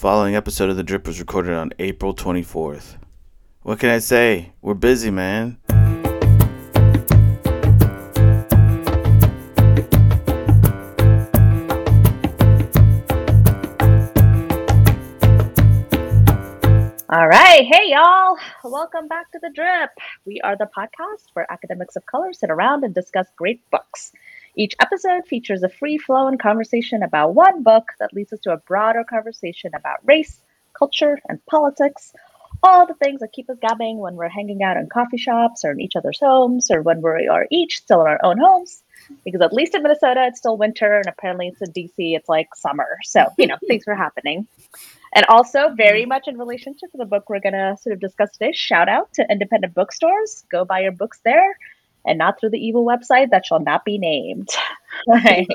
following 0.00 0.34
episode 0.34 0.70
of 0.70 0.78
The 0.78 0.82
Drip 0.82 1.06
was 1.06 1.20
recorded 1.20 1.52
on 1.52 1.74
April 1.78 2.14
24th. 2.14 2.96
What 3.60 3.78
can 3.78 3.90
I 3.90 3.98
say? 3.98 4.54
We're 4.62 4.72
busy, 4.72 5.10
man. 5.10 5.58
All 17.10 17.28
right. 17.28 17.66
Hey, 17.70 17.90
y'all. 17.90 18.38
Welcome 18.64 19.06
back 19.06 19.30
to 19.32 19.38
The 19.42 19.50
Drip. 19.54 19.90
We 20.24 20.40
are 20.40 20.56
the 20.56 20.70
podcast 20.74 21.26
where 21.34 21.46
academics 21.52 21.96
of 21.96 22.06
color 22.06 22.32
sit 22.32 22.50
around 22.50 22.84
and 22.84 22.94
discuss 22.94 23.26
great 23.36 23.60
books. 23.70 24.12
Each 24.56 24.74
episode 24.80 25.26
features 25.26 25.62
a 25.62 25.68
free 25.68 25.96
flowing 25.96 26.38
conversation 26.38 27.02
about 27.02 27.34
one 27.34 27.62
book 27.62 27.92
that 28.00 28.12
leads 28.12 28.32
us 28.32 28.40
to 28.40 28.52
a 28.52 28.56
broader 28.56 29.04
conversation 29.04 29.70
about 29.74 29.98
race, 30.04 30.40
culture, 30.74 31.18
and 31.28 31.44
politics. 31.46 32.12
All 32.62 32.84
the 32.84 32.94
things 32.94 33.20
that 33.20 33.32
keep 33.32 33.48
us 33.48 33.56
gabbing 33.62 33.98
when 33.98 34.16
we're 34.16 34.28
hanging 34.28 34.62
out 34.62 34.76
in 34.76 34.88
coffee 34.88 35.16
shops 35.16 35.64
or 35.64 35.70
in 35.70 35.80
each 35.80 35.96
other's 35.96 36.18
homes 36.20 36.70
or 36.70 36.82
when 36.82 37.00
we 37.00 37.28
are 37.28 37.46
each 37.50 37.78
still 37.78 38.02
in 38.02 38.08
our 38.08 38.20
own 38.22 38.38
homes. 38.38 38.82
Because 39.24 39.40
at 39.40 39.52
least 39.52 39.74
in 39.74 39.82
Minnesota, 39.82 40.26
it's 40.26 40.38
still 40.38 40.58
winter, 40.58 40.96
and 40.96 41.06
apparently 41.06 41.48
it's 41.48 41.62
in 41.62 41.72
DC, 41.72 42.16
it's 42.16 42.28
like 42.28 42.54
summer. 42.54 42.98
So, 43.02 43.26
you 43.38 43.46
know, 43.46 43.56
things 43.66 43.84
are 43.88 43.94
happening. 43.94 44.46
And 45.14 45.24
also, 45.26 45.70
very 45.70 46.04
much 46.04 46.28
in 46.28 46.38
relationship 46.38 46.90
to 46.92 46.98
the 46.98 47.06
book 47.06 47.30
we're 47.30 47.40
going 47.40 47.54
to 47.54 47.76
sort 47.80 47.94
of 47.94 48.00
discuss 48.00 48.30
today, 48.32 48.52
shout 48.52 48.88
out 48.88 49.12
to 49.14 49.26
independent 49.30 49.74
bookstores. 49.74 50.44
Go 50.50 50.64
buy 50.64 50.80
your 50.80 50.92
books 50.92 51.20
there 51.24 51.56
and 52.06 52.18
not 52.18 52.38
through 52.38 52.50
the 52.50 52.58
evil 52.58 52.84
website 52.84 53.30
that 53.30 53.46
shall 53.46 53.60
not 53.60 53.84
be 53.84 53.98
named. 53.98 54.48
I 55.12 55.46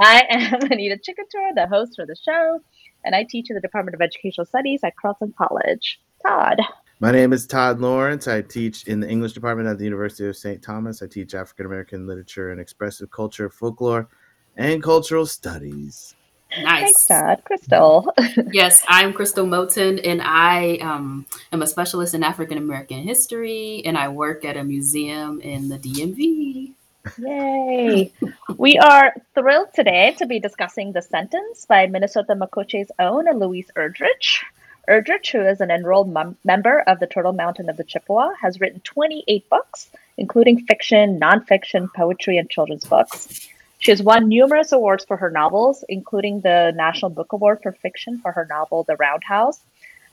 am 0.00 0.62
Anita 0.70 0.96
Chikkatur, 0.96 1.54
the 1.54 1.66
host 1.68 1.92
for 1.96 2.06
the 2.06 2.16
show, 2.16 2.60
and 3.04 3.14
I 3.14 3.24
teach 3.24 3.50
in 3.50 3.54
the 3.54 3.60
Department 3.60 3.94
of 3.94 4.00
Educational 4.00 4.44
Studies 4.44 4.80
at 4.84 4.96
Carleton 4.96 5.34
College. 5.36 6.00
Todd. 6.26 6.60
My 7.00 7.10
name 7.10 7.32
is 7.32 7.46
Todd 7.46 7.80
Lawrence. 7.80 8.28
I 8.28 8.40
teach 8.40 8.84
in 8.84 9.00
the 9.00 9.08
English 9.08 9.32
department 9.32 9.68
at 9.68 9.78
the 9.78 9.84
University 9.84 10.26
of 10.26 10.36
St. 10.36 10.62
Thomas. 10.62 11.02
I 11.02 11.06
teach 11.06 11.34
African 11.34 11.66
American 11.66 12.06
literature 12.06 12.50
and 12.50 12.60
expressive 12.60 13.10
culture, 13.10 13.50
folklore, 13.50 14.08
and 14.56 14.82
cultural 14.82 15.26
studies. 15.26 16.14
Nice. 16.62 16.82
Thanks, 16.82 17.06
Todd. 17.06 17.44
Crystal. 17.44 18.14
yes, 18.52 18.84
I'm 18.88 19.12
Crystal 19.12 19.46
Moten, 19.46 20.00
and 20.04 20.22
I 20.22 20.76
um, 20.76 21.26
am 21.52 21.62
a 21.62 21.66
specialist 21.66 22.14
in 22.14 22.22
African 22.22 22.58
American 22.58 22.98
history, 22.98 23.82
and 23.84 23.98
I 23.98 24.08
work 24.08 24.44
at 24.44 24.56
a 24.56 24.64
museum 24.64 25.40
in 25.40 25.68
the 25.68 25.78
DMV. 25.78 26.72
Yay! 27.18 28.12
we 28.56 28.78
are 28.78 29.14
thrilled 29.34 29.68
today 29.74 30.14
to 30.18 30.26
be 30.26 30.40
discussing 30.40 30.92
The 30.92 31.02
Sentence 31.02 31.66
by 31.66 31.86
Mni 31.86 32.04
Sota 32.04 32.38
Makoce's 32.38 32.90
own 32.98 33.26
Louise 33.38 33.70
Erdrich. 33.76 34.42
Erdrich, 34.88 35.32
who 35.32 35.40
is 35.40 35.60
an 35.60 35.70
enrolled 35.70 36.12
mem- 36.12 36.36
member 36.44 36.80
of 36.80 37.00
the 37.00 37.06
Turtle 37.06 37.32
Mountain 37.32 37.68
of 37.68 37.76
the 37.76 37.84
Chippewa, 37.84 38.32
has 38.40 38.60
written 38.60 38.80
28 38.80 39.48
books, 39.48 39.90
including 40.16 40.64
fiction, 40.66 41.18
nonfiction, 41.18 41.88
poetry, 41.94 42.38
and 42.38 42.48
children's 42.48 42.84
books. 42.84 43.48
She 43.84 43.90
has 43.90 44.02
won 44.02 44.30
numerous 44.30 44.72
awards 44.72 45.04
for 45.04 45.18
her 45.18 45.30
novels, 45.30 45.84
including 45.90 46.40
the 46.40 46.72
National 46.74 47.10
Book 47.10 47.34
Award 47.34 47.58
for 47.62 47.72
Fiction 47.72 48.18
for 48.18 48.32
her 48.32 48.46
novel 48.48 48.82
The 48.84 48.96
Roundhouse 48.96 49.60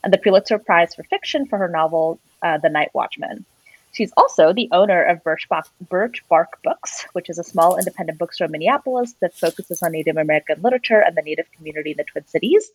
and 0.03 0.11
the 0.11 0.17
Pulitzer 0.17 0.59
Prize 0.59 0.94
for 0.94 1.03
Fiction 1.03 1.45
for 1.45 1.58
her 1.58 1.69
novel 1.69 2.19
uh, 2.41 2.58
The 2.58 2.67
Night 2.67 2.89
Watchman. 2.94 3.45
She's 3.94 4.11
also 4.17 4.52
the 4.52 4.67
owner 4.73 5.02
of 5.02 5.23
Birch 5.23 5.47
Birch 5.89 6.22
Bark 6.28 6.61
Books, 6.66 7.05
which 7.13 7.30
is 7.30 7.39
a 7.39 7.45
small 7.45 7.78
independent 7.78 8.19
bookstore 8.19 8.47
in 8.47 8.52
Minneapolis 8.52 9.16
that 9.22 9.33
focuses 9.33 9.81
on 9.81 9.94
Native 9.94 10.17
American 10.17 10.61
literature 10.61 11.00
and 11.00 11.16
the 11.16 11.22
Native 11.22 11.50
community 11.56 11.91
in 11.91 11.97
the 11.97 12.03
Twin 12.03 12.28
Cities. 12.28 12.72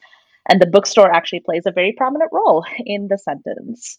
And 0.47 0.62
the 0.62 0.66
bookstore 0.66 1.12
actually 1.12 1.41
plays 1.41 1.66
a 1.66 1.72
very 1.72 1.92
prominent 1.92 2.33
role 2.33 2.64
in 2.86 3.08
the 3.08 3.19
sentence. 3.19 3.98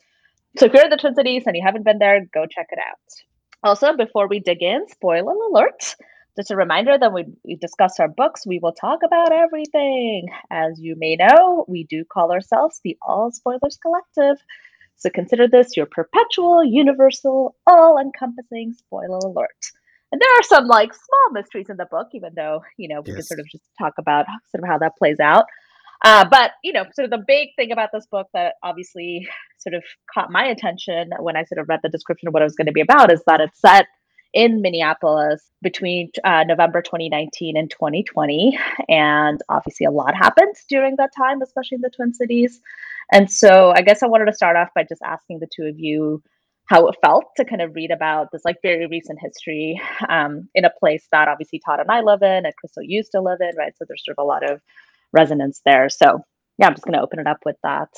So 0.57 0.65
if 0.65 0.73
you're 0.73 0.85
in 0.85 0.89
the 0.89 0.97
Twin 0.97 1.13
Cities 1.13 1.43
and 1.45 1.55
you 1.55 1.61
haven't 1.63 1.85
been 1.85 1.99
there, 1.99 2.25
go 2.33 2.47
check 2.47 2.69
it 2.71 2.79
out. 2.79 3.21
Also, 3.63 3.95
before 3.95 4.27
we 4.27 4.39
dig 4.39 4.63
in, 4.63 4.87
spoiler 4.89 5.33
alert, 5.33 5.95
just 6.37 6.51
a 6.51 6.55
reminder 6.55 6.97
that 6.97 7.11
when 7.11 7.35
we 7.43 7.55
discuss 7.55 7.99
our 7.99 8.07
books, 8.07 8.45
we 8.45 8.59
will 8.59 8.73
talk 8.73 8.99
about 9.03 9.31
everything. 9.31 10.27
As 10.51 10.79
you 10.79 10.95
may 10.97 11.15
know, 11.15 11.65
we 11.67 11.83
do 11.85 12.05
call 12.05 12.31
ourselves 12.31 12.79
the 12.83 12.95
All 13.01 13.31
Spoilers 13.31 13.79
Collective. 13.81 14.41
So 14.97 15.09
consider 15.09 15.47
this 15.47 15.75
your 15.75 15.87
perpetual, 15.87 16.63
universal, 16.63 17.55
all 17.65 17.99
encompassing 17.99 18.73
spoiler 18.73 19.17
alert. 19.17 19.71
And 20.11 20.21
there 20.21 20.39
are 20.39 20.43
some 20.43 20.67
like 20.67 20.93
small 20.93 21.31
mysteries 21.33 21.69
in 21.69 21.77
the 21.77 21.85
book, 21.85 22.07
even 22.13 22.33
though, 22.35 22.61
you 22.77 22.87
know, 22.87 23.01
we 23.01 23.11
yes. 23.11 23.15
can 23.15 23.23
sort 23.25 23.39
of 23.39 23.47
just 23.47 23.63
talk 23.79 23.93
about 23.97 24.25
sort 24.51 24.63
of 24.63 24.69
how 24.69 24.77
that 24.77 24.95
plays 24.97 25.19
out. 25.19 25.45
Uh, 26.05 26.25
but, 26.29 26.51
you 26.63 26.71
know, 26.71 26.83
sort 26.93 27.05
of 27.05 27.11
the 27.11 27.23
big 27.27 27.49
thing 27.55 27.71
about 27.71 27.89
this 27.91 28.05
book 28.11 28.27
that 28.33 28.53
obviously 28.63 29.27
sort 29.57 29.73
of 29.73 29.83
caught 30.13 30.31
my 30.31 30.45
attention 30.45 31.09
when 31.19 31.35
I 31.35 31.43
sort 31.43 31.59
of 31.59 31.67
read 31.67 31.79
the 31.81 31.89
description 31.89 32.27
of 32.27 32.33
what 32.33 32.43
it 32.43 32.45
was 32.45 32.55
going 32.55 32.67
to 32.67 32.71
be 32.71 32.81
about 32.81 33.11
is 33.11 33.23
that 33.25 33.41
it's 33.41 33.59
set 33.59 33.87
in 34.33 34.61
Minneapolis 34.61 35.43
between 35.61 36.11
uh, 36.23 36.43
November 36.45 36.81
2019 36.81 37.57
and 37.57 37.69
2020. 37.69 38.57
And 38.89 39.41
obviously, 39.49 39.85
a 39.85 39.91
lot 39.91 40.15
happened 40.15 40.55
during 40.69 40.95
that 40.97 41.11
time, 41.15 41.41
especially 41.41 41.75
in 41.75 41.81
the 41.81 41.89
Twin 41.89 42.13
Cities. 42.13 42.59
And 43.11 43.31
so, 43.31 43.73
I 43.75 43.81
guess 43.81 44.03
I 44.03 44.07
wanted 44.07 44.25
to 44.25 44.33
start 44.33 44.55
off 44.57 44.69
by 44.75 44.83
just 44.83 45.01
asking 45.03 45.39
the 45.39 45.47
two 45.53 45.63
of 45.63 45.79
you 45.79 46.21
how 46.67 46.87
it 46.87 46.95
felt 47.01 47.23
to 47.37 47.45
kind 47.45 47.61
of 47.61 47.73
read 47.75 47.91
about 47.91 48.27
this 48.31 48.43
like 48.43 48.57
very 48.61 48.87
recent 48.87 49.19
history 49.21 49.81
um, 50.09 50.49
in 50.53 50.65
a 50.65 50.71
place 50.79 51.07
that 51.11 51.29
obviously 51.29 51.61
Todd 51.65 51.79
and 51.79 51.89
I 51.89 52.01
live 52.01 52.21
in 52.21 52.45
and 52.45 52.55
Crystal 52.57 52.83
used 52.83 53.13
to 53.13 53.21
live 53.21 53.39
in, 53.39 53.55
right? 53.57 53.73
So 53.77 53.85
there's 53.87 54.03
sort 54.03 54.17
of 54.17 54.23
a 54.23 54.27
lot 54.27 54.49
of 54.49 54.61
resonance 55.13 55.61
there. 55.65 55.87
So 55.89 56.19
yeah, 56.57 56.67
I'm 56.67 56.73
just 56.73 56.83
going 56.83 56.97
to 56.97 57.01
open 57.01 57.19
it 57.19 57.27
up 57.27 57.39
with 57.45 57.55
that. 57.63 57.89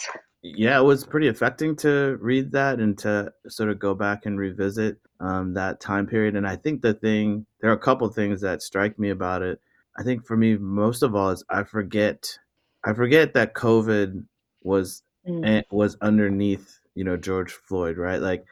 Yeah, 0.41 0.79
it 0.79 0.83
was 0.83 1.05
pretty 1.05 1.27
affecting 1.27 1.75
to 1.77 2.17
read 2.21 2.51
that 2.53 2.79
and 2.79 2.97
to 2.99 3.33
sort 3.47 3.69
of 3.69 3.79
go 3.79 3.93
back 3.93 4.25
and 4.25 4.39
revisit 4.39 4.97
um, 5.19 5.53
that 5.55 5.81
time 5.81 6.07
period. 6.07 6.35
And 6.35 6.47
I 6.47 6.55
think 6.55 6.81
the 6.81 6.93
thing, 6.93 7.45
there 7.59 7.69
are 7.69 7.73
a 7.73 7.79
couple 7.79 8.07
things 8.09 8.39
that 8.41 8.61
strike 8.61 8.97
me 8.97 9.09
about 9.09 9.41
it. 9.41 9.59
I 9.97 10.03
think 10.03 10.25
for 10.25 10.37
me, 10.37 10.55
most 10.55 11.03
of 11.03 11.13
all, 11.13 11.31
is 11.31 11.43
I 11.49 11.63
forget, 11.63 12.37
I 12.85 12.93
forget 12.93 13.33
that 13.33 13.53
COVID 13.53 14.23
was 14.63 15.03
mm. 15.27 15.63
was 15.71 15.97
underneath, 16.01 16.79
you 16.95 17.03
know, 17.03 17.17
George 17.17 17.51
Floyd, 17.51 17.97
right? 17.97 18.21
Like 18.21 18.45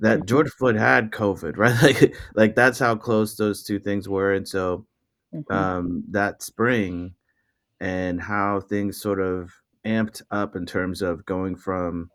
that 0.00 0.18
mm-hmm. 0.18 0.26
George 0.26 0.50
Floyd 0.50 0.76
had 0.76 1.10
COVID, 1.10 1.56
right? 1.56 1.80
Like, 1.82 2.14
like 2.34 2.54
that's 2.54 2.78
how 2.78 2.96
close 2.96 3.36
those 3.36 3.62
two 3.62 3.78
things 3.78 4.08
were. 4.08 4.34
And 4.34 4.46
so 4.46 4.84
mm-hmm. 5.34 5.52
um, 5.52 6.04
that 6.10 6.42
spring 6.42 7.14
and 7.80 8.20
how 8.20 8.60
things 8.60 9.00
sort 9.00 9.20
of 9.20 9.50
amped 9.84 10.22
up 10.30 10.56
in 10.56 10.66
terms 10.66 11.02
of 11.02 11.26
going 11.26 11.56
from 11.56 12.10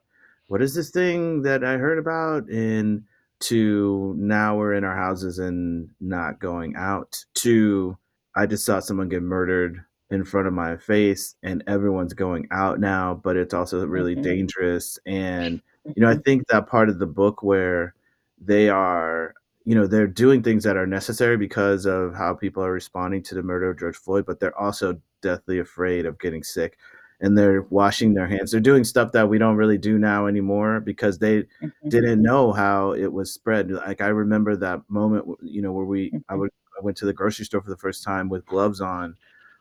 what 0.47 0.61
is 0.61 0.73
this 0.73 0.89
thing 0.89 1.43
that 1.43 1.63
I 1.63 1.77
heard 1.77 1.99
about 1.99 2.49
in 2.49 3.05
to 3.41 4.15
now 4.17 4.57
we're 4.57 4.73
in 4.73 4.83
our 4.83 4.95
houses 4.95 5.39
and 5.39 5.89
not 6.01 6.39
going 6.39 6.75
out 6.75 7.23
to 7.35 7.97
I 8.35 8.45
just 8.45 8.65
saw 8.65 8.79
someone 8.79 9.09
get 9.09 9.23
murdered 9.23 9.83
in 10.09 10.25
front 10.25 10.47
of 10.47 10.53
my 10.53 10.75
face 10.77 11.35
and 11.43 11.63
everyone's 11.67 12.13
going 12.13 12.47
out 12.51 12.79
now 12.79 13.13
but 13.13 13.37
it's 13.37 13.53
also 13.53 13.85
really 13.85 14.13
mm-hmm. 14.13 14.23
dangerous 14.23 14.99
and 15.05 15.61
you 15.85 16.01
know 16.01 16.09
I 16.09 16.13
mm-hmm. 16.13 16.21
think 16.21 16.47
that 16.47 16.67
part 16.67 16.89
of 16.89 16.99
the 16.99 17.07
book 17.07 17.43
where 17.43 17.93
they 18.41 18.69
are 18.69 19.35
you 19.63 19.75
know 19.75 19.87
they're 19.87 20.07
doing 20.07 20.41
things 20.41 20.63
that 20.63 20.77
are 20.77 20.87
necessary 20.87 21.37
because 21.37 21.85
of 21.85 22.15
how 22.15 22.33
people 22.33 22.63
are 22.63 22.71
responding 22.71 23.23
to 23.23 23.35
the 23.35 23.43
murder 23.43 23.69
of 23.69 23.79
George 23.79 23.97
Floyd 23.97 24.25
but 24.25 24.39
they're 24.39 24.59
also 24.59 24.99
deathly 25.21 25.59
afraid 25.59 26.05
of 26.05 26.19
getting 26.19 26.43
sick 26.43 26.77
and 27.21 27.37
they're 27.37 27.63
washing 27.63 28.13
their 28.13 28.27
hands. 28.27 28.51
They're 28.51 28.59
doing 28.59 28.83
stuff 28.83 29.11
that 29.11 29.27
we 29.27 29.37
don't 29.37 29.57
really 29.57 29.77
do 29.77 29.97
now 29.97 30.27
anymore 30.27 30.79
because 30.79 31.19
they 31.19 31.41
mm-hmm. 31.41 31.89
didn't 31.89 32.21
know 32.21 32.53
how 32.53 32.93
it 32.93 33.11
was 33.11 33.33
spread. 33.33 33.71
Like 33.71 34.01
I 34.01 34.07
remember 34.07 34.55
that 34.55 34.81
moment, 34.89 35.25
you 35.41 35.61
know, 35.61 35.71
where 35.71 35.85
we 35.85 36.07
mm-hmm. 36.07 36.17
I 36.29 36.35
would 36.35 36.49
I 36.79 36.83
went 36.83 36.97
to 36.97 37.05
the 37.05 37.13
grocery 37.13 37.45
store 37.45 37.61
for 37.61 37.69
the 37.69 37.77
first 37.77 38.03
time 38.03 38.29
with 38.29 38.45
gloves 38.45 38.79
on, 38.79 39.15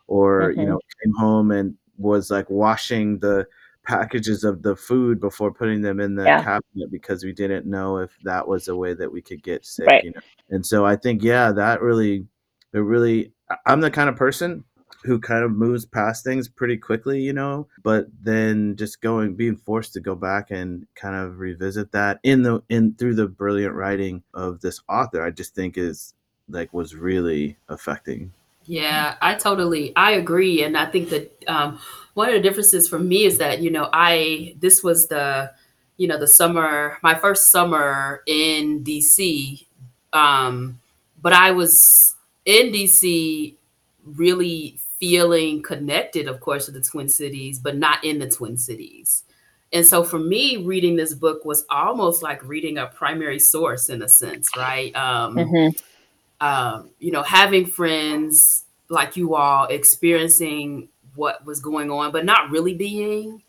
or 0.06 0.50
mm-hmm. 0.50 0.60
you 0.60 0.66
know, 0.66 0.80
came 1.02 1.12
home 1.14 1.50
and 1.50 1.74
was 1.96 2.30
like 2.30 2.48
washing 2.48 3.18
the 3.18 3.46
packages 3.84 4.44
of 4.44 4.62
the 4.62 4.76
food 4.76 5.18
before 5.18 5.52
putting 5.52 5.80
them 5.80 5.98
in 5.98 6.14
the 6.14 6.24
yeah. 6.24 6.42
cabinet 6.42 6.90
because 6.90 7.24
we 7.24 7.32
didn't 7.32 7.66
know 7.66 7.96
if 7.96 8.10
that 8.22 8.46
was 8.46 8.68
a 8.68 8.76
way 8.76 8.92
that 8.94 9.10
we 9.10 9.22
could 9.22 9.42
get 9.42 9.64
sick. 9.64 9.86
Right. 9.86 10.04
You 10.04 10.12
know, 10.12 10.20
and 10.50 10.64
so 10.64 10.86
I 10.86 10.94
think 10.94 11.24
yeah, 11.24 11.50
that 11.52 11.82
really, 11.82 12.26
it 12.72 12.78
really. 12.78 13.32
I'm 13.64 13.80
the 13.80 13.90
kind 13.90 14.10
of 14.10 14.16
person 14.16 14.62
who 15.04 15.18
kind 15.18 15.44
of 15.44 15.52
moves 15.52 15.84
past 15.84 16.24
things 16.24 16.48
pretty 16.48 16.76
quickly, 16.76 17.20
you 17.20 17.32
know, 17.32 17.68
but 17.82 18.06
then 18.22 18.76
just 18.76 19.00
going 19.00 19.34
being 19.34 19.56
forced 19.56 19.92
to 19.92 20.00
go 20.00 20.14
back 20.14 20.50
and 20.50 20.86
kind 20.94 21.14
of 21.14 21.38
revisit 21.38 21.92
that 21.92 22.18
in 22.22 22.42
the 22.42 22.62
in 22.68 22.94
through 22.94 23.14
the 23.14 23.28
brilliant 23.28 23.74
writing 23.74 24.22
of 24.34 24.60
this 24.60 24.80
author, 24.88 25.22
I 25.24 25.30
just 25.30 25.54
think 25.54 25.78
is 25.78 26.14
like 26.48 26.72
was 26.72 26.94
really 26.94 27.56
affecting. 27.68 28.32
Yeah, 28.64 29.16
I 29.22 29.34
totally 29.34 29.94
I 29.96 30.12
agree, 30.12 30.62
and 30.62 30.76
I 30.76 30.86
think 30.86 31.10
that 31.10 31.44
um, 31.46 31.78
one 32.14 32.28
of 32.28 32.34
the 32.34 32.40
differences 32.40 32.88
for 32.88 32.98
me 32.98 33.24
is 33.24 33.38
that 33.38 33.60
you 33.60 33.70
know 33.70 33.88
I 33.92 34.56
this 34.60 34.82
was 34.82 35.08
the 35.08 35.52
you 35.96 36.06
know 36.06 36.18
the 36.18 36.26
summer 36.26 36.98
my 37.02 37.14
first 37.14 37.50
summer 37.50 38.22
in 38.26 38.84
DC, 38.84 39.64
um, 40.12 40.80
but 41.22 41.32
I 41.32 41.52
was 41.52 42.14
in 42.44 42.72
DC 42.72 43.54
really 44.16 44.78
feeling 44.98 45.62
connected, 45.62 46.26
of 46.28 46.40
course, 46.40 46.66
to 46.66 46.72
the 46.72 46.80
Twin 46.80 47.08
Cities, 47.08 47.58
but 47.58 47.76
not 47.76 48.04
in 48.04 48.18
the 48.18 48.28
Twin 48.28 48.56
Cities. 48.56 49.24
And 49.72 49.86
so 49.86 50.02
for 50.02 50.18
me, 50.18 50.56
reading 50.56 50.96
this 50.96 51.14
book 51.14 51.44
was 51.44 51.64
almost 51.70 52.22
like 52.22 52.42
reading 52.44 52.78
a 52.78 52.86
primary 52.86 53.38
source 53.38 53.90
in 53.90 54.02
a 54.02 54.08
sense, 54.08 54.48
right? 54.56 54.94
Um, 54.96 55.36
mm-hmm. 55.36 56.44
um, 56.44 56.90
you 56.98 57.12
know, 57.12 57.22
having 57.22 57.66
friends 57.66 58.64
like 58.88 59.16
you 59.16 59.34
all 59.34 59.66
experiencing 59.66 60.88
what 61.14 61.44
was 61.44 61.60
going 61.60 61.90
on, 61.90 62.12
but 62.12 62.24
not 62.24 62.50
really 62.50 62.74
being 62.74 63.42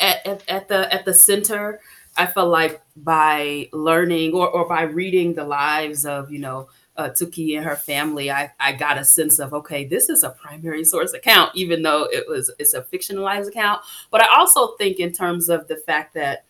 at, 0.00 0.24
at, 0.26 0.48
at 0.48 0.68
the 0.68 0.92
at 0.92 1.04
the 1.04 1.14
center. 1.14 1.80
I 2.16 2.26
felt 2.26 2.48
like 2.48 2.80
by 2.96 3.68
learning 3.72 4.32
or, 4.32 4.48
or 4.48 4.66
by 4.68 4.82
reading 4.82 5.34
the 5.34 5.44
lives 5.44 6.06
of, 6.06 6.30
you 6.30 6.38
know, 6.38 6.68
uh, 6.96 7.10
Tookie 7.10 7.56
and 7.56 7.64
her 7.64 7.76
family, 7.76 8.30
I, 8.30 8.52
I 8.58 8.72
got 8.72 8.98
a 8.98 9.04
sense 9.04 9.38
of 9.38 9.52
okay, 9.54 9.84
this 9.84 10.08
is 10.08 10.22
a 10.22 10.30
primary 10.30 10.84
source 10.84 11.12
account, 11.12 11.52
even 11.54 11.82
though 11.82 12.08
it 12.10 12.24
was 12.28 12.50
it's 12.58 12.74
a 12.74 12.82
fictionalized 12.82 13.48
account. 13.48 13.82
But 14.10 14.22
I 14.22 14.36
also 14.36 14.76
think 14.76 14.98
in 14.98 15.12
terms 15.12 15.48
of 15.48 15.68
the 15.68 15.76
fact 15.76 16.14
that 16.14 16.44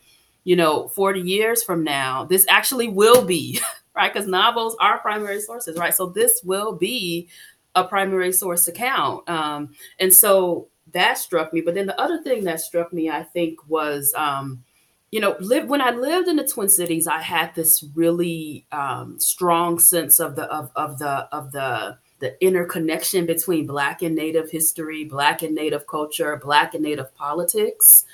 you 0.47 0.55
know, 0.55 0.87
40 0.87 1.19
years 1.19 1.61
from 1.61 1.83
now, 1.83 2.23
this 2.23 2.45
actually 2.47 2.87
will 2.87 3.21
be 3.25 3.59
right 3.95 4.13
because 4.13 4.29
novels 4.29 4.77
are 4.79 4.97
primary 4.99 5.41
sources, 5.41 5.77
right? 5.77 5.93
So 5.93 6.05
this 6.05 6.41
will 6.41 6.73
be 6.73 7.27
a 7.75 7.83
primary 7.83 8.31
source 8.31 8.69
account, 8.69 9.27
um, 9.29 9.73
and 9.99 10.11
so 10.13 10.69
that 10.93 11.17
struck 11.17 11.51
me. 11.51 11.59
But 11.59 11.75
then 11.75 11.85
the 11.85 11.99
other 11.99 12.23
thing 12.23 12.45
that 12.45 12.61
struck 12.61 12.93
me, 12.93 13.09
I 13.09 13.23
think, 13.23 13.59
was 13.67 14.13
um, 14.15 14.63
you 15.11 15.21
know, 15.21 15.35
live 15.39 15.67
when 15.67 15.81
I 15.81 15.91
lived 15.91 16.27
in 16.27 16.35
the 16.35 16.47
Twin 16.47 16.69
Cities, 16.69 17.07
I 17.07 17.21
had 17.21 17.55
this 17.55 17.83
really 17.95 18.65
um, 18.71 19.19
strong 19.19 19.79
sense 19.79 20.19
of 20.19 20.35
the 20.35 20.43
of, 20.43 20.71
of 20.75 20.99
the 20.99 21.29
of 21.31 21.51
the 21.51 21.97
the 22.19 22.43
interconnection 22.43 23.25
between 23.25 23.67
Black 23.67 24.01
and 24.01 24.15
Native 24.15 24.49
history, 24.49 25.05
Black 25.05 25.43
and 25.43 25.55
Native 25.55 25.87
culture, 25.87 26.35
Black 26.43 26.73
and 26.73 26.83
Native 26.83 27.15
politics, 27.15 28.05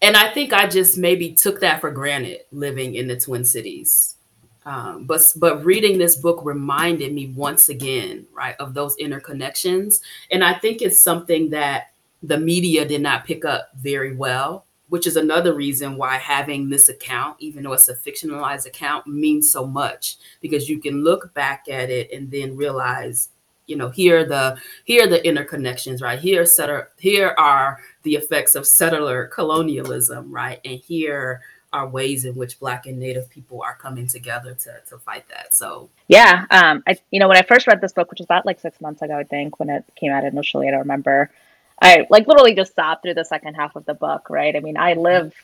and 0.00 0.16
I 0.16 0.32
think 0.32 0.52
I 0.52 0.68
just 0.68 0.96
maybe 0.96 1.32
took 1.32 1.60
that 1.60 1.80
for 1.80 1.90
granted 1.90 2.42
living 2.52 2.94
in 2.94 3.08
the 3.08 3.18
Twin 3.18 3.44
Cities. 3.44 4.14
Um, 4.64 5.04
but 5.04 5.22
but 5.36 5.64
reading 5.64 5.98
this 5.98 6.14
book 6.14 6.40
reminded 6.44 7.12
me 7.12 7.28
once 7.28 7.68
again, 7.68 8.26
right, 8.32 8.54
of 8.60 8.72
those 8.72 8.96
interconnections, 8.98 10.00
and 10.30 10.44
I 10.44 10.54
think 10.54 10.80
it's 10.80 11.02
something 11.02 11.50
that 11.50 11.90
the 12.22 12.38
media 12.38 12.86
did 12.86 13.00
not 13.00 13.24
pick 13.24 13.44
up 13.44 13.70
very 13.76 14.14
well 14.14 14.65
which 14.88 15.06
is 15.06 15.16
another 15.16 15.54
reason 15.54 15.96
why 15.96 16.16
having 16.16 16.68
this 16.68 16.88
account, 16.88 17.36
even 17.40 17.64
though 17.64 17.72
it's 17.72 17.88
a 17.88 17.94
fictionalized 17.94 18.66
account, 18.66 19.06
means 19.06 19.50
so 19.50 19.66
much 19.66 20.16
because 20.40 20.68
you 20.68 20.78
can 20.78 21.02
look 21.02 21.34
back 21.34 21.64
at 21.68 21.90
it 21.90 22.10
and 22.12 22.30
then 22.30 22.56
realize, 22.56 23.30
you 23.66 23.76
know, 23.76 23.88
here 23.90 24.24
the 24.24 24.56
here 24.84 25.06
the 25.08 25.18
interconnections, 25.20 26.00
right? 26.02 26.18
Here 26.18 26.46
settler, 26.46 26.90
here 26.98 27.34
are 27.36 27.80
the 28.04 28.14
effects 28.14 28.54
of 28.54 28.66
settler 28.66 29.26
colonialism, 29.26 30.30
right? 30.30 30.60
And 30.64 30.78
here 30.78 31.42
are 31.72 31.88
ways 31.88 32.24
in 32.24 32.34
which 32.36 32.60
Black 32.60 32.86
and 32.86 32.98
Native 32.98 33.28
people 33.28 33.62
are 33.62 33.74
coming 33.74 34.06
together 34.06 34.54
to 34.54 34.80
to 34.88 34.98
fight 34.98 35.28
that. 35.28 35.54
So 35.54 35.90
yeah, 36.08 36.46
um, 36.50 36.82
I 36.86 36.96
you 37.10 37.18
know 37.18 37.28
when 37.28 37.36
I 37.36 37.42
first 37.42 37.66
read 37.66 37.80
this 37.80 37.92
book, 37.92 38.10
which 38.10 38.20
was 38.20 38.26
about 38.26 38.46
like 38.46 38.60
six 38.60 38.80
months 38.80 39.02
ago, 39.02 39.18
I 39.18 39.24
think 39.24 39.58
when 39.58 39.68
it 39.68 39.84
came 39.96 40.12
out 40.12 40.24
initially, 40.24 40.68
I 40.68 40.70
don't 40.70 40.80
remember. 40.80 41.30
I 41.80 42.06
like 42.08 42.26
literally 42.26 42.54
just 42.54 42.72
stopped 42.72 43.02
through 43.02 43.14
the 43.14 43.24
second 43.24 43.54
half 43.54 43.76
of 43.76 43.84
the 43.84 43.92
book, 43.92 44.30
right? 44.30 44.56
I 44.56 44.60
mean, 44.60 44.78
I 44.78 44.94
live, 44.94 45.34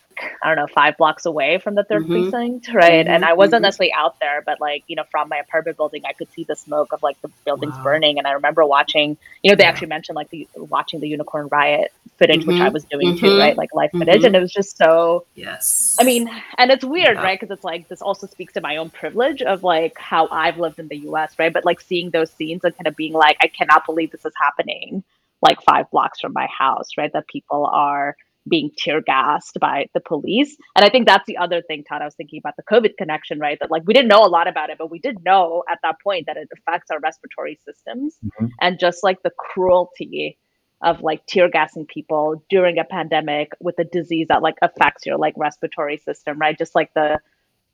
I 0.43 0.49
don't 0.49 0.56
know, 0.56 0.67
five 0.67 0.96
blocks 0.96 1.26
away 1.26 1.58
from 1.58 1.75
the 1.75 1.84
3rd 1.84 2.05
mm-hmm. 2.05 2.31
precinct, 2.31 2.69
right? 2.73 3.05
Mm-hmm. 3.05 3.14
And 3.14 3.25
I 3.25 3.34
wasn't 3.34 3.56
mm-hmm. 3.56 3.64
necessarily 3.64 3.93
out 3.93 4.19
there, 4.19 4.40
but 4.40 4.58
like, 4.58 4.82
you 4.87 4.96
know, 4.96 5.05
from 5.11 5.29
my 5.29 5.37
apartment 5.37 5.76
building, 5.76 6.05
I 6.06 6.14
could 6.14 6.32
see 6.32 6.44
the 6.44 6.56
smoke 6.56 6.94
of 6.94 7.02
like 7.02 7.20
the 7.20 7.29
buildings 7.44 7.75
wow. 7.75 7.82
burning. 7.82 8.17
And 8.17 8.26
I 8.26 8.32
remember 8.32 8.64
watching, 8.64 9.19
you 9.43 9.50
know, 9.50 9.56
they 9.56 9.64
yeah. 9.64 9.69
actually 9.69 9.88
mentioned 9.88 10.17
like 10.17 10.31
the 10.31 10.49
watching 10.56 11.00
the 11.00 11.08
unicorn 11.08 11.49
riot 11.49 11.93
footage, 12.17 12.40
mm-hmm. 12.40 12.49
which 12.49 12.61
I 12.61 12.64
mm-hmm. 12.64 12.73
was 12.73 12.84
doing 12.84 13.19
too, 13.19 13.26
mm-hmm. 13.26 13.38
right? 13.38 13.56
Like 13.56 13.75
live 13.75 13.90
footage. 13.90 14.25
And 14.25 14.34
it 14.34 14.40
was 14.40 14.52
just 14.52 14.79
so, 14.79 15.26
yes. 15.34 15.99
I 16.00 16.05
mean, 16.05 16.31
and 16.56 16.70
it's 16.70 16.84
weird, 16.84 17.17
yeah. 17.17 17.25
right? 17.25 17.38
Because 17.38 17.55
it's 17.55 17.64
like, 17.64 17.88
this 17.88 18.00
also 18.00 18.26
speaks 18.26 18.55
to 18.55 18.62
my 18.62 18.79
own 18.79 18.88
privilege 18.88 19.43
of 19.43 19.64
like 19.64 19.99
how 19.99 20.29
I've 20.29 20.56
lived 20.56 20.79
in 20.79 20.88
the 20.88 20.96
US, 21.11 21.38
right? 21.38 21.52
But 21.52 21.67
like 21.67 21.82
seeing 21.82 22.08
those 22.08 22.31
scenes 22.31 22.64
and 22.64 22.75
kind 22.75 22.87
of 22.87 22.96
being 22.96 23.12
like, 23.12 23.37
I 23.43 23.49
cannot 23.49 23.84
believe 23.84 24.12
this 24.12 24.25
is 24.25 24.32
happening 24.40 25.05
like 25.43 25.61
five 25.62 25.91
blocks 25.91 26.21
from 26.21 26.33
my 26.33 26.47
house, 26.47 26.89
right? 26.97 27.12
That 27.12 27.27
people 27.29 27.67
are 27.67 28.17
being 28.49 28.71
tear 28.77 29.00
gassed 29.00 29.59
by 29.61 29.87
the 29.94 30.00
police. 30.00 30.56
And 30.75 30.85
I 30.85 30.89
think 30.89 31.06
that's 31.06 31.27
the 31.27 31.37
other 31.37 31.62
thing, 31.62 31.85
Todd, 31.85 32.03
I 32.03 32.06
was 32.06 32.15
thinking 32.15 32.39
about 32.39 32.56
the 32.56 32.65
COVID 32.65 32.97
connection, 32.97 33.39
right? 33.39 33.59
That 33.61 33.71
like 33.71 33.83
we 33.87 33.94
didn't 33.94 34.09
know 34.09 34.25
a 34.25 34.29
lot 34.29 34.49
about 34.49 34.71
it, 34.71 34.79
but 34.79 34.91
we 34.91 34.99
did 34.99 35.25
know 35.25 35.62
at 35.71 35.79
that 35.83 35.97
point 36.03 36.27
that 36.27 36.37
it 36.37 36.49
affects 36.56 36.91
our 36.91 36.99
respiratory 36.99 37.59
systems 37.65 38.19
mm-hmm. 38.25 38.47
and 38.61 38.79
just 38.79 39.03
like 39.03 39.23
the 39.23 39.31
cruelty 39.39 40.39
of 40.83 41.00
like 41.00 41.25
tear 41.27 41.49
gassing 41.49 41.87
people 41.87 42.44
during 42.50 42.79
a 42.79 42.85
pandemic 42.85 43.53
with 43.61 43.79
a 43.79 43.85
disease 43.85 44.27
that 44.29 44.43
like 44.43 44.56
affects 44.62 45.06
your 45.06 45.17
like 45.17 45.35
respiratory 45.37 45.97
system, 45.99 46.39
right? 46.39 46.59
Just 46.59 46.75
like 46.75 46.93
the 46.94 47.21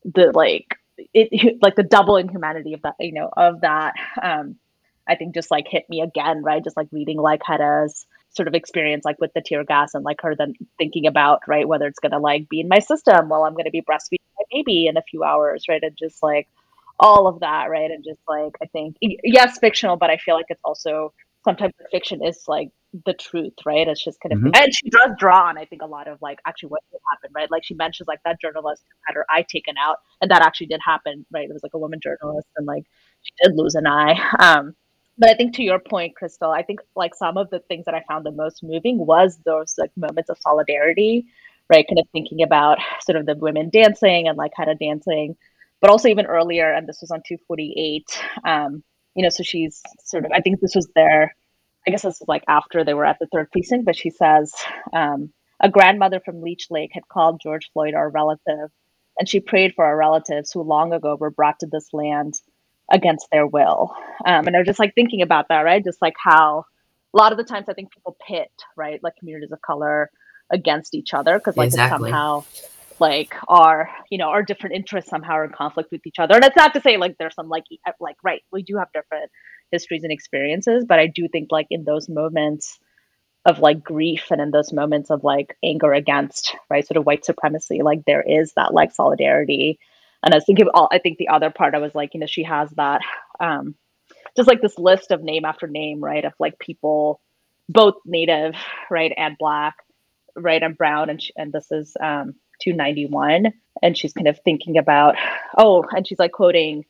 the 0.04 0.30
like 0.34 0.78
it 1.14 1.58
like 1.62 1.76
the 1.76 1.82
double 1.82 2.16
inhumanity 2.16 2.74
of 2.74 2.82
that, 2.82 2.94
you 3.00 3.12
know, 3.12 3.30
of 3.34 3.62
that. 3.62 3.94
Um 4.22 4.56
I 5.08 5.14
think 5.14 5.34
just 5.34 5.50
like 5.50 5.66
hit 5.68 5.88
me 5.88 6.00
again, 6.00 6.42
right? 6.42 6.62
Just 6.62 6.76
like 6.76 6.88
reading 6.92 7.18
like 7.18 7.40
Hedda's 7.42 8.06
sort 8.30 8.48
of 8.48 8.54
experience 8.54 9.04
like 9.04 9.20
with 9.20 9.32
the 9.34 9.40
tear 9.40 9.64
gas 9.64 9.94
and 9.94 10.04
like 10.04 10.20
her 10.20 10.34
then 10.36 10.52
thinking 10.76 11.06
about 11.06 11.40
right 11.48 11.66
whether 11.66 11.86
it's 11.86 11.98
gonna 11.98 12.18
like 12.18 12.48
be 12.48 12.60
in 12.60 12.68
my 12.68 12.78
system 12.78 13.30
while 13.30 13.44
I'm 13.44 13.54
gonna 13.54 13.70
be 13.70 13.80
breastfeeding 13.80 14.18
my 14.38 14.44
baby 14.52 14.86
in 14.86 14.96
a 14.96 15.02
few 15.02 15.24
hours, 15.24 15.64
right? 15.68 15.82
And 15.82 15.96
just 15.96 16.22
like 16.22 16.46
all 17.00 17.26
of 17.26 17.40
that, 17.40 17.70
right? 17.70 17.90
And 17.90 18.04
just 18.04 18.20
like 18.28 18.54
I 18.62 18.66
think 18.66 18.96
yes, 19.00 19.58
fictional, 19.58 19.96
but 19.96 20.10
I 20.10 20.18
feel 20.18 20.34
like 20.34 20.46
it's 20.48 20.60
also 20.64 21.12
sometimes 21.44 21.72
the 21.78 21.86
fiction 21.90 22.24
is 22.24 22.44
like 22.46 22.70
the 23.04 23.14
truth, 23.14 23.54
right? 23.66 23.86
It's 23.86 24.02
just 24.02 24.20
kind 24.20 24.32
of, 24.32 24.38
mm-hmm. 24.38 24.54
and 24.54 24.72
she 24.74 24.90
does 24.90 25.12
draw 25.18 25.48
on, 25.48 25.58
I 25.58 25.64
think, 25.64 25.82
a 25.82 25.86
lot 25.86 26.08
of 26.08 26.20
like 26.22 26.38
actually 26.46 26.70
what 26.70 26.82
did 26.90 27.00
happen, 27.12 27.30
right? 27.34 27.50
Like 27.50 27.64
she 27.64 27.74
mentions 27.74 28.06
like 28.06 28.20
that 28.24 28.40
journalist 28.40 28.82
had 29.06 29.14
her 29.14 29.26
eye 29.30 29.44
taken 29.48 29.74
out, 29.78 29.96
and 30.20 30.30
that 30.30 30.42
actually 30.42 30.68
did 30.68 30.80
happen, 30.84 31.26
right? 31.30 31.48
It 31.48 31.52
was 31.52 31.62
like 31.62 31.74
a 31.74 31.78
woman 31.78 32.00
journalist, 32.02 32.48
and 32.56 32.66
like 32.66 32.84
she 33.22 33.32
did 33.42 33.56
lose 33.56 33.74
an 33.74 33.86
eye. 33.86 34.18
Um, 34.38 34.74
but 35.18 35.30
I 35.30 35.34
think 35.34 35.54
to 35.56 35.62
your 35.62 35.80
point, 35.80 36.16
Crystal, 36.16 36.50
I 36.50 36.62
think 36.62 36.80
like 36.96 37.14
some 37.14 37.36
of 37.36 37.50
the 37.50 37.58
things 37.60 37.84
that 37.86 37.94
I 37.94 38.04
found 38.08 38.24
the 38.24 38.32
most 38.32 38.62
moving 38.62 38.98
was 38.98 39.38
those 39.44 39.74
like 39.76 39.90
moments 39.96 40.30
of 40.30 40.38
solidarity, 40.40 41.26
right? 41.68 41.86
Kind 41.88 41.98
of 41.98 42.08
thinking 42.12 42.42
about 42.42 42.78
sort 43.02 43.16
of 43.16 43.26
the 43.26 43.36
women 43.36 43.70
dancing 43.70 44.28
and 44.28 44.38
like 44.38 44.52
kind 44.56 44.70
of 44.70 44.78
dancing, 44.78 45.36
but 45.80 45.90
also 45.90 46.08
even 46.08 46.26
earlier, 46.26 46.72
and 46.72 46.88
this 46.88 47.00
was 47.00 47.10
on 47.10 47.22
248. 47.26 48.04
Um, 48.44 48.82
you 49.14 49.24
know, 49.24 49.30
so 49.30 49.42
she's 49.42 49.82
sort 50.04 50.24
of 50.24 50.32
I 50.32 50.40
think 50.40 50.60
this 50.60 50.74
was 50.76 50.88
their 50.94 51.34
I 51.86 51.90
guess 51.90 52.02
this 52.02 52.20
was 52.20 52.28
like 52.28 52.44
after 52.48 52.84
they 52.84 52.94
were 52.94 53.06
at 53.06 53.18
the 53.18 53.28
third 53.32 53.50
precinct, 53.50 53.86
but 53.86 53.96
she 53.96 54.10
says 54.10 54.54
um, 54.92 55.32
a 55.60 55.68
grandmother 55.70 56.20
from 56.24 56.42
Leech 56.42 56.68
Lake 56.70 56.90
had 56.92 57.08
called 57.08 57.40
George 57.42 57.70
Floyd 57.72 57.94
our 57.94 58.08
relative, 58.08 58.70
and 59.18 59.28
she 59.28 59.40
prayed 59.40 59.74
for 59.74 59.84
our 59.84 59.96
relatives 59.96 60.52
who 60.52 60.62
long 60.62 60.92
ago 60.92 61.16
were 61.18 61.30
brought 61.30 61.58
to 61.60 61.66
this 61.66 61.88
land 61.92 62.34
against 62.90 63.28
their 63.30 63.46
will. 63.46 63.94
Um, 64.24 64.46
and 64.46 64.56
I 64.56 64.60
was 64.60 64.66
just 64.66 64.78
like 64.78 64.94
thinking 64.94 65.22
about 65.22 65.48
that, 65.48 65.60
right? 65.60 65.84
Just 65.84 66.00
like 66.00 66.14
how 66.22 66.64
a 67.14 67.16
lot 67.16 67.32
of 67.32 67.38
the 67.38 67.44
times 67.44 67.68
I 67.68 67.74
think 67.74 67.92
people 67.92 68.16
pit, 68.26 68.50
right, 68.76 69.00
like 69.02 69.14
communities 69.18 69.52
of 69.52 69.60
color 69.62 70.10
against 70.50 70.94
each 70.94 71.12
other 71.14 71.38
because 71.38 71.56
like 71.56 71.66
exactly. 71.66 72.10
somehow 72.10 72.44
like 73.00 73.34
our 73.48 73.90
you 74.10 74.18
know 74.18 74.28
our 74.28 74.42
different 74.42 74.74
interests 74.74 75.10
somehow 75.10 75.32
are 75.32 75.44
in 75.44 75.52
conflict 75.52 75.90
with 75.92 76.06
each 76.06 76.18
other 76.18 76.34
and 76.34 76.44
it's 76.44 76.56
not 76.56 76.72
to 76.72 76.80
say 76.80 76.96
like 76.96 77.16
there's 77.18 77.34
some 77.34 77.48
like 77.48 77.64
like 78.00 78.16
right 78.24 78.42
we 78.50 78.62
do 78.62 78.76
have 78.76 78.88
different 78.92 79.30
histories 79.70 80.02
and 80.02 80.12
experiences 80.12 80.84
but 80.88 80.98
i 80.98 81.06
do 81.06 81.28
think 81.30 81.48
like 81.50 81.66
in 81.70 81.84
those 81.84 82.08
moments 82.08 82.78
of 83.44 83.60
like 83.60 83.84
grief 83.84 84.26
and 84.30 84.40
in 84.40 84.50
those 84.50 84.72
moments 84.72 85.10
of 85.10 85.22
like 85.22 85.56
anger 85.62 85.92
against 85.92 86.56
right 86.70 86.86
sort 86.86 86.96
of 86.96 87.06
white 87.06 87.24
supremacy 87.24 87.82
like 87.82 88.04
there 88.06 88.22
is 88.22 88.52
that 88.56 88.74
like 88.74 88.92
solidarity 88.92 89.78
and 90.22 90.34
I 90.34 90.36
was 90.36 90.44
thinking, 90.44 90.68
all, 90.74 90.88
I 90.90 90.98
think 90.98 91.18
the 91.18 91.28
other 91.28 91.50
part 91.50 91.74
I 91.74 91.78
was 91.78 91.94
like, 91.94 92.14
you 92.14 92.20
know, 92.20 92.26
she 92.26 92.42
has 92.42 92.70
that, 92.72 93.02
um, 93.40 93.74
just 94.36 94.48
like 94.48 94.60
this 94.60 94.78
list 94.78 95.10
of 95.10 95.22
name 95.22 95.44
after 95.44 95.66
name, 95.66 96.00
right, 96.00 96.24
of 96.24 96.32
like 96.38 96.58
people, 96.58 97.20
both 97.68 97.94
native, 98.04 98.54
right, 98.90 99.12
and 99.16 99.36
black, 99.38 99.76
right, 100.36 100.62
and 100.62 100.76
brown, 100.76 101.10
and 101.10 101.22
she, 101.22 101.32
and 101.36 101.52
this 101.52 101.70
is 101.70 101.96
um, 102.00 102.34
291, 102.62 103.52
and 103.82 103.96
she's 103.96 104.12
kind 104.12 104.28
of 104.28 104.38
thinking 104.44 104.78
about, 104.78 105.16
oh, 105.56 105.84
and 105.90 106.06
she's 106.06 106.18
like 106.18 106.32
quoting, 106.32 106.84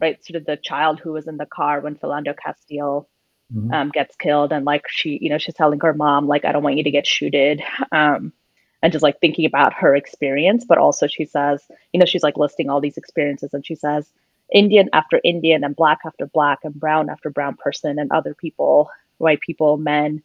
right, 0.00 0.24
sort 0.24 0.36
of 0.36 0.46
the 0.46 0.56
child 0.56 1.00
who 1.00 1.12
was 1.12 1.28
in 1.28 1.36
the 1.36 1.46
car 1.46 1.80
when 1.80 1.96
Philando 1.96 2.34
Castile 2.36 3.08
mm-hmm. 3.52 3.72
um, 3.72 3.90
gets 3.90 4.16
killed, 4.16 4.52
and 4.52 4.64
like 4.64 4.84
she, 4.88 5.18
you 5.20 5.30
know, 5.30 5.38
she's 5.38 5.54
telling 5.54 5.80
her 5.80 5.94
mom, 5.94 6.26
like, 6.26 6.44
I 6.44 6.52
don't 6.52 6.64
want 6.64 6.76
you 6.76 6.84
to 6.84 6.90
get 6.90 7.06
shooted. 7.06 7.62
Um, 7.92 8.32
and 8.84 8.92
just 8.92 9.02
like 9.02 9.18
thinking 9.18 9.46
about 9.46 9.72
her 9.72 9.96
experience 9.96 10.64
but 10.64 10.78
also 10.78 11.06
she 11.08 11.24
says 11.24 11.62
you 11.92 11.98
know 11.98 12.06
she's 12.06 12.22
like 12.22 12.36
listing 12.36 12.70
all 12.70 12.80
these 12.80 12.96
experiences 12.96 13.52
and 13.52 13.66
she 13.66 13.74
says 13.74 14.08
indian 14.52 14.88
after 14.92 15.20
indian 15.24 15.64
and 15.64 15.74
black 15.74 15.98
after 16.06 16.26
black 16.26 16.60
and 16.62 16.74
brown 16.74 17.10
after 17.10 17.30
brown 17.30 17.56
person 17.56 17.98
and 17.98 18.12
other 18.12 18.34
people 18.34 18.88
white 19.18 19.40
people 19.40 19.76
men 19.76 20.22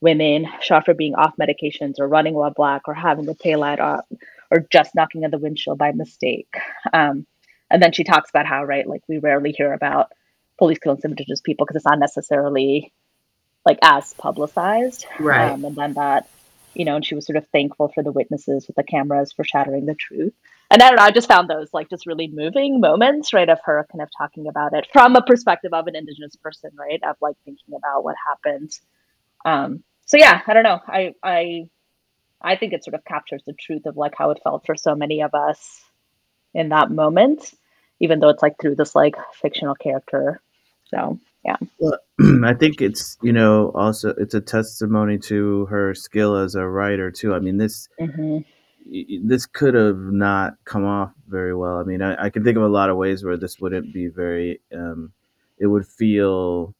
women 0.00 0.46
shot 0.60 0.84
for 0.84 0.94
being 0.94 1.14
off 1.14 1.34
medications 1.40 1.98
or 1.98 2.06
running 2.06 2.34
while 2.34 2.50
black 2.50 2.82
or 2.86 2.94
having 2.94 3.24
the 3.24 3.34
taillight 3.34 3.80
up 3.80 4.06
or 4.50 4.60
just 4.70 4.94
knocking 4.94 5.24
on 5.24 5.30
the 5.30 5.38
windshield 5.38 5.78
by 5.78 5.90
mistake 5.92 6.54
um, 6.92 7.26
and 7.70 7.82
then 7.82 7.92
she 7.92 8.04
talks 8.04 8.30
about 8.30 8.46
how 8.46 8.62
right 8.62 8.86
like 8.86 9.02
we 9.08 9.18
rarely 9.18 9.52
hear 9.52 9.72
about 9.72 10.12
police 10.58 10.78
killing 10.78 11.00
some 11.00 11.12
indigenous 11.12 11.40
people 11.40 11.64
because 11.64 11.76
it's 11.76 11.86
not 11.86 11.98
necessarily 11.98 12.92
like 13.64 13.78
as 13.82 14.12
publicized. 14.14 15.06
Right. 15.18 15.50
Um, 15.50 15.64
and 15.64 15.76
then 15.76 15.94
that, 15.94 16.28
you 16.74 16.84
know, 16.84 16.96
and 16.96 17.04
she 17.04 17.14
was 17.14 17.26
sort 17.26 17.36
of 17.36 17.46
thankful 17.48 17.88
for 17.88 18.02
the 18.02 18.12
witnesses 18.12 18.66
with 18.66 18.76
the 18.76 18.82
cameras 18.82 19.32
for 19.32 19.44
shattering 19.44 19.86
the 19.86 19.94
truth. 19.94 20.32
And 20.70 20.82
I 20.82 20.88
don't 20.88 20.96
know, 20.96 21.02
I 21.02 21.10
just 21.10 21.28
found 21.28 21.48
those 21.48 21.68
like 21.72 21.90
just 21.90 22.06
really 22.06 22.28
moving 22.28 22.80
moments, 22.80 23.32
right, 23.32 23.48
of 23.48 23.58
her 23.64 23.86
kind 23.90 24.02
of 24.02 24.08
talking 24.16 24.48
about 24.48 24.72
it 24.72 24.86
from 24.92 25.16
a 25.16 25.22
perspective 25.22 25.72
of 25.72 25.86
an 25.86 25.96
indigenous 25.96 26.36
person, 26.36 26.70
right, 26.78 27.00
of 27.06 27.16
like 27.20 27.36
thinking 27.44 27.74
about 27.76 28.04
what 28.04 28.16
happened. 28.26 28.70
Um, 29.44 29.82
so 30.06 30.16
yeah, 30.16 30.40
I 30.46 30.54
don't 30.54 30.62
know. 30.62 30.80
I 30.86 31.14
I 31.22 31.68
I 32.40 32.56
think 32.56 32.72
it 32.72 32.84
sort 32.84 32.94
of 32.94 33.04
captures 33.04 33.42
the 33.46 33.52
truth 33.52 33.86
of 33.86 33.96
like 33.96 34.14
how 34.16 34.30
it 34.30 34.40
felt 34.42 34.66
for 34.66 34.74
so 34.74 34.94
many 34.94 35.22
of 35.22 35.34
us 35.34 35.82
in 36.54 36.70
that 36.70 36.90
moment, 36.90 37.54
even 38.00 38.20
though 38.20 38.28
it's 38.28 38.42
like 38.42 38.58
through 38.60 38.76
this 38.76 38.94
like 38.94 39.14
fictional 39.40 39.74
character. 39.74 40.40
So 40.86 41.18
yeah. 41.44 41.56
Well, 41.78 41.98
I 42.44 42.54
think 42.54 42.80
it's 42.80 43.18
you 43.22 43.32
know 43.32 43.70
also 43.74 44.10
it's 44.18 44.34
a 44.34 44.40
testimony 44.40 45.18
to 45.20 45.66
her 45.66 45.94
skill 45.94 46.36
as 46.36 46.54
a 46.54 46.66
writer 46.66 47.10
too. 47.10 47.34
I 47.34 47.40
mean 47.40 47.58
this 47.58 47.88
hmm 47.98 48.42
this 49.22 49.46
could 49.46 49.74
have 49.74 49.98
not 49.98 50.54
come 50.64 50.84
off 50.84 51.12
very 51.28 51.54
well. 51.54 51.78
I 51.78 51.84
mean 51.84 52.02
I, 52.02 52.24
I 52.24 52.30
can 52.30 52.44
think 52.44 52.56
of 52.56 52.62
a 52.64 52.68
lot 52.68 52.90
of 52.90 52.96
ways 52.96 53.24
where 53.24 53.36
this 53.36 53.60
wouldn't 53.60 53.92
be 53.92 54.08
very 54.08 54.60
um, 54.74 55.12
it 55.58 55.66
would 55.66 55.86
feel 55.86 56.74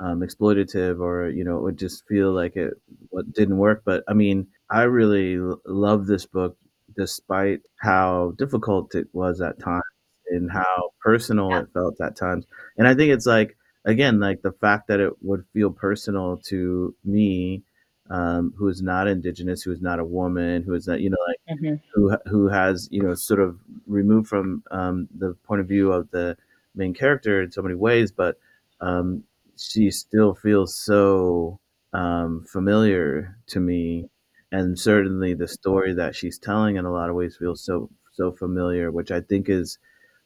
um, 0.00 0.20
exploitative 0.20 1.00
or 1.00 1.30
you 1.30 1.44
know 1.44 1.58
it 1.58 1.62
would 1.62 1.78
just 1.78 2.06
feel 2.08 2.32
like 2.32 2.56
it 2.56 2.74
what 3.10 3.32
didn't 3.34 3.58
work. 3.58 3.82
But 3.84 4.04
I 4.08 4.14
mean 4.14 4.46
I 4.70 4.82
really 4.82 5.36
l- 5.36 5.60
love 5.66 6.06
this 6.06 6.26
book 6.26 6.56
despite 6.96 7.60
how 7.80 8.34
difficult 8.38 8.94
it 8.94 9.08
was 9.12 9.40
at 9.40 9.58
times 9.60 9.84
and 10.30 10.50
how 10.50 10.90
personal 11.02 11.50
Yeah. 11.50 11.60
it 11.60 11.68
felt 11.72 12.00
at 12.00 12.16
times. 12.16 12.46
And 12.78 12.88
I 12.88 12.94
think 12.94 13.12
it's 13.12 13.26
like 13.26 13.56
again 13.86 14.20
like 14.20 14.42
the 14.42 14.52
fact 14.52 14.88
that 14.88 15.00
it 15.00 15.12
would 15.22 15.44
feel 15.54 15.70
personal 15.70 16.36
to 16.38 16.94
me 17.04 17.62
um, 18.10 18.54
who 18.56 18.68
is 18.68 18.82
not 18.82 19.08
indigenous 19.08 19.62
who 19.62 19.72
is 19.72 19.80
not 19.80 19.98
a 19.98 20.04
woman 20.04 20.62
who 20.62 20.74
is 20.74 20.86
not 20.86 21.00
you 21.00 21.10
know 21.10 21.18
like 21.28 21.58
hmm 21.60 21.74
who 21.94 22.14
who 22.26 22.48
has 22.48 22.88
you 22.92 23.02
know 23.02 23.14
sort 23.14 23.40
of 23.40 23.58
removed 23.86 24.28
from 24.28 24.62
um, 24.70 25.08
the 25.18 25.34
point 25.46 25.60
of 25.60 25.68
view 25.68 25.92
of 25.92 26.10
the 26.10 26.36
main 26.74 26.92
character 26.92 27.42
in 27.42 27.50
so 27.50 27.62
many 27.62 27.74
ways 27.74 28.12
but 28.12 28.38
um, 28.80 29.24
she 29.56 29.90
still 29.90 30.34
feels 30.34 30.76
so 30.76 31.58
um, 31.94 32.44
familiar 32.44 33.36
to 33.46 33.60
me. 33.60 34.08
And 34.52 34.78
certainly 34.78 35.34
the 35.34 35.48
story 35.48 35.94
that 35.94 36.14
she's 36.14 36.38
telling 36.38 36.76
in 36.76 36.84
a 36.84 36.92
lot 36.92 37.08
of 37.10 37.16
ways 37.16 37.36
feels 37.36 37.62
so 37.62 37.90
so 38.12 38.32
familiar 38.32 38.90
which 38.90 39.10
i 39.10 39.20
think 39.20 39.48
is 39.50 39.78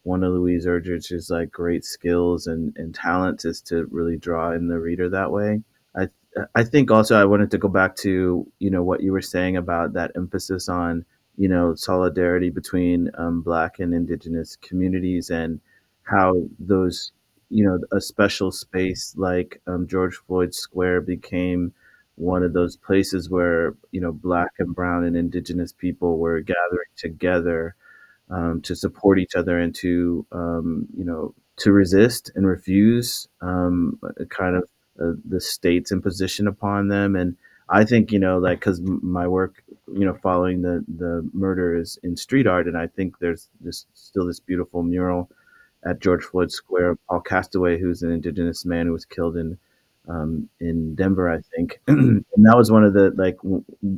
one 0.03 0.25
of 0.25 0.33
Louise 0.33 0.67
Erdrich's 0.67 1.31
like 1.31 1.51
great 1.51 1.85
skills 1.85 2.47
and, 2.47 2.75
and 2.77 2.95
talents 2.95 3.45
is 3.45 3.61
to 3.63 3.87
really 3.91 4.17
draw 4.17 4.53
in 4.53 4.69
the 4.69 4.79
reader 4.79 5.09
that 5.11 5.31
way. 5.31 5.63
I 5.97 6.09
I 6.55 6.65
think 6.65 6.91
also 6.91 7.21
I 7.21 7.25
wanted 7.25 7.51
to 7.51 7.59
go 7.59 7.69
back 7.69 7.97
to 7.97 8.51
you 8.59 8.71
know 8.71 8.83
what 8.83 9.03
you 9.03 9.13
were 9.13 9.23
saying 9.23 9.57
about 9.57 9.93
that 9.95 10.13
emphasis 10.17 10.69
on 10.69 11.05
you 11.37 11.49
know 11.49 11.75
solidarity 11.75 12.51
between 12.51 13.11
um, 13.15 13.43
Black 13.43 13.79
and 13.79 13.93
Indigenous 13.95 14.57
communities 14.57 15.31
and 15.31 15.61
how 16.03 16.43
those 16.59 17.13
you 17.51 17.65
know 17.65 17.79
a 17.93 18.01
special 18.01 18.53
space 18.53 19.15
like 19.17 19.61
um, 19.67 19.87
George 19.87 20.17
Floyd 20.27 20.55
Square 20.55 21.03
became 21.03 21.73
one 22.15 22.43
of 22.43 22.53
those 22.53 22.77
places 22.77 23.31
where 23.31 23.75
you 23.91 24.01
know 24.01 24.13
Black 24.13 24.53
and 24.59 24.75
Brown 24.75 25.05
and 25.05 25.17
Indigenous 25.17 25.73
people 25.73 26.19
were 26.19 26.41
gathering 26.41 26.91
together 26.97 27.75
um, 28.31 28.61
to 28.63 28.75
support 28.77 29.19
each 29.19 29.35
other 29.35 29.59
and 29.59 29.75
to 29.77 30.27
um, 30.33 30.87
you 30.97 31.05
know 31.05 31.35
to 31.59 31.73
resist 31.73 32.31
and 32.35 32.47
refuse 32.47 33.29
um, 33.43 33.99
kind 34.31 34.57
of 34.57 34.65
uh, 35.01 35.13
the 35.29 35.41
state's 35.41 35.93
imposition 35.93 36.47
upon 36.47 36.89
them. 36.89 37.17
And 37.17 37.37
i 37.71 37.85
think 37.85 38.13
you 38.13 38.19
know 38.19 38.39
like 38.39 38.59
because 38.59 38.81
my 38.83 39.27
work 39.27 39.63
you 39.95 40.05
know 40.05 40.15
following 40.23 40.63
the 40.63 40.85
the 40.99 41.29
murders 41.33 41.99
in 42.03 42.17
street 42.17 42.47
art 42.47 42.67
and 42.67 42.77
i 42.77 42.87
think 42.87 43.19
there's 43.21 43.49
this 43.61 43.87
still 43.95 44.27
this 44.27 44.41
beautiful 44.41 44.83
mural 44.83 45.31
at 45.85 46.01
george 46.01 46.25
floyd 46.25 46.51
square 46.51 46.91
of 46.91 46.99
paul 47.09 47.21
castaway 47.21 47.79
who's 47.79 48.03
an 48.03 48.11
indigenous 48.11 48.65
man 48.65 48.87
who 48.87 48.93
was 48.93 49.05
killed 49.05 49.37
in 49.37 49.57
um, 50.09 50.49
in 50.61 50.95
denver 50.95 51.31
i 51.31 51.41
think. 51.57 51.81
And 51.89 52.47
that 52.47 52.57
was 52.57 52.71
one 52.71 52.85
of 52.85 52.95
the 52.95 53.13
like 53.17 53.37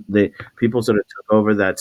they 0.08 0.32
people 0.56 0.82
sort 0.82 0.98
of 0.98 1.04
took 1.06 1.32
over 1.32 1.54
that 1.54 1.78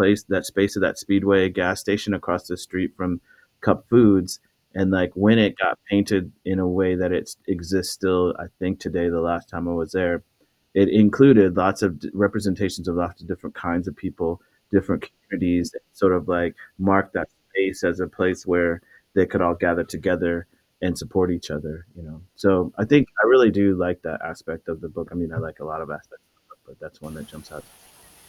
place 0.00 0.22
that 0.30 0.46
space 0.46 0.76
of 0.76 0.80
that 0.80 0.98
speedway 0.98 1.46
gas 1.50 1.78
station 1.78 2.14
across 2.14 2.46
the 2.46 2.56
street 2.56 2.90
from 2.96 3.20
cup 3.60 3.84
foods. 3.90 4.40
And 4.74 4.90
like 4.90 5.12
when 5.12 5.38
it 5.38 5.58
got 5.58 5.78
painted 5.90 6.32
in 6.46 6.58
a 6.58 6.66
way 6.66 6.94
that 6.94 7.12
it 7.12 7.28
exists 7.48 7.92
still 7.92 8.34
i 8.38 8.46
think 8.60 8.78
today 8.78 9.08
the 9.08 9.20
last 9.20 9.48
time 9.48 9.68
i 9.68 9.72
was 9.72 9.92
there 9.92 10.22
it 10.74 10.88
included 10.88 11.56
lots 11.56 11.82
of 11.82 12.02
representations 12.14 12.86
of 12.86 12.94
lots 12.94 13.20
of 13.20 13.28
different 13.28 13.56
kinds 13.56 13.88
of 13.88 13.96
people 13.96 14.40
different 14.70 15.04
communities 15.10 15.74
sort 15.92 16.12
of 16.12 16.28
like 16.28 16.54
mark 16.78 17.12
that 17.12 17.28
space 17.50 17.82
as 17.82 17.98
a 17.98 18.06
place 18.06 18.46
where 18.46 18.80
they 19.14 19.26
could 19.26 19.42
all 19.42 19.56
gather 19.66 19.82
together 19.82 20.46
and 20.80 20.96
support 20.96 21.32
each 21.32 21.50
other 21.50 21.84
you 21.96 22.02
know? 22.04 22.22
So 22.36 22.72
i 22.78 22.84
think 22.84 23.08
i 23.22 23.26
really 23.26 23.50
do 23.50 23.76
like 23.76 24.00
that 24.02 24.20
aspect 24.22 24.68
of 24.68 24.80
the 24.80 24.88
book. 24.88 25.08
I 25.10 25.16
mean 25.16 25.32
i 25.34 25.38
like 25.38 25.58
a 25.58 25.64
lot 25.72 25.80
of 25.80 25.90
aspects 25.90 26.24
book 26.48 26.60
but 26.64 26.76
that's 26.80 27.00
one 27.02 27.14
that 27.14 27.26
jumps 27.26 27.50
out 27.50 27.64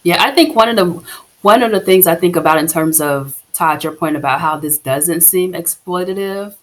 Yeah, 0.02 0.22
I 0.22 0.32
think 0.32 0.56
one 0.56 0.68
of 0.68 0.76
the 0.76 1.02
one 1.42 1.62
of 1.62 1.72
the 1.72 1.80
things 1.80 2.06
I 2.06 2.14
think 2.14 2.36
about 2.36 2.58
in 2.58 2.66
terms 2.66 3.00
of 3.00 3.40
Todd, 3.52 3.84
your 3.84 3.92
point 3.92 4.16
about 4.16 4.40
how 4.40 4.56
this 4.56 4.78
doesn't 4.78 5.22
seem 5.22 5.52
exploitative, 5.52 6.54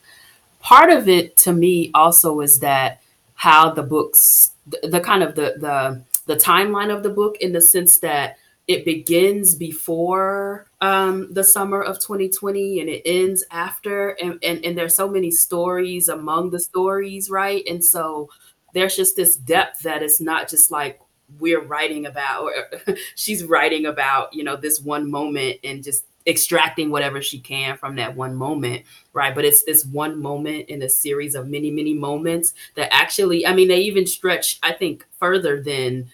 part 0.60 0.90
of 0.92 1.08
it 1.08 1.38
to 1.38 1.54
me 1.54 1.92
also 1.94 2.42
is 2.42 2.60
that 2.60 3.02
how 3.36 3.72
the 3.72 3.84
books 3.84 4.52
the, 4.68 4.88
the 4.88 5.00
kind 5.00 5.24
of 5.24 5.36
the 5.36 5.56
the 5.58 6.02
the 6.26 6.36
timeline 6.36 6.96
of 6.96 7.04
the 7.04 7.10
book 7.10 7.38
in 7.40 7.54
the 7.54 7.62
sense 7.62 8.00
that 8.00 8.38
it 8.68 8.86
begins 8.86 9.56
before 9.56 10.68
um, 10.80 11.34
the 11.34 11.44
summer 11.44 11.82
of 11.82 12.00
2020 12.00 12.80
and 12.80 12.88
it 12.90 13.02
ends 13.04 13.44
after 13.52 14.12
and, 14.22 14.38
and 14.44 14.64
and 14.64 14.78
there's 14.78 14.96
so 14.96 15.10
many 15.10 15.32
stories 15.32 16.10
among 16.10 16.52
the 16.52 16.60
stories 16.60 17.30
right? 17.30 17.64
And 17.68 17.84
so 17.84 18.30
there's 18.74 18.96
just 18.96 19.16
this 19.16 19.36
depth 19.36 19.82
that 19.84 20.04
it's 20.04 20.22
not 20.22 20.50
just 20.50 20.72
like 20.72 21.00
we're 21.38 21.62
writing 21.62 22.06
about 22.06 22.44
or 22.46 22.96
she's 23.16 23.44
writing 23.44 23.86
about 23.86 24.34
you 24.34 24.44
know 24.44 24.56
this 24.56 24.80
one 24.82 25.10
moment 25.10 25.58
and 25.64 25.84
just 25.84 26.06
extracting 26.28 26.90
whatever 26.90 27.22
she 27.22 27.40
can 27.40 27.78
from 27.78 27.96
that 27.96 28.16
one 28.16 28.36
moment 28.36 28.84
right 29.14 29.34
but 29.34 29.46
it's 29.46 29.64
this 29.64 29.86
one 29.86 30.20
moment 30.22 30.68
in 30.70 30.82
a 30.82 30.90
series 30.90 31.34
of 31.36 31.48
many 31.48 31.72
many 31.72 31.94
moments 31.94 32.54
that 32.76 32.92
actually 32.94 33.46
i 33.46 33.54
mean 33.54 33.68
they 33.68 33.80
even 33.80 34.06
stretch 34.06 34.60
i 34.62 34.72
think 34.72 35.06
further 35.20 35.62
than 35.62 36.10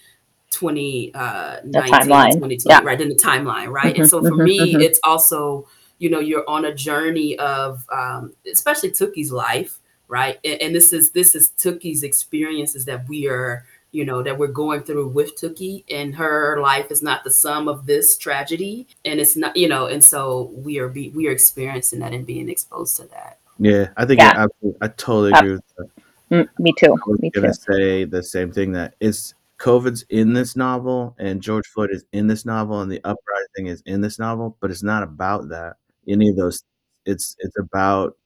20 0.50 1.12
uh 1.14 1.56
19 1.64 1.98
timeline. 2.00 2.00
2020 2.00 2.60
Yeah. 2.64 2.80
right 2.80 3.00
in 3.00 3.08
the 3.08 3.14
timeline 3.14 3.68
right 3.70 3.96
and 3.96 4.06
Mhm, 4.06 4.08
so 4.08 4.22
for 4.22 4.36
mhm, 4.36 4.46
me 4.46 4.72
mhm. 4.72 4.80
it's 4.80 5.00
also 5.04 5.66
you 5.98 6.08
know 6.08 6.20
you're 6.20 6.48
on 6.48 6.64
a 6.64 6.74
journey 6.74 7.36
of 7.38 7.84
um 7.90 8.32
especially 8.50 8.90
Tookie's 8.90 9.32
life 9.32 9.78
right 10.08 10.38
and, 10.44 10.60
and 10.62 10.74
this 10.74 10.92
is 10.92 11.10
this 11.10 11.34
is 11.34 11.50
Tookie's 11.58 12.02
experiences 12.02 12.84
that 12.86 13.08
we 13.08 13.26
are 13.28 13.64
you 13.92 14.04
know 14.04 14.22
that 14.22 14.36
we're 14.38 14.46
going 14.48 14.82
through 14.82 15.08
with 15.08 15.36
Tookie 15.40 15.84
and 15.90 16.14
her 16.16 16.60
life 16.60 16.90
is 16.90 17.02
not 17.02 17.24
the 17.24 17.30
sum 17.30 17.68
of 17.68 17.86
this 17.86 18.16
tragedy 18.18 18.86
and 19.04 19.20
it's 19.20 19.36
not 19.36 19.56
you 19.56 19.68
know 19.68 19.86
and 19.86 20.04
so 20.04 20.50
we 20.54 20.78
are 20.78 20.88
be 20.88 21.10
we 21.10 21.28
are 21.28 21.32
experiencing 21.32 22.00
that 22.00 22.12
and 22.12 22.26
being 22.26 22.48
exposed 22.48 22.96
to 22.96 23.04
that 23.08 23.38
yeah 23.58 23.88
i 23.96 24.04
think 24.04 24.20
Yeah. 24.20 24.32
I, 24.36 24.42
absolutely, 24.44 24.78
I 24.82 24.88
totally 24.88 25.32
agree 25.32 25.52
with 25.52 25.62
that 25.78 25.88
Mm, 26.30 26.48
me 26.58 26.74
too. 26.76 26.92
I 26.92 26.98
was 27.06 27.20
Me 27.20 27.30
too. 27.30 27.40
gonna 27.40 27.54
say 27.54 28.04
the 28.04 28.22
same 28.22 28.50
thing 28.50 28.72
that 28.72 28.94
is 29.00 29.34
COVID's 29.58 30.04
in 30.10 30.32
this 30.32 30.56
novel 30.56 31.14
and 31.18 31.40
George 31.40 31.66
Floyd 31.68 31.90
is 31.92 32.04
in 32.12 32.26
this 32.26 32.44
novel 32.44 32.80
and 32.80 32.90
the 32.90 33.00
uprising 33.04 33.68
is 33.68 33.82
in 33.86 34.00
this 34.00 34.18
novel, 34.18 34.56
but 34.60 34.70
it's 34.70 34.82
not 34.82 35.02
about 35.02 35.48
that. 35.50 35.76
Any 36.08 36.28
of 36.30 36.36
those 36.36 36.62
it's 37.04 37.36
it's 37.38 37.56
about 37.58 38.16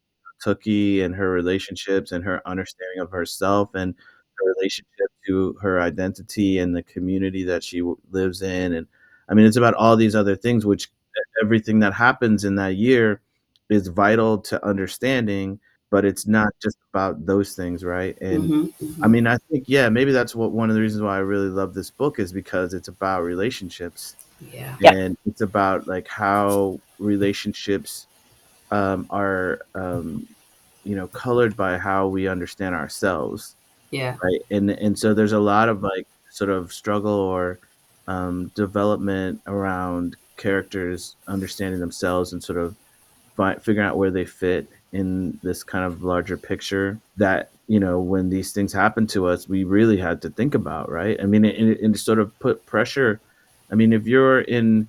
Tookie 0.44 1.04
and 1.04 1.14
her 1.14 1.30
relationships 1.30 2.12
and 2.12 2.24
her 2.24 2.40
understanding 2.48 3.00
of 3.00 3.10
herself 3.10 3.74
and 3.74 3.94
her 4.40 4.54
relationship 4.58 5.08
to 5.26 5.54
her 5.62 5.80
identity 5.80 6.58
and 6.58 6.74
the 6.76 6.82
community 6.84 7.44
that 7.44 7.62
she 7.64 7.78
w- 7.80 7.98
lives 8.10 8.42
in 8.42 8.74
and 8.74 8.86
I 9.28 9.34
mean 9.34 9.46
it's 9.46 9.56
about 9.56 9.74
all 9.74 9.96
these 9.96 10.14
other 10.16 10.36
things 10.36 10.66
which 10.66 10.90
everything 11.42 11.80
that 11.80 11.92
happens 11.94 12.44
in 12.44 12.54
that 12.56 12.76
year 12.76 13.20
is 13.68 13.88
vital 13.88 14.38
to 14.38 14.64
understanding, 14.66 15.60
but 15.90 16.04
it's 16.04 16.26
not 16.26 16.52
just 16.62 16.78
about 16.92 17.24
those 17.26 17.54
things, 17.54 17.84
right? 17.84 18.16
And 18.20 18.52
Mhm, 18.52 18.72
I 19.02 19.08
mhm. 19.08 19.10
mean, 19.10 19.26
I 19.26 19.38
think 19.50 19.64
yeah, 19.68 19.88
maybe 19.88 20.12
that's 20.12 20.34
what 20.34 20.52
one 20.52 20.70
of 20.70 20.74
the 20.76 20.82
reasons 20.82 21.02
why 21.02 21.16
I 21.16 21.20
really 21.20 21.48
love 21.48 21.74
this 21.74 21.90
book 21.90 22.18
is 22.18 22.32
because 22.32 22.74
it's 22.74 22.88
about 22.88 23.22
relationships 23.22 24.16
yeah 24.40 24.76
Yeah. 24.80 24.90
and 24.92 25.16
it's 25.26 25.40
about 25.42 25.86
like 25.88 26.08
how 26.08 26.80
relationships 26.98 28.08
um, 28.70 29.06
are 29.10 29.60
um, 29.74 30.26
you 30.84 30.96
know 30.96 31.08
colored 31.08 31.56
by 31.56 31.78
how 31.78 32.08
we 32.08 32.28
understand 32.28 32.74
ourselves, 32.74 33.56
yeah 33.90 34.16
right? 34.22 34.42
And 34.50 34.70
and 34.70 34.98
so 34.98 35.14
there's 35.14 35.32
a 35.32 35.40
lot 35.40 35.68
of 35.68 35.82
like 35.82 36.06
sort 36.30 36.50
of 36.50 36.72
struggle 36.72 37.12
or 37.12 37.58
um, 38.06 38.50
development 38.54 39.40
around 39.46 40.16
characters 40.36 41.16
understanding 41.26 41.80
themselves 41.80 42.32
and 42.32 42.42
sort 42.42 42.58
of 42.58 42.74
fi- 43.36 43.56
figuring 43.56 43.86
out 43.86 43.96
where 43.96 44.10
they 44.10 44.24
fit 44.24 44.68
in 44.92 45.38
this 45.42 45.62
kind 45.62 45.84
of 45.84 46.02
larger 46.02 46.36
picture 46.36 46.98
that 47.16 47.50
you 47.70 47.78
know, 47.78 48.00
when 48.00 48.30
these 48.30 48.50
things 48.52 48.72
happen 48.72 49.06
to 49.06 49.28
us, 49.28 49.48
we 49.48 49.62
really 49.62 49.96
had 49.96 50.22
to 50.22 50.28
think 50.30 50.56
about, 50.56 50.90
right? 50.90 51.16
I 51.22 51.26
mean, 51.26 51.44
and, 51.44 51.76
and 51.76 51.96
sort 51.96 52.18
of 52.18 52.36
put 52.40 52.66
pressure. 52.66 53.20
I 53.70 53.76
mean, 53.76 53.92
if 53.92 54.08
you're 54.08 54.40
in, 54.40 54.88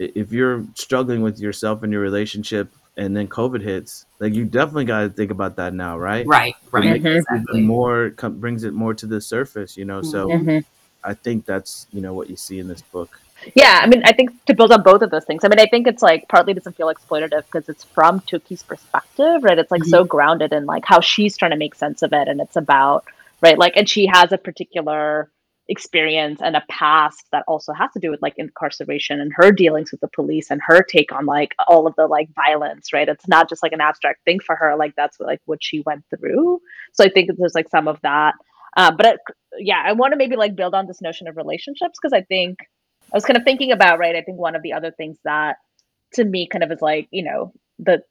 if 0.00 0.32
you're 0.32 0.64
struggling 0.74 1.22
with 1.22 1.38
yourself 1.38 1.84
and 1.84 1.92
your 1.92 2.02
relationship, 2.02 2.68
and 2.96 3.16
then 3.16 3.28
COVID 3.28 3.62
hits, 3.62 4.06
like 4.20 4.34
you 4.34 4.44
definitely 4.44 4.84
got 4.86 5.00
to 5.02 5.08
think 5.10 5.30
about 5.30 5.56
that 5.56 5.74
now, 5.74 5.98
right? 5.98 6.26
Right, 6.26 6.54
right, 6.70 6.92
Like, 6.92 7.02
Mhm. 7.02 7.16
exactly. 7.18 7.60
more 7.62 8.10
com- 8.10 8.38
brings 8.40 8.64
it 8.64 8.72
more 8.72 8.94
to 8.94 9.06
the 9.06 9.20
surface, 9.20 9.76
you 9.76 9.84
know. 9.84 10.02
So 10.02 10.28
Mhm. 10.28 10.64
I 11.04 11.14
think 11.14 11.44
that's 11.44 11.86
you 11.92 12.00
know 12.00 12.14
what 12.14 12.28
you 12.30 12.36
see 12.36 12.58
in 12.58 12.68
this 12.68 12.82
book. 12.82 13.20
Yeah, 13.54 13.80
I 13.82 13.86
mean, 13.86 14.02
I 14.06 14.12
think 14.12 14.30
to 14.46 14.54
build 14.54 14.72
on 14.72 14.82
both 14.82 15.02
of 15.02 15.10
those 15.10 15.26
things. 15.26 15.44
I 15.44 15.48
mean, 15.48 15.60
I 15.60 15.66
think 15.66 15.86
it's 15.86 16.02
like 16.02 16.26
partly 16.28 16.54
doesn't 16.54 16.74
feel 16.74 16.92
exploitative 16.92 17.44
because 17.44 17.68
it's 17.68 17.84
from 17.84 18.20
Tookie's 18.20 18.62
perspective, 18.62 19.44
right? 19.44 19.58
It's 19.58 19.70
like 19.70 19.84
so 19.84 20.04
grounded 20.04 20.52
in 20.54 20.64
like 20.64 20.84
how 20.86 21.00
she's 21.00 21.36
trying 21.36 21.50
to 21.50 21.56
make 21.58 21.74
sense 21.74 22.00
of 22.02 22.12
it, 22.14 22.28
and 22.28 22.40
it's 22.40 22.56
about 22.56 23.04
right, 23.42 23.58
like, 23.58 23.76
and 23.76 23.86
she 23.86 24.06
has 24.06 24.32
a 24.32 24.38
particular 24.38 25.30
experience 25.68 26.40
and 26.42 26.54
a 26.56 26.62
past 26.70 27.26
that 27.32 27.44
also 27.48 27.72
has 27.72 27.90
to 27.92 27.98
do 27.98 28.10
with 28.10 28.22
like 28.22 28.34
incarceration 28.36 29.20
and 29.20 29.32
her 29.34 29.50
dealings 29.50 29.90
with 29.90 30.00
the 30.00 30.08
police 30.08 30.50
and 30.50 30.60
her 30.64 30.82
take 30.82 31.12
on 31.12 31.26
like 31.26 31.54
all 31.66 31.86
of 31.86 31.94
the 31.96 32.06
like 32.06 32.28
violence, 32.34 32.92
right? 32.92 33.08
It's 33.08 33.26
not 33.26 33.48
just 33.48 33.62
like 33.62 33.72
an 33.72 33.80
abstract 33.80 34.24
thing 34.24 34.38
for 34.38 34.54
her, 34.56 34.76
like 34.76 34.94
that's 34.96 35.18
like 35.18 35.40
what 35.44 35.62
she 35.62 35.80
went 35.80 36.04
through. 36.10 36.60
So 36.92 37.04
I 37.04 37.08
think 37.08 37.30
there's 37.36 37.54
like 37.54 37.68
some 37.68 37.88
of 37.88 38.00
that. 38.02 38.34
Uh, 38.76 38.92
but 38.94 39.06
it, 39.06 39.20
yeah, 39.58 39.82
I 39.84 39.92
want 39.92 40.12
to 40.12 40.18
maybe 40.18 40.36
like 40.36 40.54
build 40.54 40.74
on 40.74 40.86
this 40.86 41.00
notion 41.00 41.28
of 41.28 41.36
relationships 41.36 41.98
because 42.00 42.12
I 42.12 42.22
think 42.22 42.58
I 43.12 43.16
was 43.16 43.24
kind 43.24 43.36
of 43.36 43.44
thinking 43.44 43.72
about, 43.72 43.98
right? 43.98 44.14
I 44.14 44.22
think 44.22 44.38
one 44.38 44.54
of 44.54 44.62
the 44.62 44.74
other 44.74 44.92
things 44.92 45.18
that 45.24 45.56
to 46.14 46.24
me 46.24 46.46
kind 46.46 46.62
of 46.62 46.70
is 46.70 46.82
like, 46.82 47.08
you 47.10 47.24
know, 47.24 47.52
the 47.78 48.02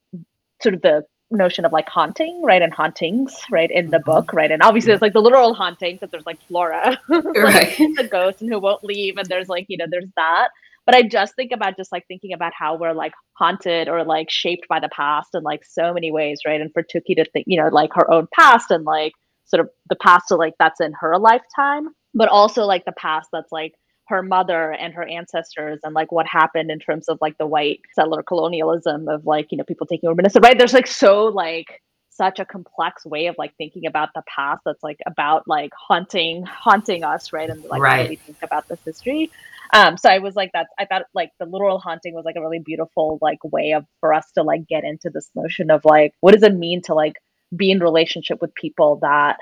sort 0.62 0.75
of 0.75 0.81
the 0.81 1.03
notion 1.36 1.65
of 1.65 1.72
like 1.72 1.88
haunting, 1.89 2.42
right? 2.44 2.62
And 2.62 2.74
hauntings, 2.74 3.34
right? 3.51 3.70
In 3.72 3.89
the 3.92 4.00
Mhm. 4.00 4.06
book, 4.06 4.34
right? 4.34 4.51
And 4.51 4.62
obviously 4.62 4.92
there's 4.92 5.01
like 5.01 5.13
the 5.13 5.22
literal 5.22 5.54
haunting 5.54 5.96
because 5.96 6.12
there's 6.12 6.25
like 6.25 6.39
Flora, 6.48 7.00
Right. 7.36 7.75
the 7.98 8.08
ghost 8.12 8.42
and 8.42 8.51
who 8.51 8.60
won't 8.60 8.84
leave. 8.84 9.18
And 9.18 9.30
there's 9.30 9.50
like, 9.50 9.65
you 9.70 9.77
know, 9.77 9.86
there's 9.89 10.10
that. 10.15 10.50
But 10.86 10.96
I 10.96 11.04
just 11.04 11.36
think 11.36 11.51
about 11.51 11.77
just 11.77 11.92
like 11.92 12.06
thinking 12.08 12.34
about 12.34 12.54
how 12.58 12.77
we're 12.77 12.94
like 12.94 13.13
haunted 13.34 13.88
or 13.89 14.04
like 14.04 14.30
shaped 14.30 14.68
by 14.70 14.80
the 14.80 14.89
past 14.89 15.30
in 15.34 15.44
like 15.44 15.63
so 15.65 15.94
many 15.94 16.12
ways, 16.12 16.42
right? 16.46 16.62
And 16.62 16.72
for 16.74 16.84
Tookie 16.84 17.15
to 17.15 17.25
think, 17.25 17.46
you 17.48 17.62
know, 17.62 17.70
like 17.70 17.92
her 17.96 18.10
own 18.12 18.27
past 18.34 18.70
and 18.72 18.84
like 18.86 19.13
sort 19.46 19.62
of 19.62 19.70
the 19.89 19.96
past 19.96 20.25
to 20.30 20.36
like 20.36 20.54
that's 20.60 20.80
in 20.82 20.94
her 21.00 21.18
lifetime, 21.18 21.89
but 22.13 22.30
also 22.30 22.65
like 22.65 22.86
the 22.86 22.92
past 22.94 23.30
that's 23.34 23.51
like 23.51 23.74
her 24.07 24.24
mother 24.24 24.71
and 24.74 24.93
her 24.93 25.07
ancestors 25.07 25.79
and 25.83 25.93
like 25.95 26.12
what 26.12 26.27
happened 26.27 26.71
in 26.71 26.79
terms 26.79 27.09
of 27.09 27.17
like 27.21 27.38
the 27.39 27.47
white 27.47 27.81
settler 27.95 28.24
colonialism 28.24 29.07
of 29.09 29.25
like 29.25 29.47
you 29.51 29.57
know 29.57 29.63
people 29.65 29.88
taking 29.88 30.07
over 30.09 30.15
Minnesota 30.15 30.47
right? 30.47 30.57
There's 30.57 30.74
like 30.74 30.88
so 30.88 31.25
like 31.25 31.81
such 32.12 32.39
a 32.39 32.45
complex 32.45 33.05
way 33.05 33.27
of 33.27 33.35
like 33.38 33.53
thinking 33.57 33.85
about 33.88 34.09
the 34.15 34.24
past 34.33 34.62
that's 34.65 34.83
like 34.83 35.00
about 35.07 35.43
like 35.47 35.71
haunting 35.88 36.43
haunting 36.45 37.03
us 37.03 37.33
right? 37.33 37.50
And 37.50 37.63
like 37.69 37.83
how 37.88 37.97
Right. 37.97 38.00
do 38.00 38.05
we 38.07 38.19
think 38.25 38.38
about 38.43 38.65
this 38.69 38.79
history. 38.85 39.31
Um 39.74 39.97
so 39.97 40.09
i 40.09 40.19
was 40.19 40.35
like 40.35 40.51
that's 40.53 40.69
i 40.79 40.85
thought 40.85 41.03
like 41.15 41.31
the 41.39 41.45
literal 41.45 41.79
haunting 41.79 42.13
was 42.15 42.25
like 42.25 42.35
a 42.38 42.41
really 42.41 42.59
beautiful 42.63 43.19
like 43.21 43.39
way 43.43 43.74
of 43.74 43.85
for 44.00 44.13
us 44.13 44.31
to 44.35 44.43
like 44.43 44.67
get 44.67 44.83
into 44.83 45.09
this 45.13 45.29
notion 45.35 45.71
of 45.71 45.81
like 45.85 46.13
what 46.21 46.33
does 46.33 46.43
it 46.43 46.55
mean 46.55 46.81
to 46.83 46.93
like 46.93 47.15
be 47.55 47.71
in 47.71 47.79
relationship 47.79 48.39
with 48.41 48.53
people 48.55 49.00
that 49.01 49.38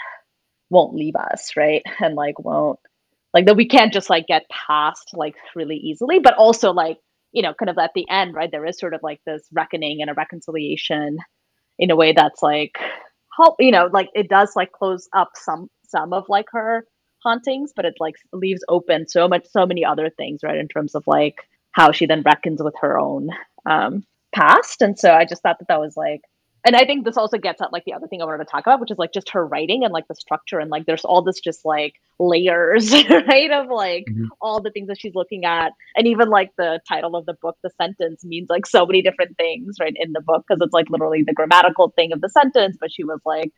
won't 0.70 0.96
leave 0.96 1.16
us 1.16 1.54
right? 1.58 1.84
And 2.00 2.16
like 2.16 2.40
won't 2.40 2.80
like 3.34 3.46
that 3.46 3.58
we 3.58 3.68
can't 3.68 3.94
just 3.94 4.10
like 4.10 4.28
get 4.28 4.44
past 4.50 5.12
like 5.14 5.36
really 5.56 5.78
easily 5.78 6.20
but 6.20 6.36
also 6.36 6.72
like 6.72 6.98
you 7.32 7.42
know 7.42 7.54
kind 7.54 7.70
of 7.70 7.78
at 7.78 7.92
the 7.96 8.08
end 8.10 8.34
right 8.34 8.52
there 8.52 8.66
is 8.66 8.78
sort 8.78 8.94
of 8.94 9.02
like 9.04 9.20
this 9.26 9.44
reckoning 9.54 10.02
and 10.02 10.10
a 10.10 10.14
reconciliation 10.14 11.18
in 11.80 11.92
a 11.92 11.96
way 11.96 12.14
that's 12.14 12.42
like 12.44 12.78
help 13.36 13.56
you 13.60 13.72
know 13.72 13.90
like 13.92 14.10
it 14.14 14.30
does 14.30 14.56
like 14.56 14.72
close 14.72 15.08
up 15.14 15.32
some 15.36 15.70
some 15.88 16.14
of 16.14 16.26
like 16.30 16.46
her 16.52 16.86
hauntings 17.24 17.72
but 17.76 17.86
it 17.86 17.96
like 18.00 18.16
leaves 18.34 18.64
open 18.70 19.08
so 19.08 19.28
much 19.28 19.46
so 19.50 19.66
many 19.66 19.84
other 19.86 20.10
things 20.10 20.42
right 20.44 20.58
in 20.58 20.68
terms 20.68 20.96
of 20.96 21.04
like 21.08 21.38
how 21.72 21.92
she 21.92 22.06
then 22.06 22.22
reckons 22.24 22.62
with 22.62 22.76
her 22.82 23.00
own 23.00 23.30
um 23.66 24.04
past. 24.34 24.82
And 24.82 24.98
so 24.98 25.14
i 25.14 25.26
just 25.26 25.42
thought 25.44 25.60
that 25.60 25.68
that 25.68 25.80
was 25.80 25.96
like 25.96 26.22
and 26.66 26.76
I 26.76 26.86
think 26.86 27.04
this 27.04 27.18
also 27.18 27.38
gets 27.38 27.62
at 27.62 27.74
like 27.74 27.84
the 27.86 27.94
other 27.94 28.08
thing 28.08 28.22
I 28.22 28.26
wanted 28.26 28.46
to 28.46 28.52
talk 28.52 28.66
about, 28.66 28.80
which 28.80 28.92
is 28.92 28.98
like 28.98 29.12
just 29.14 29.30
her 29.32 29.46
writing 29.46 29.84
and 29.84 29.92
like 29.92 30.08
the 30.08 30.16
structure 30.16 30.60
and 30.60 30.72
like 30.72 30.86
there's 30.86 31.04
all 31.04 31.22
this 31.22 31.42
just 31.42 31.66
like 31.66 31.96
layers, 32.20 32.94
right? 33.10 33.52
Of 33.52 33.68
like 33.70 34.06
Mhm. 34.08 34.28
all 34.42 34.62
the 34.62 34.72
things 34.72 34.88
that 34.88 35.00
she's 35.00 35.14
looking 35.14 35.44
at. 35.44 35.74
And 35.98 36.08
even 36.08 36.30
like 36.30 36.52
the 36.58 36.80
title 36.88 37.16
of 37.18 37.26
the 37.26 37.34
book, 37.34 37.58
the 37.64 37.70
sentence 37.72 38.24
means 38.24 38.50
like 38.50 38.66
so 38.66 38.86
many 38.86 39.02
different 39.02 39.36
things, 39.36 39.76
right, 39.80 39.94
in 39.96 40.14
the 40.14 40.22
book, 40.22 40.46
because 40.48 40.62
it's 40.64 40.74
like 40.74 40.90
literally 40.90 41.24
the 41.24 41.34
grammatical 41.34 41.90
thing 41.90 42.14
of 42.14 42.22
the 42.22 42.30
sentence, 42.30 42.78
but 42.80 42.92
she 42.92 43.04
was 43.04 43.20
like 43.26 43.52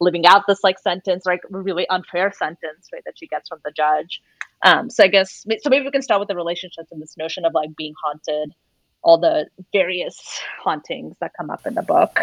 living 0.00 0.24
out 0.26 0.46
this 0.46 0.62
like 0.62 0.78
sentence, 0.78 1.26
like 1.26 1.40
really 1.50 1.88
unfair 1.88 2.32
sentence, 2.32 2.88
right, 2.92 3.02
that 3.04 3.14
she 3.16 3.26
gets 3.26 3.48
from 3.48 3.58
the 3.64 3.72
judge. 3.72 4.22
Um, 4.64 4.88
so 4.88 5.02
I 5.02 5.08
guess 5.08 5.44
so 5.60 5.70
maybe 5.70 5.84
we 5.84 5.90
can 5.90 6.02
start 6.02 6.20
with 6.20 6.28
the 6.28 6.36
relationships 6.36 6.92
and 6.92 7.02
this 7.02 7.16
notion 7.16 7.44
of 7.44 7.54
like 7.54 7.74
being 7.76 7.94
haunted, 8.04 8.52
all 9.02 9.18
the 9.18 9.48
various 9.72 10.40
hauntings 10.62 11.16
that 11.20 11.32
come 11.36 11.50
up 11.50 11.66
in 11.66 11.74
the 11.74 11.82
book. 11.82 12.20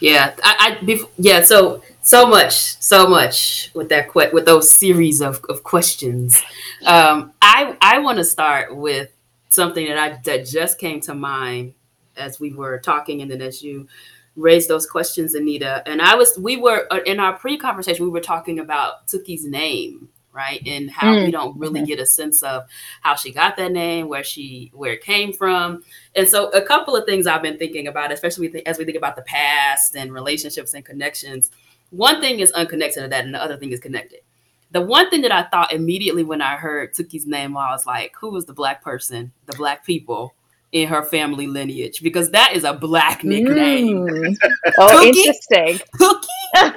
Yeah, 0.00 0.34
I, 0.42 0.76
I 0.80 0.84
bef- 0.84 1.08
yeah. 1.18 1.42
So 1.42 1.82
so 2.02 2.26
much, 2.26 2.80
so 2.80 3.06
much 3.06 3.70
with 3.74 3.88
that 3.88 4.12
que- 4.12 4.30
with 4.32 4.44
those 4.44 4.70
series 4.70 5.20
of, 5.22 5.42
of 5.48 5.62
questions. 5.62 6.42
Um, 6.84 7.32
I 7.40 7.76
I 7.80 7.98
want 8.00 8.18
to 8.18 8.24
start 8.24 8.76
with 8.76 9.10
something 9.48 9.86
that 9.86 9.96
I 9.98 10.18
that 10.24 10.46
just 10.46 10.78
came 10.78 11.00
to 11.02 11.14
mind 11.14 11.74
as 12.16 12.40
we 12.40 12.52
were 12.52 12.78
talking, 12.78 13.22
and 13.22 13.30
then 13.30 13.40
as 13.42 13.62
you 13.62 13.88
raised 14.36 14.68
those 14.68 14.86
questions, 14.86 15.34
Anita, 15.34 15.82
and 15.86 16.02
I 16.02 16.14
was 16.16 16.38
we 16.38 16.56
were 16.56 16.86
uh, 16.90 17.00
in 17.06 17.20
our 17.20 17.34
pre 17.38 17.56
conversation 17.56 18.04
we 18.04 18.10
were 18.10 18.20
talking 18.20 18.58
about 18.58 19.06
tookie's 19.06 19.46
name, 19.46 20.08
right, 20.34 20.62
and 20.66 20.90
how 20.90 21.12
we 21.22 21.30
Mm, 21.30 21.32
don't 21.32 21.58
really 21.58 21.84
get 21.86 22.00
a 22.00 22.06
sense 22.06 22.42
of 22.42 22.64
how 23.00 23.14
she 23.14 23.32
got 23.32 23.56
that 23.56 23.72
name, 23.72 24.08
where 24.08 24.24
she 24.24 24.70
where 24.74 24.92
it 24.92 25.02
came 25.02 25.32
from, 25.32 25.82
and 26.16 26.28
so, 26.28 26.48
a 26.50 26.62
couple 26.62 26.96
of 26.96 27.06
things 27.06 27.26
I've 27.26 27.42
been 27.42 27.58
thinking 27.58 27.86
about, 27.88 28.12
especially 28.12 28.64
as 28.66 28.78
we 28.78 28.84
think 28.84 28.96
about 28.98 29.16
the 29.16 29.22
past 29.22 29.96
and 29.96 30.12
relationships 30.12 30.74
and 30.74 30.84
connections. 30.84 31.50
One 31.90 32.20
thing 32.20 32.40
is 32.40 32.50
unconnected 32.52 33.02
to 33.04 33.08
that, 33.08 33.24
and 33.24 33.34
the 33.34 33.42
other 33.42 33.56
thing 33.56 33.72
is 33.72 33.80
connected. 33.80 34.20
The 34.72 34.80
one 34.80 35.08
thing 35.10 35.22
that 35.22 35.32
I 35.32 35.44
thought 35.44 35.72
immediately 35.72 36.24
when 36.24 36.42
I 36.42 36.56
heard 36.56 36.94
Tookie's 36.94 37.26
name, 37.26 37.56
I 37.56 37.70
was 37.70 37.86
like, 37.86 38.14
who 38.20 38.30
was 38.30 38.46
the 38.46 38.52
black 38.54 38.82
person, 38.82 39.32
the 39.46 39.54
black 39.54 39.86
people 39.86 40.34
in 40.72 40.88
her 40.88 41.04
family 41.04 41.46
lineage? 41.46 42.02
Because 42.02 42.30
that 42.32 42.54
is 42.54 42.64
a 42.64 42.72
black 42.74 43.22
nickname. 43.24 43.86
Mm. 44.00 44.36
Oh, 44.78 44.90
Cookie? 44.90 45.24
interesting. 45.24 45.80
Tookie? 46.00 46.26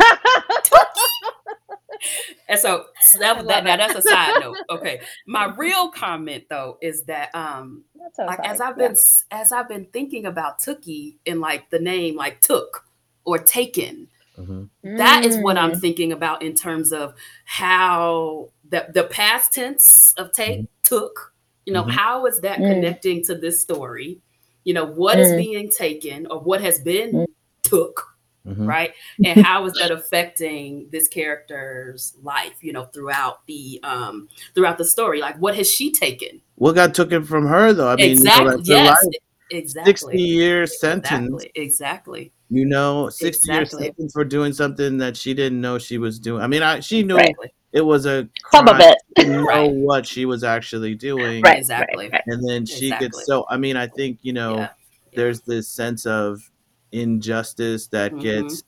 And 2.50 2.60
so, 2.60 2.86
so 3.02 3.20
that, 3.20 3.46
that, 3.48 3.64
now 3.64 3.78
that's 3.78 3.96
a 3.96 4.02
side 4.02 4.40
note. 4.40 4.58
Okay. 4.70 5.02
My 5.26 5.54
real 5.56 5.90
comment 5.90 6.46
though 6.50 6.78
is 6.82 7.04
that 7.04 7.34
um 7.36 7.84
That's 7.96 8.18
like 8.20 8.40
as 8.48 8.62
I've 8.62 8.78
Yeah. 8.78 8.88
been 8.90 8.96
as 9.32 9.52
I've 9.52 9.68
been 9.70 9.86
thinking 9.92 10.26
about 10.26 10.60
Tookie 10.60 11.16
and 11.26 11.40
like 11.42 11.70
the 11.70 11.80
name 11.80 12.16
like 12.16 12.42
took 12.42 12.86
or 13.26 13.38
taken, 13.38 14.08
Mhm. 14.38 14.70
that 14.84 15.26
is 15.26 15.38
what 15.38 15.58
I'm 15.58 15.72
Mm. 15.74 15.82
thinking 15.82 16.12
about 16.12 16.42
in 16.42 16.54
terms 16.56 16.94
of 16.94 17.14
how 17.46 18.50
the 18.70 18.88
the 18.94 19.04
past 19.06 19.54
tense 19.54 20.14
of 20.18 20.32
take 20.32 20.68
took. 20.84 21.34
You 21.66 21.74
know, 21.74 21.84
Mhm. 21.84 21.92
how 21.92 22.26
is 22.28 22.40
that 22.42 22.60
Mm. 22.60 22.68
connecting 22.70 23.24
to 23.26 23.36
this 23.36 23.60
story? 23.62 24.22
You 24.64 24.74
know, 24.74 24.86
what 24.86 25.20
is 25.20 25.30
Mm. 25.30 25.38
being 25.38 25.70
taken 25.70 26.28
or 26.28 26.40
what 26.40 26.62
has 26.62 26.80
been 26.80 27.26
took, 27.64 28.17
Mhm. 28.48 28.68
right? 28.68 28.94
And 29.26 29.42
how 29.46 29.66
is 29.66 29.74
that 29.74 29.92
affecting 29.92 30.88
this 30.92 31.08
character's 31.08 32.16
life? 32.24 32.64
You 32.64 32.74
know, 32.74 32.86
throughout 32.86 33.46
the 33.48 33.80
um 33.84 34.30
throughout 34.56 34.78
the 34.78 34.86
story, 34.86 35.20
like 35.22 35.38
what 35.38 35.56
has 35.56 35.70
she 35.72 35.92
taken? 35.92 36.42
What 36.56 36.74
got 36.74 36.96
taken 36.96 37.24
from 37.24 37.46
her 37.48 37.74
though? 37.74 37.90
I 37.90 37.96
mean, 37.96 38.12
exactly. 38.12 38.46
you 38.64 38.74
know, 38.76 38.84
yes. 38.84 39.04
life, 39.06 39.14
Exactly. 39.50 39.92
sixty 39.92 40.22
year 40.22 40.68
sentence. 40.68 41.44
Exactly. 41.44 41.52
Exactly. 41.64 42.32
You 42.50 42.66
know, 42.66 43.10
sixty 43.10 43.52
year 43.52 43.66
sentence 43.66 44.12
for 44.14 44.24
doing 44.26 44.54
something 44.54 44.98
that 44.98 45.16
she 45.18 45.34
didn't 45.34 45.62
know 45.62 45.78
she 45.78 45.98
was 45.98 46.20
doing. 46.20 46.42
I 46.42 46.48
mean, 46.48 46.64
I 46.64 46.80
she 46.82 47.04
knew 47.04 47.16
Right. 47.16 47.30
Exactly. 47.30 47.54
it 47.74 47.82
was 47.82 48.06
a 48.06 48.28
Some 48.52 48.68
of 48.68 48.76
crime. 48.78 48.94
it. 49.18 49.28
Know 49.28 49.44
Right. 49.46 49.72
what 49.72 50.06
she 50.06 50.26
was 50.26 50.44
actually 50.44 50.96
doing, 50.96 51.42
Right. 51.42 51.58
Exactly. 51.58 52.06
Right. 52.06 52.14
right. 52.14 52.22
and 52.28 52.48
then 52.48 52.66
she 52.66 52.88
Exactly. 52.88 53.08
gets 53.08 53.26
so. 53.26 53.46
I 53.50 53.58
mean, 53.58 53.76
I 53.78 53.88
think 53.88 54.20
you 54.22 54.34
know, 54.34 54.56
Yeah. 54.56 54.62
Yeah. 54.62 54.70
there's 55.16 55.42
this 55.42 55.68
sense 55.70 56.06
of 56.06 56.50
injustice 56.92 57.88
that 57.88 58.14
Mhm. 58.14 58.22
gets 58.22 58.64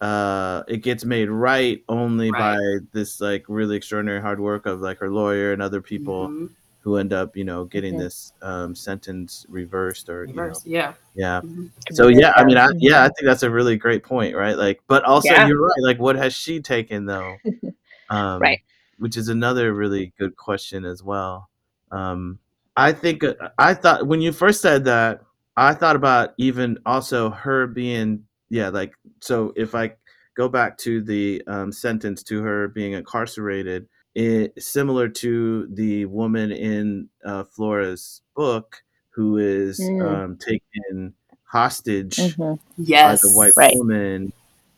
uh 0.00 0.62
it 0.66 0.78
gets 0.78 1.04
made 1.04 1.28
right 1.28 1.84
only 1.88 2.30
Right. 2.30 2.56
by 2.56 2.86
this 2.92 3.20
like 3.20 3.44
really 3.48 3.76
extraordinary 3.76 4.20
hard 4.20 4.40
work 4.40 4.64
of 4.66 4.80
like 4.80 4.98
her 4.98 5.10
lawyer 5.10 5.52
and 5.52 5.60
other 5.60 5.82
people 5.82 6.28
Mhm. 6.28 6.50
who 6.80 6.96
end 6.96 7.12
up 7.12 7.36
you 7.36 7.44
know 7.44 7.66
getting 7.66 7.94
Mhm. 7.94 7.98
this 7.98 8.32
um 8.40 8.74
sentence 8.74 9.44
reversed 9.50 10.08
or 10.08 10.20
Reverse. 10.20 10.62
Yeah. 10.64 10.88
you 10.88 10.92
know 10.92 10.96
yeah 11.16 11.40
Mhm. 11.42 11.70
so 11.92 12.08
yeah 12.08 12.32
i 12.36 12.44
mean 12.44 12.56
I, 12.56 12.68
yeah 12.78 13.02
i 13.02 13.08
think 13.08 13.24
that's 13.26 13.42
a 13.42 13.50
really 13.50 13.76
great 13.76 14.02
point 14.02 14.34
right 14.34 14.56
like 14.56 14.80
but 14.86 15.04
also 15.04 15.28
Yeah. 15.28 15.46
you're 15.46 15.60
right 15.60 15.82
like 15.82 15.98
what 15.98 16.16
has 16.16 16.32
she 16.32 16.60
taken 16.60 17.04
though 17.04 17.36
um 18.08 18.40
Right. 18.40 18.60
which 18.98 19.16
is 19.18 19.28
another 19.28 19.74
really 19.74 20.14
good 20.18 20.34
question 20.36 20.84
as 20.86 21.02
well 21.02 21.50
um 21.92 22.38
i 22.76 22.90
think 22.92 23.22
uh, 23.24 23.34
i 23.58 23.74
thought 23.74 24.06
when 24.06 24.22
you 24.22 24.32
first 24.32 24.62
said 24.62 24.84
that 24.84 25.20
i 25.60 25.74
thought 25.74 25.96
about 25.96 26.30
even 26.38 26.78
also 26.86 27.30
her 27.30 27.66
being 27.68 28.24
yeah 28.50 28.68
like 28.68 28.92
so 29.20 29.52
if 29.56 29.74
i 29.74 29.92
go 30.36 30.48
back 30.48 30.78
to 30.78 31.02
the 31.02 31.42
um, 31.48 31.70
sentence 31.72 32.22
to 32.22 32.40
her 32.42 32.68
being 32.68 32.92
incarcerated, 32.92 33.86
it, 34.14 34.52
similar 34.62 35.08
to 35.08 35.66
the 35.74 36.06
woman 36.06 36.50
in 36.52 37.08
uh, 37.26 37.44
Flora's 37.44 38.22
book 38.34 38.76
who 39.10 39.36
is 39.38 39.78
Mm. 39.80 40.02
um, 40.24 40.36
taken 40.38 41.14
hostage 41.44 42.16
Mhm. 42.16 42.58
Yes. 42.78 43.22
by 43.22 43.28
the 43.28 43.36
white 43.36 43.52
Right. 43.56 43.76
woman, 43.76 44.32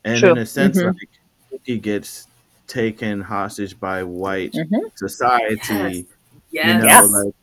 and 0.04 0.18
True. 0.18 0.32
in 0.32 0.38
a 0.38 0.46
sense, 0.46 0.78
Mhm. 0.78 0.86
like 0.86 1.60
he 1.64 1.78
gets 1.78 2.26
taken 2.66 3.20
hostage 3.20 3.78
by 3.78 4.02
white 4.02 4.52
Mhm. 4.54 4.80
society. 4.96 6.08
Yes. 6.50 6.66
You 6.66 6.74
know, 6.78 6.86
Yes. 6.86 7.10
like 7.12 7.34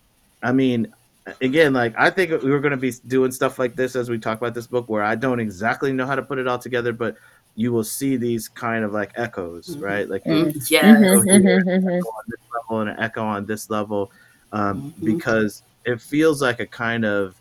I 0.42 0.52
mean, 0.52 0.94
again, 1.42 1.74
like 1.74 1.94
I 1.98 2.10
think 2.10 2.42
we 2.44 2.52
were 2.52 2.60
going 2.60 2.72
to 2.72 2.78
be 2.78 2.92
doing 3.08 3.32
stuff 3.32 3.60
like 3.60 3.76
this 3.76 3.96
as 3.96 4.10
we 4.10 4.20
talk 4.20 4.38
about 4.38 4.54
this 4.54 4.68
book, 4.68 4.90
where 4.90 5.04
I 5.04 5.16
don't 5.16 5.40
exactly 5.40 5.92
know 5.94 6.06
how 6.06 6.16
to 6.16 6.24
put 6.24 6.38
it 6.40 6.48
all 6.48 6.60
together, 6.60 6.94
but 6.94 7.16
you 7.56 7.72
will 7.74 7.84
see 7.84 8.16
these 8.16 8.48
kind 8.48 8.84
of 8.86 8.92
like 8.94 9.12
echoes, 9.16 9.76
Mhm. 9.78 9.82
right? 9.82 10.10
Like 10.10 10.24
Mm. 10.26 10.46
Mm, 10.46 10.70
Yes. 10.70 10.84
Mhm, 11.00 11.42
here, 11.42 11.60
mhm, 11.62 11.84
mhm. 11.84 11.98
echo 11.98 12.08
on 12.08 12.24
this 12.28 12.40
level 12.54 12.82
and 12.82 12.90
an 12.92 13.00
echo 13.00 13.24
on 13.24 13.46
this 13.46 13.70
level, 13.70 14.12
um, 14.52 14.94
Mhm. 15.00 15.06
because 15.06 15.64
it 15.86 16.02
feels 16.02 16.42
like 16.42 16.60
a 16.60 16.68
kind 16.68 17.06
of 17.06 17.36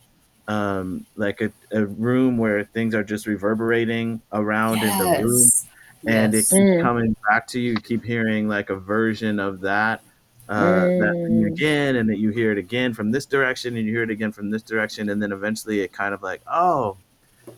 um, 0.48 1.04
like 1.14 1.42
a, 1.42 1.52
a 1.72 1.84
room 1.84 2.38
where 2.38 2.64
things 2.64 2.94
are 2.94 3.04
just 3.04 3.26
reverberating 3.26 4.22
around 4.32 4.82
in 4.82 4.96
the 4.98 5.22
room 5.22 5.42
Yes. 5.42 5.66
and 6.06 6.34
it 6.34 6.38
keeps 6.38 6.52
Mm. 6.52 6.80
coming 6.80 7.16
back 7.28 7.46
to 7.48 7.60
you. 7.60 7.72
You 7.72 7.76
keep 7.76 8.02
hearing 8.02 8.48
like 8.48 8.70
a 8.70 8.76
version 8.76 9.38
of 9.40 9.60
that, 9.60 10.00
uh, 10.48 10.88
that 10.98 11.14
Mm. 11.28 11.46
again, 11.46 11.96
and 11.96 12.08
that 12.08 12.18
you 12.18 12.30
hear 12.30 12.52
it 12.52 12.58
again 12.58 12.94
from 12.94 13.10
this 13.10 13.26
direction, 13.26 13.76
and 13.76 13.86
you 13.86 13.92
hear 13.92 14.02
it 14.02 14.10
again 14.10 14.32
from 14.32 14.50
this 14.50 14.62
direction, 14.62 15.10
and 15.10 15.22
then 15.22 15.32
eventually 15.32 15.80
it 15.80 15.92
kind 15.92 16.14
of 16.14 16.22
like, 16.22 16.40
oh, 16.50 16.96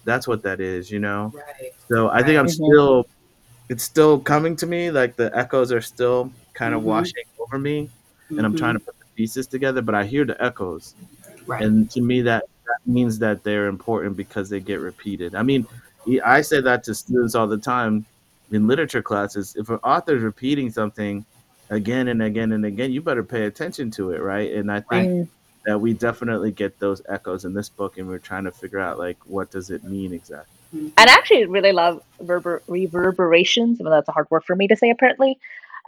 that's 0.04 0.26
what 0.26 0.42
that 0.42 0.60
is, 0.60 0.90
you 0.90 0.98
know. 0.98 1.32
Right. 1.34 1.72
So 1.90 2.08
I 2.10 2.22
think 2.22 2.38
I'm 2.38 2.46
Mhm. 2.46 2.50
still, 2.50 3.06
it's 3.68 3.84
still 3.84 4.18
coming 4.18 4.56
to 4.56 4.66
me. 4.66 4.90
Like 4.90 5.16
the 5.16 5.30
echoes 5.36 5.70
are 5.72 5.80
still 5.80 6.32
kind 6.54 6.74
of 6.74 6.80
Mhm. 6.82 6.86
washing 6.86 7.24
over 7.38 7.58
me, 7.58 7.90
and 8.30 8.44
I'm 8.44 8.54
trying 8.54 8.74
to 8.74 8.80
put 8.80 8.98
the 8.98 9.06
pieces 9.16 9.46
together. 9.46 9.82
But 9.82 9.94
I 9.94 10.04
hear 10.04 10.24
the 10.24 10.42
echoes, 10.42 10.94
Mm-hmm. 11.00 11.50
Right. 11.50 11.62
and 11.62 11.90
to 11.90 12.00
me 12.00 12.22
that 12.22 12.44
that 12.66 12.90
means 12.92 13.18
that 13.18 13.42
they're 13.44 13.66
important 13.66 14.16
because 14.16 14.48
they 14.48 14.60
get 14.60 14.80
repeated. 14.80 15.34
I 15.34 15.42
mean, 15.42 15.66
I 16.24 16.40
say 16.40 16.60
that 16.60 16.82
to 16.84 16.94
students 16.94 17.34
all 17.34 17.46
the 17.48 17.58
time 17.58 18.06
in 18.52 18.66
literature 18.66 19.02
classes. 19.02 19.54
If 19.56 19.68
an 19.70 19.78
author's 19.84 20.22
repeating 20.22 20.70
something 20.70 21.24
again 21.70 22.08
and 22.08 22.22
again 22.22 22.52
and 22.52 22.64
again, 22.66 22.92
you 22.92 23.00
better 23.00 23.22
pay 23.22 23.44
attention 23.44 23.90
to 23.92 24.10
it, 24.10 24.20
right? 24.20 24.52
And 24.52 24.70
I 24.70 24.80
think 24.80 25.08
Mm. 25.08 25.28
that 25.66 25.80
we 25.80 25.92
definitely 25.92 26.50
get 26.50 26.78
those 26.78 27.00
echoes 27.08 27.44
in 27.44 27.54
this 27.54 27.68
book, 27.68 27.96
and 27.98 28.08
we're 28.08 28.18
trying 28.18 28.44
to 28.44 28.52
figure 28.52 28.80
out 28.80 28.98
like 28.98 29.18
what 29.26 29.50
does 29.50 29.70
it 29.70 29.84
mean 29.84 30.12
exactly. 30.12 30.56
Mhm. 30.74 30.92
And 30.98 31.10
I 31.10 31.12
actually 31.14 31.46
really 31.46 31.72
love 31.72 32.02
rever- 32.20 32.62
reverberations, 32.68 33.80
even 33.80 33.90
though 33.90 33.96
that's 33.96 34.08
a 34.08 34.12
hard 34.12 34.30
word 34.30 34.44
for 34.44 34.54
me 34.56 34.68
to 34.68 34.76
say 34.76 34.90
apparently, 34.90 35.38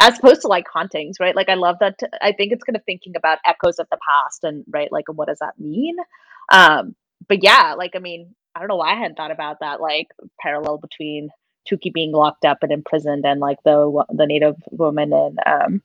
as 0.01 0.19
opposed 0.19 0.43
to 0.43 0.49
like 0.49 0.67
hauntings, 0.69 1.21
right? 1.21 1.37
Like 1.37 1.49
I 1.49 1.55
love 1.55 1.79
that. 1.81 2.01
I 2.21 2.33
think 2.33 2.53
it's 2.53 2.65
kind 2.65 2.77
of 2.77 2.85
thinking 2.85 3.15
about 3.17 3.39
echoes 3.45 3.79
of 3.79 3.89
the 3.91 3.99
past 4.09 4.45
and 4.45 4.65
right, 4.71 4.91
like 4.91 5.09
what 5.09 5.29
does 5.29 5.39
that 5.41 5.59
mean? 5.59 5.97
Um, 6.51 6.95
but 7.29 7.43
yeah, 7.43 7.75
like 7.77 7.93
I 7.95 7.99
mean, 7.99 8.35
I 8.55 8.59
don't 8.59 8.69
know 8.69 8.77
why 8.77 8.93
I 8.93 8.97
hadn't 8.97 9.17
thought 9.17 9.31
about 9.31 9.61
that 9.61 9.81
like 9.81 10.09
parallel 10.41 10.79
between 10.79 11.31
Tookie 11.71 11.93
being 11.93 12.13
locked 12.13 12.45
up 12.45 12.59
and 12.63 12.73
imprisoned 12.73 13.25
and 13.25 13.41
like 13.41 13.59
the 13.65 14.05
the 14.11 14.27
native 14.27 14.57
woman 14.71 15.13
and 15.13 15.39
um, 15.47 15.83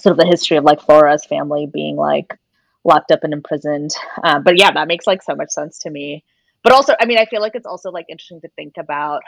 sort 0.00 0.12
of 0.12 0.18
the 0.18 0.26
history 0.26 0.56
of 0.56 0.64
like 0.64 0.80
Flora's 0.80 1.24
family 1.24 1.66
being 1.66 1.96
like 1.96 2.38
locked 2.84 3.10
up 3.10 3.24
and 3.24 3.32
imprisoned. 3.32 3.90
Um, 4.22 4.42
but 4.42 4.58
yeah, 4.58 4.72
that 4.72 4.88
makes 4.88 5.06
like 5.06 5.22
so 5.22 5.34
much 5.34 5.50
sense 5.50 5.78
to 5.80 5.90
me. 5.90 6.24
But 6.62 6.72
also, 6.72 6.94
I 7.00 7.06
mean, 7.06 7.18
I 7.18 7.26
feel 7.26 7.40
like 7.40 7.54
it's 7.54 7.66
also 7.66 7.90
like 7.90 8.06
interesting 8.08 8.40
to 8.42 8.48
think 8.56 8.74
about. 8.78 9.22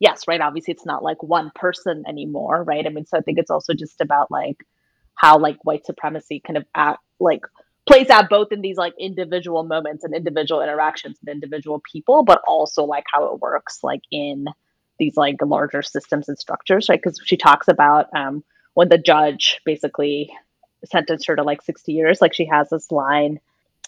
Yes, 0.00 0.28
right. 0.28 0.40
Obviously, 0.40 0.72
it's 0.72 0.86
not 0.86 1.02
like 1.02 1.22
one 1.22 1.50
person 1.54 2.04
anymore, 2.08 2.62
right? 2.62 2.86
I 2.86 2.88
mean, 2.88 3.04
so 3.04 3.18
I 3.18 3.20
think 3.20 3.38
it's 3.38 3.50
also 3.50 3.74
just 3.74 4.00
about 4.00 4.30
like 4.30 4.56
how 5.14 5.38
like 5.38 5.56
white 5.64 5.84
supremacy 5.84 6.40
kind 6.44 6.56
of 6.56 6.64
act 6.76 7.00
like 7.18 7.40
plays 7.88 8.10
out 8.10 8.28
both 8.28 8.52
in 8.52 8.60
these 8.60 8.76
like 8.76 8.94
individual 9.00 9.64
moments 9.64 10.04
and 10.04 10.14
individual 10.14 10.62
interactions 10.62 11.18
and 11.20 11.32
individual 11.32 11.82
people, 11.90 12.22
but 12.22 12.40
also 12.46 12.84
like 12.84 13.04
how 13.12 13.32
it 13.32 13.40
works 13.40 13.80
like 13.82 14.02
in 14.12 14.46
these 14.98 15.16
like 15.16 15.36
larger 15.42 15.82
systems 15.82 16.28
and 16.28 16.38
structures, 16.38 16.88
right? 16.88 17.00
Because 17.02 17.20
she 17.24 17.36
talks 17.36 17.68
about 17.68 18.12
um, 18.14 18.42
when 18.74 18.88
the 18.88 18.98
judge 18.98 19.60
basically 19.64 20.32
sentenced 20.84 21.26
her 21.26 21.36
to 21.36 21.42
like 21.42 21.62
60 21.62 21.92
years, 21.92 22.20
like 22.20 22.34
she 22.34 22.46
has 22.46 22.70
this 22.70 22.90
line 22.90 23.40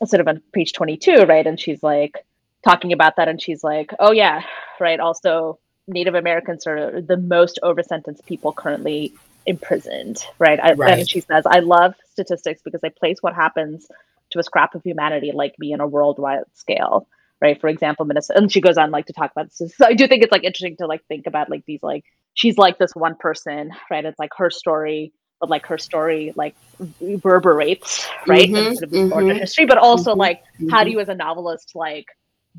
sort 0.05 0.20
of 0.20 0.29
on 0.29 0.42
page 0.53 0.73
22, 0.73 1.25
right? 1.25 1.46
And 1.46 1.59
she's 1.59 1.83
like 1.83 2.25
talking 2.64 2.92
about 2.92 3.16
that, 3.16 3.29
and 3.29 3.40
she's 3.40 3.64
like, 3.64 3.92
oh, 3.99 4.12
yeah, 4.12 4.42
right. 4.79 5.01
Also, 5.01 5.59
Native 5.87 6.14
Americans 6.14 6.66
are 6.66 7.01
the 7.01 7.16
most 7.16 7.59
over 7.62 7.83
sentenced 7.83 8.27
people 8.27 8.53
currently 8.53 9.12
imprisoned, 9.46 10.25
right? 10.38 10.61
I, 10.61 10.73
Right. 10.73 10.99
And 10.99 11.09
she 11.09 11.20
says, 11.20 11.44
I 11.46 11.61
love 11.61 11.94
statistics 12.12 12.62
because 12.62 12.81
they 12.81 12.90
place 12.90 13.18
what 13.23 13.35
happens 13.35 13.88
to 14.31 14.38
a 14.38 14.42
scrap 14.42 14.75
of 14.75 14.83
humanity 14.83 15.33
like 15.33 15.59
me 15.59 15.73
in 15.73 15.81
a 15.81 15.87
worldwide 15.87 16.44
scale, 16.55 17.07
right? 17.40 17.61
For 17.61 17.68
example, 17.68 18.05
Minnesota, 18.05 18.38
and 18.40 18.53
she 18.53 18.61
goes 18.61 18.76
on 18.76 18.90
like 18.90 19.07
to 19.07 19.12
talk 19.12 19.31
about 19.33 19.48
this. 19.59 19.74
So 19.76 19.87
I 19.87 19.94
do 19.94 20.07
think 20.07 20.22
it's 20.22 20.33
like 20.33 20.44
interesting 20.44 20.76
to 20.79 20.87
like 20.87 21.03
think 21.09 21.26
about 21.26 21.50
like 21.50 21.64
these 21.66 21.83
like 21.83 22.05
she's 22.35 22.59
like 22.59 22.79
this 22.79 22.94
one 22.94 23.16
person, 23.18 23.70
right? 23.90 24.05
It's 24.05 24.18
like 24.18 24.31
her 24.37 24.50
story, 24.50 25.12
but 25.40 25.50
like 25.50 25.66
her 25.66 25.79
story 25.79 26.33
like 26.37 26.55
reverberates, 27.00 28.07
right? 28.26 28.48
Mhm, 28.48 28.59
And 28.66 28.74
sort 28.76 28.85
of 28.85 28.90
this 28.90 29.11
larger 29.11 29.35
history, 29.35 29.66
but 29.66 29.79
also 29.79 30.14
mhm, 30.14 30.18
like 30.18 30.40
how 30.70 30.85
do 30.85 30.90
Mhm. 30.90 30.92
you 30.94 31.00
as 31.00 31.09
a 31.09 31.14
novelist 31.14 31.72
like 31.74 32.07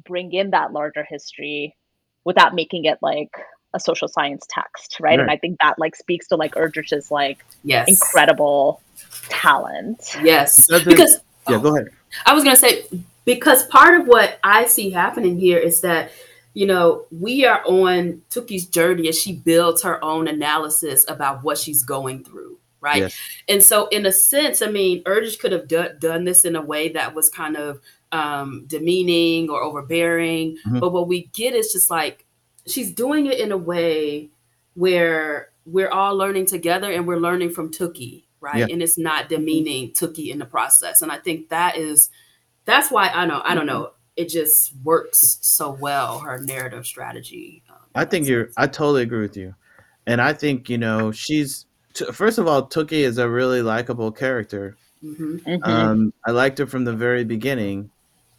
bring 0.06 0.34
in 0.34 0.52
that 0.52 0.74
larger 0.74 1.06
history 1.10 1.76
without 2.24 2.54
making 2.56 2.86
it 2.86 2.98
like 3.02 3.30
a 3.74 3.80
social 3.80 4.08
science 4.08 4.46
text, 4.50 4.98
right? 5.00 5.20
And 5.20 5.30
I 5.32 5.38
think 5.38 5.58
that 5.62 5.80
like 5.80 5.96
speaks 5.96 6.28
to 6.28 6.36
like 6.36 6.54
Erdrich's 6.56 7.10
like 7.12 7.40
Yes. 7.64 7.88
incredible 7.88 8.82
talent. 9.30 10.16
Yes. 10.24 10.68
Because 10.68 11.22
Yeah, 11.50 11.60
go 11.60 11.76
ahead. 11.76 11.90
I 12.26 12.34
was 12.34 12.44
going 12.44 12.56
to 12.56 12.60
say, 12.60 12.84
because 13.26 13.66
part 13.68 14.00
of 14.00 14.08
what 14.08 14.40
I 14.44 14.66
see 14.66 14.90
happening 14.90 15.40
here 15.40 15.58
is 15.58 15.82
that, 15.82 16.12
you 16.54 16.66
know, 16.66 17.06
we 17.12 17.46
are 17.46 17.64
on 17.66 18.22
Tookie's 18.30 18.66
journey 18.66 19.08
as 19.08 19.20
she 19.20 19.34
builds 19.34 19.84
her 19.84 20.04
own 20.04 20.28
analysis 20.28 21.06
about 21.08 21.44
what 21.44 21.58
she's 21.58 21.84
going 21.84 22.24
through, 22.24 22.58
right? 22.82 23.04
Yes. 23.04 23.18
And 23.48 23.64
so, 23.64 23.88
in 23.88 24.06
a 24.06 24.12
sense, 24.12 24.62
I 24.62 24.68
mean, 24.68 25.04
Erdrich 25.04 25.40
could 25.40 25.52
have 25.52 25.68
do- 25.68 25.94
done 26.00 26.26
this 26.26 26.44
in 26.44 26.56
a 26.56 26.62
way 26.62 26.90
that 26.90 27.14
was 27.16 27.30
kind 27.30 27.56
of 27.56 27.80
um, 28.12 28.66
demeaning 28.68 29.50
or 29.50 29.62
overbearing. 29.62 30.58
Mhm. 30.68 30.80
But 30.80 30.92
what 30.92 31.08
we 31.08 31.28
get 31.34 31.54
is 31.54 31.72
just 31.72 31.90
like 31.90 32.26
she's 32.68 32.92
doing 32.92 33.28
it 33.28 33.40
in 33.40 33.52
a 33.52 33.58
way 33.58 34.30
where 34.74 35.50
we're 35.66 35.90
all 35.90 36.16
learning 36.16 36.46
together 36.46 36.92
and 36.92 37.08
we're 37.08 37.20
learning 37.20 37.52
from 37.52 37.72
Tookie, 37.72 38.24
right? 38.40 38.60
Yeah. 38.60 38.68
And 38.70 38.82
it's 38.82 38.98
not 38.98 39.30
demeaning 39.30 39.92
Tookie 39.92 40.32
in 40.32 40.40
the 40.40 40.46
process. 40.46 41.02
And 41.02 41.12
I 41.12 41.18
think 41.18 41.50
that 41.50 41.78
is 41.78 42.10
that's 42.66 42.92
why 42.92 43.10
I 43.10 43.26
know 43.26 43.42
I 43.44 43.56
don't 43.56 43.66
know 43.66 43.92
it 44.18 44.28
just 44.30 44.74
works 44.84 45.38
so 45.42 45.72
well 45.72 46.20
her 46.20 46.40
narrative 46.40 46.86
strategy. 46.86 47.64
um, 47.70 47.78
I 47.96 48.06
think 48.06 48.28
you're. 48.28 48.50
I 48.58 48.68
totally 48.68 49.04
agree 49.04 49.22
with 49.22 49.38
you, 49.38 49.56
and 50.06 50.22
I 50.22 50.34
think 50.34 50.70
you 50.70 50.78
know 50.78 51.12
she's. 51.12 51.66
t- 51.94 52.06
First 52.12 52.38
of 52.38 52.48
all, 52.48 52.68
Tookie 52.68 53.04
is 53.04 53.18
a 53.18 53.30
really 53.30 53.62
likable 53.62 54.12
character. 54.12 54.76
hmm 55.02 55.38
Mhm. 55.38 55.66
Um, 55.68 56.14
I 56.28 56.32
liked 56.32 56.58
her 56.60 56.68
from 56.68 56.84
the 56.86 56.94
very 56.94 57.24
beginning. 57.24 57.90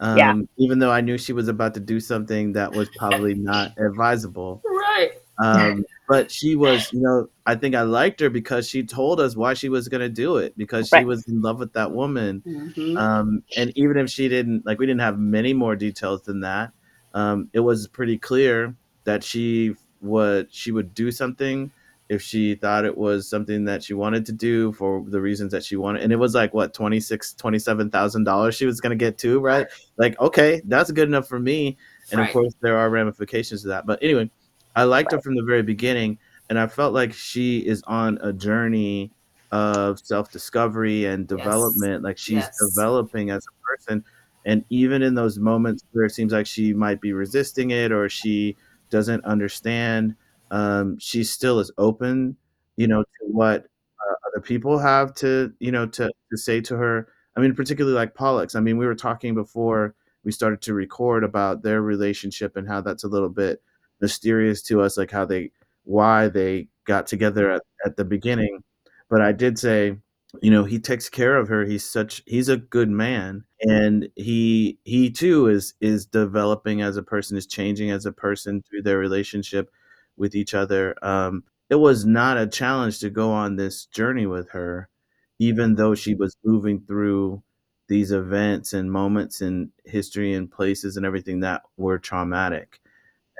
Um, 0.00 0.16
Yeah. 0.18 0.34
Even 0.58 0.78
though 0.78 0.90
I 0.92 1.00
knew 1.00 1.16
she 1.18 1.32
was 1.32 1.48
about 1.48 1.74
to 1.74 1.80
do 1.80 1.98
something 2.00 2.52
that 2.52 2.70
was 2.72 2.88
probably 2.96 3.34
not 3.34 3.72
advisable. 3.78 4.62
Right. 4.70 5.12
Um, 5.42 5.84
but 6.12 6.30
she 6.30 6.56
was, 6.56 6.90
you 6.92 7.00
know, 7.00 7.28
I 7.46 7.54
think 7.56 7.74
I 7.74 7.82
liked 7.82 8.20
her 8.20 8.30
because 8.30 8.68
she 8.68 8.84
told 8.84 9.20
us 9.20 9.36
why 9.36 9.54
she 9.54 9.68
was 9.68 9.88
going 9.88 10.00
to 10.02 10.08
do 10.08 10.36
it 10.36 10.56
because 10.56 10.88
she 10.88 11.02
Right. 11.02 11.06
was 11.06 11.24
in 11.26 11.40
love 11.42 11.58
with 11.58 11.72
that 11.74 11.92
woman. 11.92 12.44
hmm 12.44 12.96
Um, 12.96 13.42
and 13.56 13.72
even 13.76 13.96
if 13.96 14.10
she 14.10 14.28
didn't, 14.28 14.66
like, 14.66 14.78
we 14.78 14.86
didn't 14.86 15.00
have 15.00 15.18
many 15.18 15.54
more 15.54 15.76
details 15.76 16.22
than 16.22 16.40
that. 16.40 16.72
Um, 17.14 17.48
it 17.52 17.60
was 17.60 17.88
pretty 17.88 18.18
clear 18.18 18.76
that 19.04 19.24
she 19.24 19.74
would 20.00 20.52
she 20.52 20.72
would 20.72 20.94
do 20.94 21.10
something 21.12 21.70
if 22.08 22.20
she 22.22 22.54
thought 22.56 22.84
it 22.84 22.96
was 22.98 23.28
something 23.28 23.64
that 23.66 23.82
she 23.84 23.94
wanted 23.94 24.26
to 24.26 24.32
do 24.32 24.72
for 24.72 25.04
the 25.08 25.20
reasons 25.20 25.52
that 25.52 25.64
she 25.64 25.76
wanted 25.76 26.02
and 26.02 26.12
it 26.12 26.16
was 26.16 26.34
like 26.34 26.52
what 26.52 26.74
26 26.74 27.34
27000 27.34 28.24
dollars 28.24 28.54
she 28.56 28.66
was 28.66 28.80
going 28.80 28.90
to 28.90 28.96
get 28.96 29.16
to 29.18 29.38
right 29.40 29.68
like 29.98 30.18
okay 30.20 30.60
that's 30.66 30.90
good 30.90 31.08
enough 31.08 31.28
for 31.28 31.38
me 31.38 31.76
and 32.10 32.20
of 32.20 32.28
course 32.28 32.52
there 32.62 32.76
are 32.78 32.90
ramifications 32.90 33.62
to 33.62 33.68
that 33.68 33.86
but 33.86 34.02
anyway 34.02 34.28
i 34.76 34.84
liked 34.84 35.12
her 35.12 35.20
from 35.20 35.34
the 35.34 35.44
very 35.44 35.62
beginning 35.62 36.18
and 36.48 36.58
i 36.58 36.66
felt 36.66 36.92
like 36.94 37.12
she 37.12 37.58
is 37.60 37.82
on 37.86 38.18
a 38.22 38.32
journey 38.32 39.12
of 39.50 39.98
self-discovery 40.00 41.04
and 41.06 41.22
Yes. 41.22 41.28
development 41.28 42.02
like 42.02 42.18
she's 42.18 42.46
Yes. 42.46 42.58
developing 42.58 43.30
as 43.30 43.44
a 43.46 43.54
person 43.66 44.04
and 44.44 44.64
even 44.70 45.02
in 45.02 45.14
those 45.14 45.38
moments 45.38 45.84
where 45.92 46.04
it 46.06 46.10
seems 46.10 46.32
like 46.32 46.46
she 46.46 46.72
might 46.72 47.00
be 47.00 47.12
resisting 47.12 47.70
it 47.70 47.92
or 47.92 48.08
she 48.08 48.56
doesn't 48.90 49.24
understand 49.24 50.16
um, 50.50 50.98
she 50.98 51.24
still 51.24 51.58
is 51.60 51.70
open 51.78 52.36
you 52.76 52.86
know 52.86 53.02
to 53.02 53.26
what 53.26 53.66
uh, 54.08 54.14
other 54.28 54.40
people 54.42 54.78
have 54.78 55.14
to 55.14 55.52
you 55.60 55.70
know 55.72 55.86
to, 55.86 56.10
to 56.30 56.36
say 56.36 56.60
to 56.60 56.76
her 56.76 57.08
i 57.36 57.40
mean 57.40 57.54
particularly 57.54 57.94
like 57.96 58.14
pollux 58.14 58.54
i 58.54 58.60
mean 58.60 58.76
we 58.78 58.86
were 58.86 58.94
talking 58.94 59.34
before 59.34 59.94
we 60.24 60.32
started 60.32 60.60
to 60.62 60.74
record 60.74 61.24
about 61.24 61.62
their 61.62 61.82
relationship 61.82 62.56
and 62.56 62.68
how 62.68 62.80
that's 62.80 63.04
a 63.04 63.08
little 63.08 63.28
bit 63.28 63.62
mysterious 64.02 64.60
to 64.64 64.82
us 64.82 64.98
like 64.98 65.10
how 65.10 65.24
they 65.24 65.50
why 65.84 66.28
they 66.28 66.68
got 66.86 67.06
together 67.06 67.50
at, 67.50 67.62
at 67.86 67.96
the 67.96 68.04
beginning. 68.04 68.62
But 69.08 69.22
I 69.22 69.32
did 69.32 69.58
say, 69.58 69.96
you 70.40 70.50
know, 70.50 70.64
he 70.64 70.78
takes 70.78 71.08
care 71.08 71.36
of 71.36 71.48
her. 71.48 71.64
He's 71.64 71.84
such 71.84 72.22
he's 72.26 72.48
a 72.48 72.56
good 72.56 72.90
man. 72.90 73.44
And 73.62 74.08
he 74.16 74.78
he 74.84 75.10
too 75.10 75.48
is 75.48 75.74
is 75.80 76.04
developing 76.06 76.82
as 76.82 76.96
a 76.96 77.02
person, 77.02 77.38
is 77.38 77.46
changing 77.46 77.90
as 77.90 78.04
a 78.04 78.12
person 78.12 78.62
through 78.62 78.82
their 78.82 78.98
relationship 78.98 79.70
with 80.16 80.34
each 80.34 80.54
other. 80.54 80.94
Um, 81.02 81.44
it 81.70 81.76
was 81.76 82.04
not 82.04 82.36
a 82.36 82.46
challenge 82.46 82.98
to 83.00 83.10
go 83.10 83.30
on 83.32 83.56
this 83.56 83.86
journey 83.86 84.26
with 84.26 84.50
her, 84.50 84.88
even 85.38 85.76
though 85.76 85.94
she 85.94 86.14
was 86.14 86.36
moving 86.44 86.80
through 86.86 87.42
these 87.88 88.12
events 88.12 88.72
and 88.72 88.90
moments 88.92 89.40
in 89.42 89.70
history 89.84 90.34
and 90.34 90.50
places 90.50 90.96
and 90.96 91.04
everything 91.06 91.40
that 91.40 91.62
were 91.76 91.98
traumatic 91.98 92.80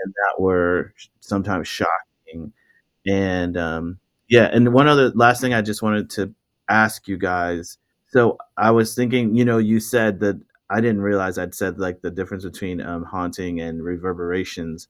and 0.04 0.14
that 0.14 0.40
were 0.40 0.94
sometimes 1.20 1.68
shocking. 1.68 2.52
And 3.06 3.56
um, 3.56 3.98
yeah, 4.28 4.48
and 4.52 4.72
one 4.72 4.88
other 4.88 5.10
last 5.10 5.40
thing 5.40 5.54
I 5.54 5.62
just 5.62 5.82
wanted 5.82 6.10
to 6.10 6.34
ask 6.68 7.08
you 7.08 7.16
guys. 7.16 7.78
So 8.08 8.38
I 8.56 8.70
was 8.70 8.94
thinking, 8.94 9.34
you 9.36 9.44
know, 9.44 9.58
you 9.58 9.80
said 9.80 10.20
that 10.20 10.40
I 10.70 10.80
didn't 10.80 11.02
realize 11.02 11.38
I'd 11.38 11.54
said 11.54 11.78
like 11.78 12.02
the 12.02 12.10
difference 12.10 12.44
between 12.44 12.80
um, 12.80 13.04
haunting 13.04 13.60
and 13.60 13.82
reverberations, 13.82 14.88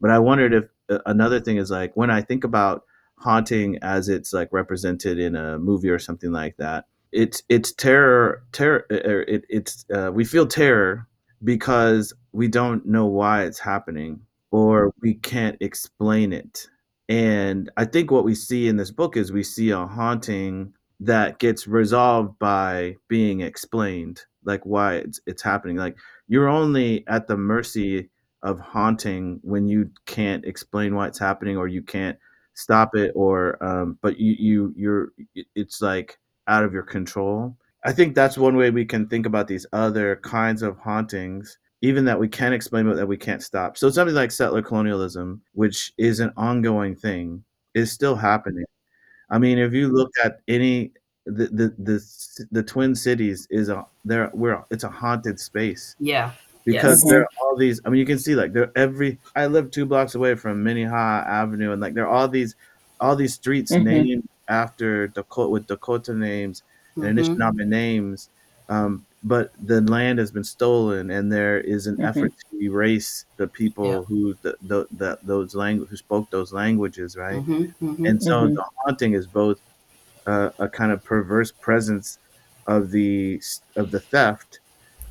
but 0.00 0.10
I 0.10 0.18
wondered 0.18 0.54
if 0.54 0.64
uh, 0.88 0.98
another 1.06 1.40
thing 1.40 1.56
is 1.56 1.70
like 1.70 1.96
when 1.96 2.10
I 2.10 2.22
think 2.22 2.44
about 2.44 2.84
haunting 3.16 3.78
as 3.82 4.08
it's 4.08 4.32
like 4.32 4.48
represented 4.52 5.18
in 5.18 5.36
a 5.36 5.58
movie 5.58 5.90
or 5.90 5.98
something 5.98 6.32
like 6.32 6.56
that 6.56 6.86
it's 7.12 7.42
it's 7.48 7.72
terror 7.72 8.42
terror 8.52 8.86
uh, 8.90 8.94
uh, 8.94 9.24
it, 9.26 9.44
it's 9.48 9.84
uh, 9.92 10.10
we 10.12 10.24
feel 10.24 10.46
terror 10.46 11.06
because 11.42 12.12
we 12.32 12.48
don't 12.48 12.86
know 12.86 13.06
why 13.06 13.42
it's 13.42 13.58
happening 13.58 14.20
or 14.50 14.92
we 15.00 15.14
can't 15.14 15.56
explain 15.60 16.32
it 16.32 16.68
and 17.08 17.70
i 17.76 17.84
think 17.84 18.10
what 18.10 18.24
we 18.24 18.34
see 18.34 18.68
in 18.68 18.76
this 18.76 18.90
book 18.90 19.16
is 19.16 19.32
we 19.32 19.42
see 19.42 19.70
a 19.70 19.86
haunting 19.86 20.72
that 20.98 21.38
gets 21.38 21.66
resolved 21.66 22.38
by 22.38 22.94
being 23.08 23.40
explained 23.40 24.22
like 24.44 24.64
why 24.64 24.96
it's, 24.96 25.20
it's 25.26 25.42
happening 25.42 25.76
like 25.76 25.96
you're 26.28 26.48
only 26.48 27.04
at 27.08 27.26
the 27.26 27.36
mercy 27.36 28.08
of 28.42 28.58
haunting 28.58 29.38
when 29.42 29.68
you 29.68 29.90
can't 30.06 30.44
explain 30.44 30.94
why 30.94 31.06
it's 31.06 31.18
happening 31.18 31.56
or 31.56 31.68
you 31.68 31.82
can't 31.82 32.18
stop 32.54 32.94
it 32.96 33.12
or 33.14 33.62
um 33.62 33.98
but 34.02 34.18
you 34.18 34.34
you 34.38 34.74
you're 34.76 35.12
it's 35.54 35.80
like 35.80 36.18
out 36.50 36.64
of 36.64 36.72
your 36.72 36.82
control. 36.82 37.56
I 37.84 37.92
think 37.92 38.14
that's 38.14 38.36
one 38.36 38.56
way 38.56 38.70
we 38.70 38.84
can 38.84 39.06
think 39.06 39.24
about 39.24 39.48
these 39.48 39.64
other 39.72 40.16
kinds 40.16 40.62
of 40.62 40.76
hauntings, 40.76 41.56
even 41.82 42.04
that 42.04 42.18
we 42.18 42.28
can't 42.28 42.54
explain 42.54 42.86
but 42.86 42.96
that 42.96 43.06
we 43.06 43.16
can't 43.16 43.42
stop. 43.42 43.76
So 43.76 43.90
something 43.90 44.14
like 44.14 44.30
settler 44.30 44.62
colonialism, 44.62 45.40
which 45.54 45.92
is 45.98 46.20
an 46.20 46.32
ongoing 46.36 46.94
thing, 46.94 47.42
is 47.74 47.90
still 47.90 48.16
happening. 48.16 48.66
I 49.30 49.38
mean, 49.38 49.58
if 49.58 49.72
you 49.72 49.88
look 49.88 50.10
at 50.22 50.40
any 50.48 50.92
the 51.26 51.46
the 51.46 51.74
the, 51.78 52.46
the 52.52 52.62
Twin 52.62 52.94
Cities 52.94 53.46
is 53.50 53.68
a 53.68 53.86
there 54.04 54.30
we're 54.34 54.62
it's 54.70 54.84
a 54.84 54.88
haunted 54.88 55.38
space. 55.38 55.96
Yeah. 55.98 56.32
Because 56.66 57.02
yes. 57.02 57.10
there 57.10 57.22
are 57.22 57.28
all 57.40 57.56
these 57.56 57.80
I 57.84 57.90
mean 57.90 58.00
you 58.00 58.06
can 58.06 58.18
see 58.18 58.34
like 58.34 58.52
there 58.52 58.70
every 58.76 59.18
I 59.34 59.46
live 59.46 59.70
two 59.70 59.86
blocks 59.86 60.14
away 60.14 60.34
from 60.34 60.62
Minnehaha 60.62 61.28
Avenue 61.28 61.72
and 61.72 61.80
like 61.80 61.94
there 61.94 62.06
are 62.06 62.14
all 62.14 62.28
these 62.28 62.54
all 63.00 63.16
these 63.16 63.34
streets 63.34 63.72
mm-hmm. 63.72 63.84
named 63.84 64.28
after 64.48 65.08
Dakota 65.08 65.48
with 65.48 65.66
Dakota 65.66 66.12
names 66.12 66.62
and 66.96 67.04
mm-hmm. 67.04 67.18
Anishinaabe 67.18 67.66
names, 67.66 68.28
um, 68.68 69.06
but 69.22 69.52
the 69.66 69.80
land 69.82 70.18
has 70.18 70.30
been 70.30 70.44
stolen, 70.44 71.10
and 71.10 71.30
there 71.30 71.60
is 71.60 71.86
an 71.86 71.96
mm-hmm. 71.96 72.04
effort 72.06 72.32
to 72.50 72.62
erase 72.62 73.26
the 73.36 73.46
people 73.46 73.86
yeah. 73.86 74.00
who 74.00 74.34
the, 74.42 74.56
the, 74.62 74.86
the, 74.92 75.18
those 75.22 75.54
language 75.54 75.88
who 75.90 75.96
spoke 75.96 76.30
those 76.30 76.52
languages, 76.52 77.16
right? 77.16 77.36
Mm-hmm. 77.36 77.64
mm-hmm. 77.84 78.06
And 78.06 78.22
so 78.22 78.44
Mm-hmm. 78.44 78.54
the 78.54 78.64
haunting 78.78 79.12
is 79.12 79.26
both 79.26 79.60
uh, 80.26 80.50
a 80.58 80.68
kind 80.68 80.92
of 80.92 81.04
perverse 81.04 81.50
presence 81.52 82.18
of 82.66 82.90
the 82.90 83.42
of 83.76 83.90
the 83.90 84.00
theft 84.00 84.60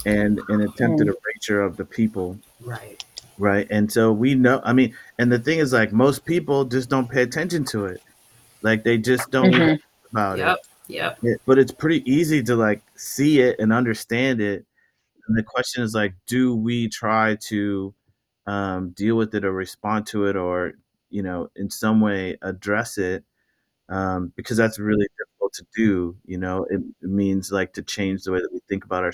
and 0.06 0.40
an 0.50 0.62
attempted 0.62 1.08
Mm. 1.08 1.16
erasure 1.16 1.62
of 1.62 1.76
the 1.78 1.84
people 1.86 2.38
Right. 2.62 3.04
right 3.38 3.68
and 3.70 3.92
so 3.92 4.14
we 4.14 4.34
know 4.36 4.62
i 4.64 4.72
mean 4.72 4.96
and 5.18 5.32
the 5.32 5.40
thing 5.40 5.60
is 5.60 5.74
like 5.74 5.92
most 5.92 6.24
people 6.26 6.64
just 6.64 6.90
don't 6.90 7.10
pay 7.10 7.22
attention 7.24 7.66
to 7.66 7.86
it 7.86 8.02
like 8.62 8.84
they 8.84 8.98
just 8.98 9.30
don't 9.32 9.52
Mhm. 9.52 9.80
about 10.12 10.38
Yep. 10.38 10.58
it. 10.58 10.68
Yep. 10.90 11.20
it. 11.24 11.42
But 11.46 11.60
it's 11.60 11.72
pretty 11.72 12.04
easy 12.12 12.44
to 12.44 12.56
like 12.56 12.82
see 12.96 13.42
it 13.42 13.60
and 13.60 13.72
understand 13.72 14.42
it. 14.42 14.66
And 15.28 15.38
the 15.38 15.44
question 15.44 15.84
is 15.84 15.94
like, 15.94 16.16
do 16.28 16.56
we 16.56 16.90
try 16.90 17.38
to 17.48 17.94
um, 18.48 18.90
deal 18.92 19.16
with 19.16 19.36
it 19.36 19.46
or 19.46 19.52
respond 19.52 20.08
to 20.08 20.26
it 20.26 20.36
or 20.36 20.74
you 21.12 21.22
know 21.22 21.50
in 21.56 21.70
some 21.70 22.02
way 22.02 22.38
address 22.42 22.98
it? 22.98 23.24
Um, 23.88 24.34
because 24.36 24.58
that's 24.58 24.80
really 24.80 25.08
difficult 25.18 25.54
to 25.54 25.66
do. 25.76 26.16
You 26.26 26.38
know, 26.40 26.66
it, 26.70 26.82
it 27.02 27.10
means 27.10 27.52
like 27.52 27.74
to 27.74 27.84
change 27.84 28.24
the 28.24 28.32
way 28.32 28.40
that 28.40 28.52
we 28.52 28.60
think 28.68 28.84
about 28.84 29.04
our 29.04 29.14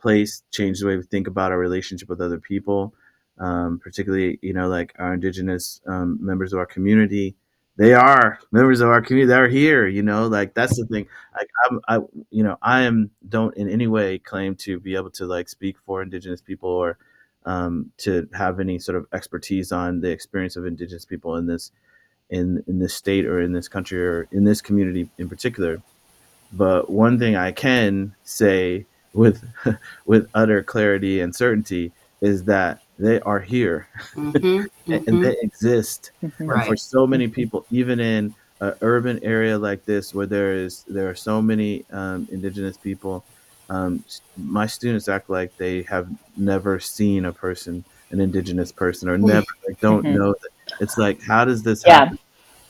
place, 0.00 0.42
change 0.50 0.80
the 0.80 0.86
way 0.86 0.96
we 0.96 1.04
think 1.04 1.26
about 1.28 1.52
our 1.52 1.58
relationship 1.58 2.08
with 2.08 2.20
other 2.20 2.38
people, 2.38 2.92
um, 3.38 3.78
particularly 3.82 4.40
you 4.42 4.52
know 4.52 4.68
like 4.68 4.92
our 4.98 5.14
indigenous 5.14 5.80
um, 5.86 6.18
members 6.20 6.52
of 6.52 6.58
our 6.58 6.66
community 6.66 7.36
they 7.76 7.92
are 7.92 8.38
members 8.52 8.80
of 8.80 8.88
our 8.88 9.02
community 9.02 9.28
that 9.28 9.40
are 9.40 9.48
here 9.48 9.86
you 9.86 10.02
know 10.02 10.26
like 10.26 10.54
that's 10.54 10.76
the 10.78 10.86
thing. 10.86 11.06
Like 11.36 11.48
i'm 11.66 11.80
i 11.88 12.24
you 12.30 12.42
know 12.42 12.56
i 12.62 12.82
am 12.82 13.10
don't 13.28 13.56
in 13.56 13.68
any 13.68 13.86
way 13.86 14.18
claim 14.18 14.54
to 14.56 14.78
be 14.78 14.94
able 14.96 15.10
to 15.12 15.26
like 15.26 15.48
speak 15.48 15.76
for 15.84 16.02
indigenous 16.02 16.40
people 16.40 16.70
or 16.70 16.98
um, 17.46 17.92
to 17.98 18.28
have 18.32 18.58
any 18.58 18.78
sort 18.78 18.96
of 18.96 19.06
expertise 19.12 19.70
on 19.70 20.00
the 20.00 20.10
experience 20.10 20.56
of 20.56 20.64
indigenous 20.64 21.04
people 21.04 21.36
in 21.36 21.46
this 21.46 21.72
in 22.30 22.64
in 22.66 22.78
this 22.78 22.94
state 22.94 23.26
or 23.26 23.40
in 23.40 23.52
this 23.52 23.68
country 23.68 24.04
or 24.04 24.26
in 24.32 24.44
this 24.44 24.60
community 24.60 25.10
in 25.18 25.28
particular. 25.28 25.82
But 26.52 26.88
one 26.88 27.18
thing 27.18 27.36
i 27.36 27.52
can 27.52 28.14
say 28.24 28.86
with 29.12 29.44
with 30.06 30.28
utter 30.34 30.62
clarity 30.62 31.20
and 31.20 31.34
certainty 31.34 31.92
is 32.20 32.44
that 32.44 32.80
they 32.98 33.20
are 33.20 33.40
here 33.40 33.88
Mm-hmm. 34.16 34.46
and 34.92 35.02
Mm-hmm. 35.06 35.22
they 35.22 35.36
exist 35.42 36.12
Mhm. 36.22 36.32
and 36.54 36.64
for 36.64 36.76
so 36.76 37.06
many 37.06 37.28
people, 37.28 37.64
even 37.70 38.00
in 38.00 38.34
an 38.60 38.74
urban 38.80 39.18
area 39.22 39.58
like 39.58 39.84
this, 39.84 40.14
where 40.14 40.26
there 40.26 40.52
is 40.54 40.84
there 40.88 41.08
are 41.08 41.14
so 41.14 41.42
many 41.42 41.84
um, 41.90 42.28
indigenous 42.30 42.76
people, 42.76 43.24
um, 43.70 44.04
my 44.36 44.66
students 44.66 45.08
act 45.08 45.28
like 45.30 45.56
they 45.58 45.82
have 45.82 46.08
never 46.36 46.78
seen 46.78 47.24
a 47.24 47.32
person, 47.32 47.84
an 48.10 48.20
indigenous 48.20 48.70
person, 48.72 49.08
or 49.08 49.18
never 49.18 49.46
like 49.68 49.80
don't 49.80 50.04
Mhm. 50.04 50.14
know 50.16 50.32
that. 50.32 50.50
It's 50.80 50.96
like, 50.98 51.20
how 51.22 51.44
does 51.44 51.62
this 51.62 51.84
Yeah. 51.86 52.00
happen? 52.00 52.18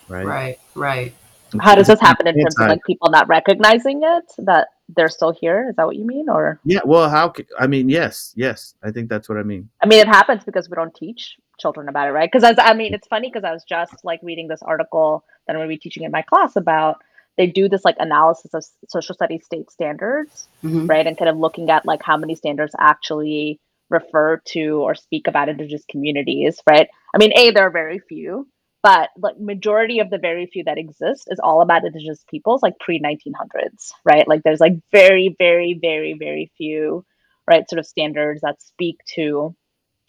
Right? 0.09 0.27
Right. 0.27 0.59
Right. 0.75 1.15
How 1.61 1.75
does 1.75 1.87
this 1.87 2.01
happen 2.01 2.27
in 2.27 2.35
terms 2.35 2.59
of 2.61 2.69
like 2.69 2.85
people 2.85 3.11
not 3.11 3.29
recognizing 3.29 4.03
it 4.03 4.25
that 4.39 4.69
they're 4.97 5.09
still 5.09 5.33
here? 5.33 5.69
Is 5.71 5.77
that 5.77 5.87
what 5.87 5.97
you 5.97 6.07
mean? 6.07 6.29
Or 6.29 6.61
Yeah. 6.65 6.81
Well, 6.85 7.09
how? 7.09 7.31
ca- 7.31 7.45
I 7.59 7.67
mean, 7.67 7.89
yes, 7.89 8.33
yes. 8.37 8.75
I 8.83 8.91
think 8.91 9.09
that's 9.09 9.29
what 9.29 9.39
I 9.39 9.43
mean. 9.43 9.69
I 9.83 9.87
mean, 9.87 10.01
it 10.01 10.09
happens 10.09 10.45
because 10.45 10.69
we 10.69 10.75
don't 10.77 10.95
teach 10.95 11.37
children 11.59 11.89
about 11.89 12.09
it, 12.09 12.13
right? 12.13 12.31
Because 12.31 12.45
as 12.45 12.57
I 12.59 12.75
mean, 12.75 12.93
it's 12.95 13.07
funny 13.09 13.29
because 13.31 13.45
I 13.45 13.53
was 13.53 13.65
just 13.65 14.05
like 14.05 14.21
reading 14.23 14.49
this 14.49 14.63
article 14.63 15.25
that 15.47 15.55
I'm 15.55 15.59
going 15.61 15.69
to 15.69 15.75
be 15.75 15.79
teaching 15.79 16.03
in 16.05 16.11
my 16.13 16.23
class 16.23 16.57
about. 16.57 16.97
They 17.37 17.49
do 17.49 17.69
this 17.69 17.85
like 17.85 17.97
analysis 17.99 18.55
of 18.55 18.65
social 18.89 19.15
studies 19.15 19.45
state 19.45 19.69
standards, 19.71 20.49
Mm-hmm. 20.63 20.87
right, 20.87 21.05
and 21.07 21.19
kind 21.19 21.29
of 21.29 21.37
looking 21.37 21.69
at 21.71 21.85
like 21.85 22.03
how 22.03 22.17
many 22.17 22.35
standards 22.37 22.75
actually 22.79 23.59
refer 23.91 24.41
to 24.47 24.81
or 24.83 24.95
speak 24.95 25.27
about 25.27 25.49
indigenous 25.49 25.85
communities, 25.91 26.61
right? 26.69 26.89
I 27.15 27.19
mean, 27.19 27.33
a 27.37 27.51
there 27.51 27.67
are 27.67 27.71
very 27.71 27.99
few, 27.99 28.47
but 28.85 29.11
like 29.19 29.41
majority 29.41 30.01
of 30.01 30.11
the 30.11 30.19
very 30.19 30.47
few 30.47 30.65
that 30.67 30.79
exist 30.79 31.29
is 31.33 31.41
all 31.43 31.63
about 31.63 31.87
indigenous 31.87 32.25
peoples, 32.31 32.63
like 32.63 32.79
pre 32.81 33.01
1900s, 33.01 33.93
right? 34.05 34.29
Like 34.29 34.43
there's 34.45 34.61
like 34.61 34.75
very, 34.93 35.35
very, 35.41 35.79
very, 35.83 36.15
very 36.19 36.53
few, 36.59 37.05
right, 37.51 37.69
sort 37.71 37.81
of 37.81 37.87
standards 37.87 38.43
that 38.43 38.63
speak 38.63 38.99
to 39.17 39.57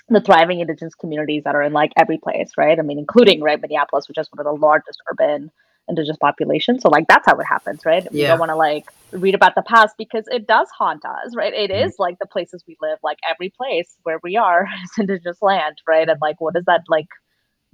the 0.09 0.21
thriving 0.21 0.59
indigenous 0.61 0.95
communities 0.95 1.43
that 1.45 1.55
are 1.55 1.63
in 1.63 1.73
like 1.73 1.91
every 1.97 2.17
place, 2.19 2.51
right? 2.57 2.77
I 2.79 2.83
mean, 2.83 2.99
including 2.99 3.41
right 3.41 3.61
Minneapolis, 3.61 4.07
which 4.07 4.17
is 4.19 4.29
one 4.31 4.45
of 4.45 4.51
the 4.53 4.59
largest 4.65 4.99
urban 5.11 5.51
indigenous 5.87 6.17
population 6.17 6.79
So 6.79 6.89
like 6.89 7.05
that's 7.07 7.27
how 7.27 7.37
it 7.37 7.45
happens, 7.45 7.81
right? 7.85 8.03
We 8.11 8.19
Yeah. 8.19 8.27
don't 8.27 8.39
want 8.39 8.49
to 8.51 8.55
like 8.57 8.85
read 9.13 9.35
about 9.35 9.55
the 9.55 9.63
past 9.63 9.95
because 9.97 10.25
it 10.29 10.47
does 10.47 10.67
haunt 10.77 11.05
us, 11.05 11.35
right? 11.35 11.53
It 11.53 11.71
Mhm. 11.71 11.87
is 11.87 11.95
like 11.99 12.17
the 12.19 12.27
places 12.27 12.63
we 12.67 12.77
live, 12.81 12.99
like 13.03 13.19
every 13.29 13.51
place 13.55 13.95
where 14.03 14.19
we 14.23 14.37
are 14.37 14.67
is 14.83 14.91
indigenous 14.99 15.41
land, 15.41 15.77
right? 15.87 16.09
And 16.09 16.19
like 16.21 16.41
what 16.41 16.55
does 16.55 16.65
that 16.65 16.81
like 16.89 17.07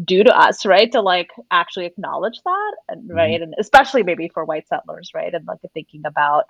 do 0.03 0.23
to 0.23 0.37
us, 0.37 0.65
right? 0.65 0.91
To 0.91 1.01
like 1.01 1.29
actually 1.51 1.85
acknowledge 1.85 2.39
that, 2.43 2.71
and 2.89 3.09
right, 3.13 3.41
and 3.41 3.53
especially 3.59 4.03
maybe 4.03 4.29
for 4.33 4.45
white 4.45 4.67
settlers, 4.67 5.11
right? 5.13 5.33
And 5.33 5.45
like 5.47 5.59
thinking 5.73 6.03
about 6.05 6.45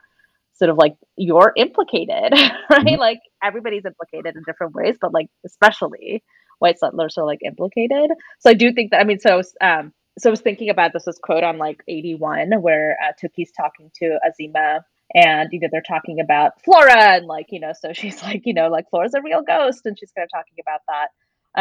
sort 0.54 0.70
of 0.70 0.78
like 0.78 0.96
you're 1.18 1.54
implicated, 1.56 2.34
right? 2.70 2.86
Mhm. 2.86 2.98
Like 2.98 3.20
everybody's 3.44 3.86
implicated 3.86 4.36
in 4.36 4.44
different 4.46 4.74
ways, 4.76 4.98
but 5.02 5.14
like 5.14 5.28
especially 5.46 6.24
white 6.60 6.80
settlers 6.80 7.18
are 7.18 7.26
like 7.26 7.40
implicated. 7.44 8.12
So 8.40 8.50
I 8.50 8.54
do 8.54 8.72
think 8.74 8.92
that 8.92 9.00
I 9.02 9.04
mean, 9.04 9.20
so 9.20 9.42
um, 9.62 9.94
so 10.20 10.30
I 10.30 10.32
was 10.32 10.42
thinking 10.42 10.70
about 10.70 10.94
this 10.94 11.06
this 11.06 11.20
quote 11.20 11.44
on 11.44 11.58
like 11.58 11.82
81 11.88 12.62
where 12.62 12.98
uh, 13.04 13.14
Tookie's 13.22 13.52
talking 13.52 13.92
to 13.98 14.20
Asema. 14.28 14.82
And 15.14 15.50
you 15.52 15.60
know 15.60 15.68
they're 15.72 15.82
talking 15.82 16.22
about 16.22 16.54
Flora 16.64 17.16
and 17.18 17.26
like 17.26 17.48
you 17.50 17.60
know 17.60 17.74
so 17.78 17.92
she's 17.94 18.24
like 18.24 18.44
you 18.46 18.54
know 18.54 18.70
like 18.70 18.90
Flora's 18.90 19.14
a 19.14 19.22
real 19.22 19.42
ghost 19.42 19.82
and 19.86 19.98
she's 20.00 20.12
kind 20.14 20.24
of 20.26 20.30
talking 20.32 20.56
about 20.62 20.82
that, 20.88 21.08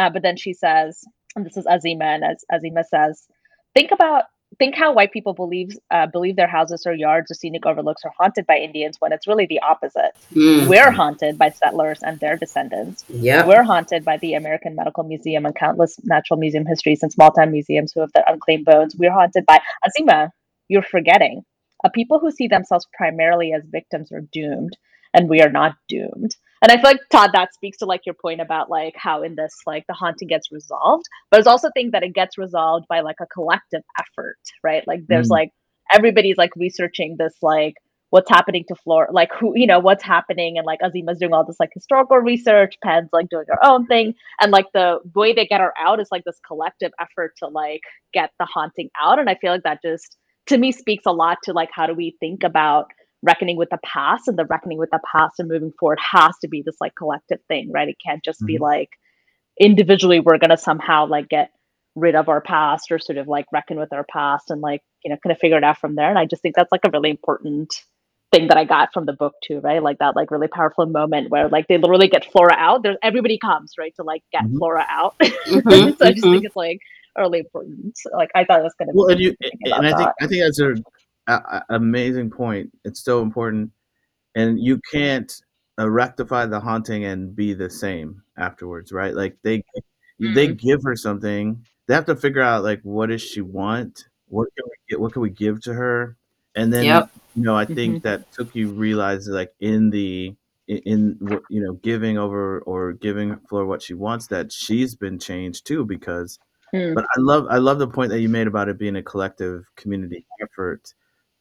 uh, 0.01 0.09
but 0.09 0.21
then 0.23 0.37
she 0.37 0.53
says 0.53 1.03
and 1.35 1.45
this 1.45 1.57
is 1.57 1.65
Asema 1.65 2.15
and 2.15 2.23
as 2.23 2.43
Asema 2.51 2.83
says 2.85 3.27
think 3.73 3.91
about 3.91 4.25
think 4.59 4.75
how 4.75 4.93
white 4.93 5.11
people 5.11 5.33
believe 5.33 5.77
uh, 5.91 6.07
believe 6.07 6.35
their 6.35 6.47
houses 6.47 6.83
or 6.85 6.93
yards 6.93 7.31
or 7.31 7.35
scenic 7.35 7.65
overlooks 7.65 8.03
are 8.03 8.11
haunted 8.17 8.45
by 8.45 8.57
Indians 8.57 8.97
when 8.99 9.13
it's 9.13 9.27
really 9.27 9.45
the 9.45 9.59
opposite. 9.61 10.11
Mm. 10.33 10.67
We're 10.67 10.91
haunted 10.91 11.37
by 11.37 11.49
settlers 11.49 11.99
and 12.01 12.19
their 12.19 12.37
descendants. 12.37 13.05
Yep. 13.09 13.47
We're 13.47 13.63
haunted 13.63 14.03
by 14.03 14.17
the 14.17 14.33
American 14.33 14.75
Medical 14.75 15.03
Museum 15.03 15.45
and 15.45 15.55
countless 15.55 15.97
natural 16.03 16.39
museum 16.39 16.65
histories 16.65 17.03
and 17.03 17.11
small 17.11 17.31
town 17.31 17.51
museums 17.51 17.93
who 17.93 18.01
have 18.01 18.11
their 18.13 18.25
unclaimed 18.27 18.65
bones. 18.65 18.95
We're 18.97 19.11
haunted 19.11 19.45
by 19.45 19.59
Asema. 19.85 20.29
You're 20.67 20.83
forgetting. 20.83 21.43
A 21.83 21.89
people 21.89 22.19
who 22.19 22.31
see 22.31 22.47
themselves 22.47 22.87
primarily 22.93 23.53
as 23.53 23.63
victims 23.65 24.11
are 24.11 24.21
doomed, 24.31 24.77
and 25.13 25.29
we 25.29 25.41
are 25.41 25.49
not 25.49 25.73
doomed. 25.89 26.35
And 26.61 26.71
I 26.71 26.75
feel 26.75 26.91
like 26.91 26.99
Todd, 27.11 27.31
that 27.33 27.53
speaks 27.53 27.77
to 27.79 27.85
like 27.85 28.05
your 28.05 28.15
point 28.21 28.39
about 28.41 28.69
like 28.69 28.93
how 28.95 29.23
in 29.23 29.35
this 29.35 29.53
like 29.65 29.85
the 29.87 29.93
haunting 29.93 30.27
gets 30.27 30.51
resolved, 30.51 31.05
but 31.31 31.39
it's 31.39 31.47
also 31.47 31.69
think 31.73 31.91
that 31.93 32.03
it 32.03 32.13
gets 32.13 32.37
resolved 32.37 32.85
by 32.87 33.01
like 33.01 33.15
a 33.21 33.25
collective 33.27 33.81
effort, 33.99 34.37
right? 34.63 34.83
Like 34.87 35.01
there's 35.07 35.27
Mm. 35.27 35.31
like 35.31 35.49
everybody's 35.93 36.37
like 36.37 36.51
researching 36.55 37.15
this 37.17 37.33
like 37.41 37.75
what's 38.11 38.29
happening 38.29 38.65
to 38.67 38.75
Flora, 38.75 39.11
like 39.11 39.29
who 39.33 39.53
you 39.55 39.65
know 39.65 39.79
what's 39.79 40.03
happening, 40.03 40.57
and 40.57 40.65
like 40.65 40.79
Asema's 40.83 41.17
doing 41.19 41.33
all 41.33 41.45
this 41.45 41.59
like 41.59 41.71
historical 41.73 42.17
research, 42.17 42.75
Pen's 42.83 43.09
like 43.13 43.29
doing 43.29 43.45
her 43.47 43.65
own 43.65 43.87
thing, 43.87 44.13
and 44.41 44.51
like 44.51 44.67
the 44.73 44.99
way 45.15 45.33
they 45.33 45.47
get 45.47 45.61
her 45.61 45.73
out 45.79 45.99
is 45.99 46.09
like 46.11 46.23
this 46.25 46.39
collective 46.47 46.91
effort 46.99 47.33
to 47.37 47.47
like 47.47 47.81
get 48.13 48.31
the 48.39 48.45
haunting 48.45 48.89
out, 49.01 49.17
and 49.19 49.29
I 49.29 49.35
feel 49.35 49.51
like 49.51 49.63
that 49.63 49.81
just 49.83 50.17
to 50.47 50.57
me 50.57 50.71
speaks 50.71 51.03
a 51.07 51.11
lot 51.11 51.37
to 51.43 51.53
like 51.53 51.69
how 51.73 51.87
do 51.87 51.93
we 51.93 52.15
think 52.19 52.43
about 52.43 52.87
reckoning 53.23 53.57
with 53.57 53.69
the 53.69 53.79
past 53.83 54.27
and 54.27 54.37
the 54.37 54.45
reckoning 54.45 54.77
with 54.77 54.89
the 54.91 54.99
past 55.11 55.39
and 55.39 55.49
moving 55.49 55.71
forward 55.79 55.99
has 55.99 56.35
to 56.41 56.47
be 56.47 56.61
this 56.65 56.77
like 56.81 56.95
collective 56.95 57.39
thing 57.47 57.71
right 57.73 57.89
it 57.89 57.97
can't 58.05 58.23
just 58.23 58.43
be 58.45 58.57
Mhm. 58.57 58.61
like 58.61 58.89
individually 59.59 60.19
we're 60.19 60.37
going 60.37 60.49
to 60.49 60.57
somehow 60.57 61.05
like 61.05 61.29
get 61.29 61.51
rid 61.95 62.15
of 62.15 62.29
our 62.29 62.41
past 62.41 62.91
or 62.91 62.99
sort 62.99 63.17
of 63.17 63.27
like 63.27 63.45
reckon 63.51 63.77
with 63.77 63.91
our 63.93 64.05
past 64.05 64.49
and 64.49 64.61
like 64.61 64.81
you 65.03 65.09
know 65.11 65.17
kind 65.23 65.31
of 65.31 65.39
figure 65.39 65.57
it 65.57 65.63
out 65.63 65.77
from 65.77 65.95
there 65.95 66.09
and 66.09 66.17
i 66.17 66.25
just 66.25 66.41
think 66.41 66.55
that's 66.55 66.71
like 66.71 66.81
a 66.85 66.89
really 66.91 67.09
important 67.09 67.73
thing 68.31 68.47
that 68.47 68.57
i 68.57 68.63
got 68.63 68.93
from 68.93 69.05
the 69.05 69.13
book 69.13 69.33
too 69.43 69.59
right 69.59 69.83
like 69.83 69.99
that 69.99 70.15
like 70.15 70.31
really 70.31 70.47
powerful 70.47 70.85
moment 70.85 71.29
where 71.29 71.49
like 71.49 71.67
they 71.67 71.77
literally 71.77 72.07
get 72.07 72.25
flora 72.31 72.55
out 72.57 72.81
there's 72.81 72.97
everybody 73.03 73.37
comes 73.37 73.73
right 73.77 73.93
to 73.95 74.03
like 74.03 74.23
get 74.31 74.43
Mhm. 74.43 74.57
flora 74.57 74.85
out 74.89 75.15
Mhm, 75.47 75.97
so 75.99 76.05
i 76.05 76.11
just 76.11 76.23
mhm. 76.25 76.31
think 76.31 76.45
it's 76.45 76.55
like 76.55 76.79
really 77.17 77.39
important 77.39 77.93
like 78.15 78.29
i 78.35 78.45
thought 78.45 78.59
it 78.61 78.63
was 78.63 78.73
going 78.79 78.87
to 78.87 78.93
Well, 78.95 79.07
be 79.07 79.13
and 79.13 79.21
you 79.21 79.35
and 79.65 79.85
I 79.85 79.93
think. 79.93 80.09
I 80.21 80.27
think 80.27 80.43
that's 80.43 80.59
a, 80.61 80.73
a, 81.27 81.61
amazing 81.69 82.29
point. 82.31 82.71
It's 82.83 83.03
so 83.03 83.21
important, 83.21 83.71
and 84.35 84.59
you 84.59 84.79
can't 84.91 85.31
uh, 85.79 85.89
rectify 85.89 86.45
the 86.47 86.59
haunting 86.59 87.05
and 87.05 87.35
be 87.35 87.53
the 87.53 87.69
same 87.69 88.23
afterwards, 88.37 88.91
right? 88.91 89.15
Like 89.15 89.37
they 89.43 89.63
they 90.19 90.47
Mm. 90.49 90.57
give 90.57 90.83
her 90.83 90.95
something. 90.95 91.65
They 91.87 91.93
have 91.95 92.05
to 92.05 92.15
figure 92.15 92.41
out 92.41 92.63
like 92.63 92.81
what 92.83 93.07
does 93.09 93.21
she 93.21 93.41
want? 93.41 94.05
What 94.27 94.49
can 94.55 94.65
we 94.67 94.75
get? 94.89 94.99
What 94.99 95.13
can 95.13 95.21
we 95.21 95.29
give 95.31 95.61
to 95.63 95.73
her? 95.73 96.17
And 96.55 96.71
then 96.73 96.85
Yep. 96.85 97.09
you 97.35 97.43
know, 97.43 97.55
I 97.55 97.65
think 97.65 98.03
that 98.03 98.31
took 98.31 98.53
you 98.55 98.69
realize 98.71 99.27
like 99.27 99.53
in 99.59 99.89
the 99.89 100.35
in, 100.67 100.77
in 100.85 101.17
what- 101.21 101.43
you 101.49 101.61
know 101.63 101.73
giving 101.73 102.17
over 102.17 102.59
or 102.61 102.93
giving 102.93 103.37
Flora 103.49 103.65
what 103.67 103.81
she 103.81 103.93
wants 103.93 104.27
that 104.27 104.51
she's 104.51 104.95
been 104.95 105.19
changed 105.19 105.65
too 105.65 105.85
because 105.85 106.39
Hmm. 106.73 106.93
but 106.93 107.03
I 107.05 107.19
love 107.19 107.47
I 107.49 107.57
love 107.57 107.79
the 107.79 107.87
point 107.87 108.09
that 108.11 108.21
you 108.21 108.29
made 108.29 108.47
about 108.47 108.69
it 108.69 108.77
being 108.77 108.95
a 108.95 109.03
collective 109.03 109.65
community 109.75 110.25
effort 110.41 110.93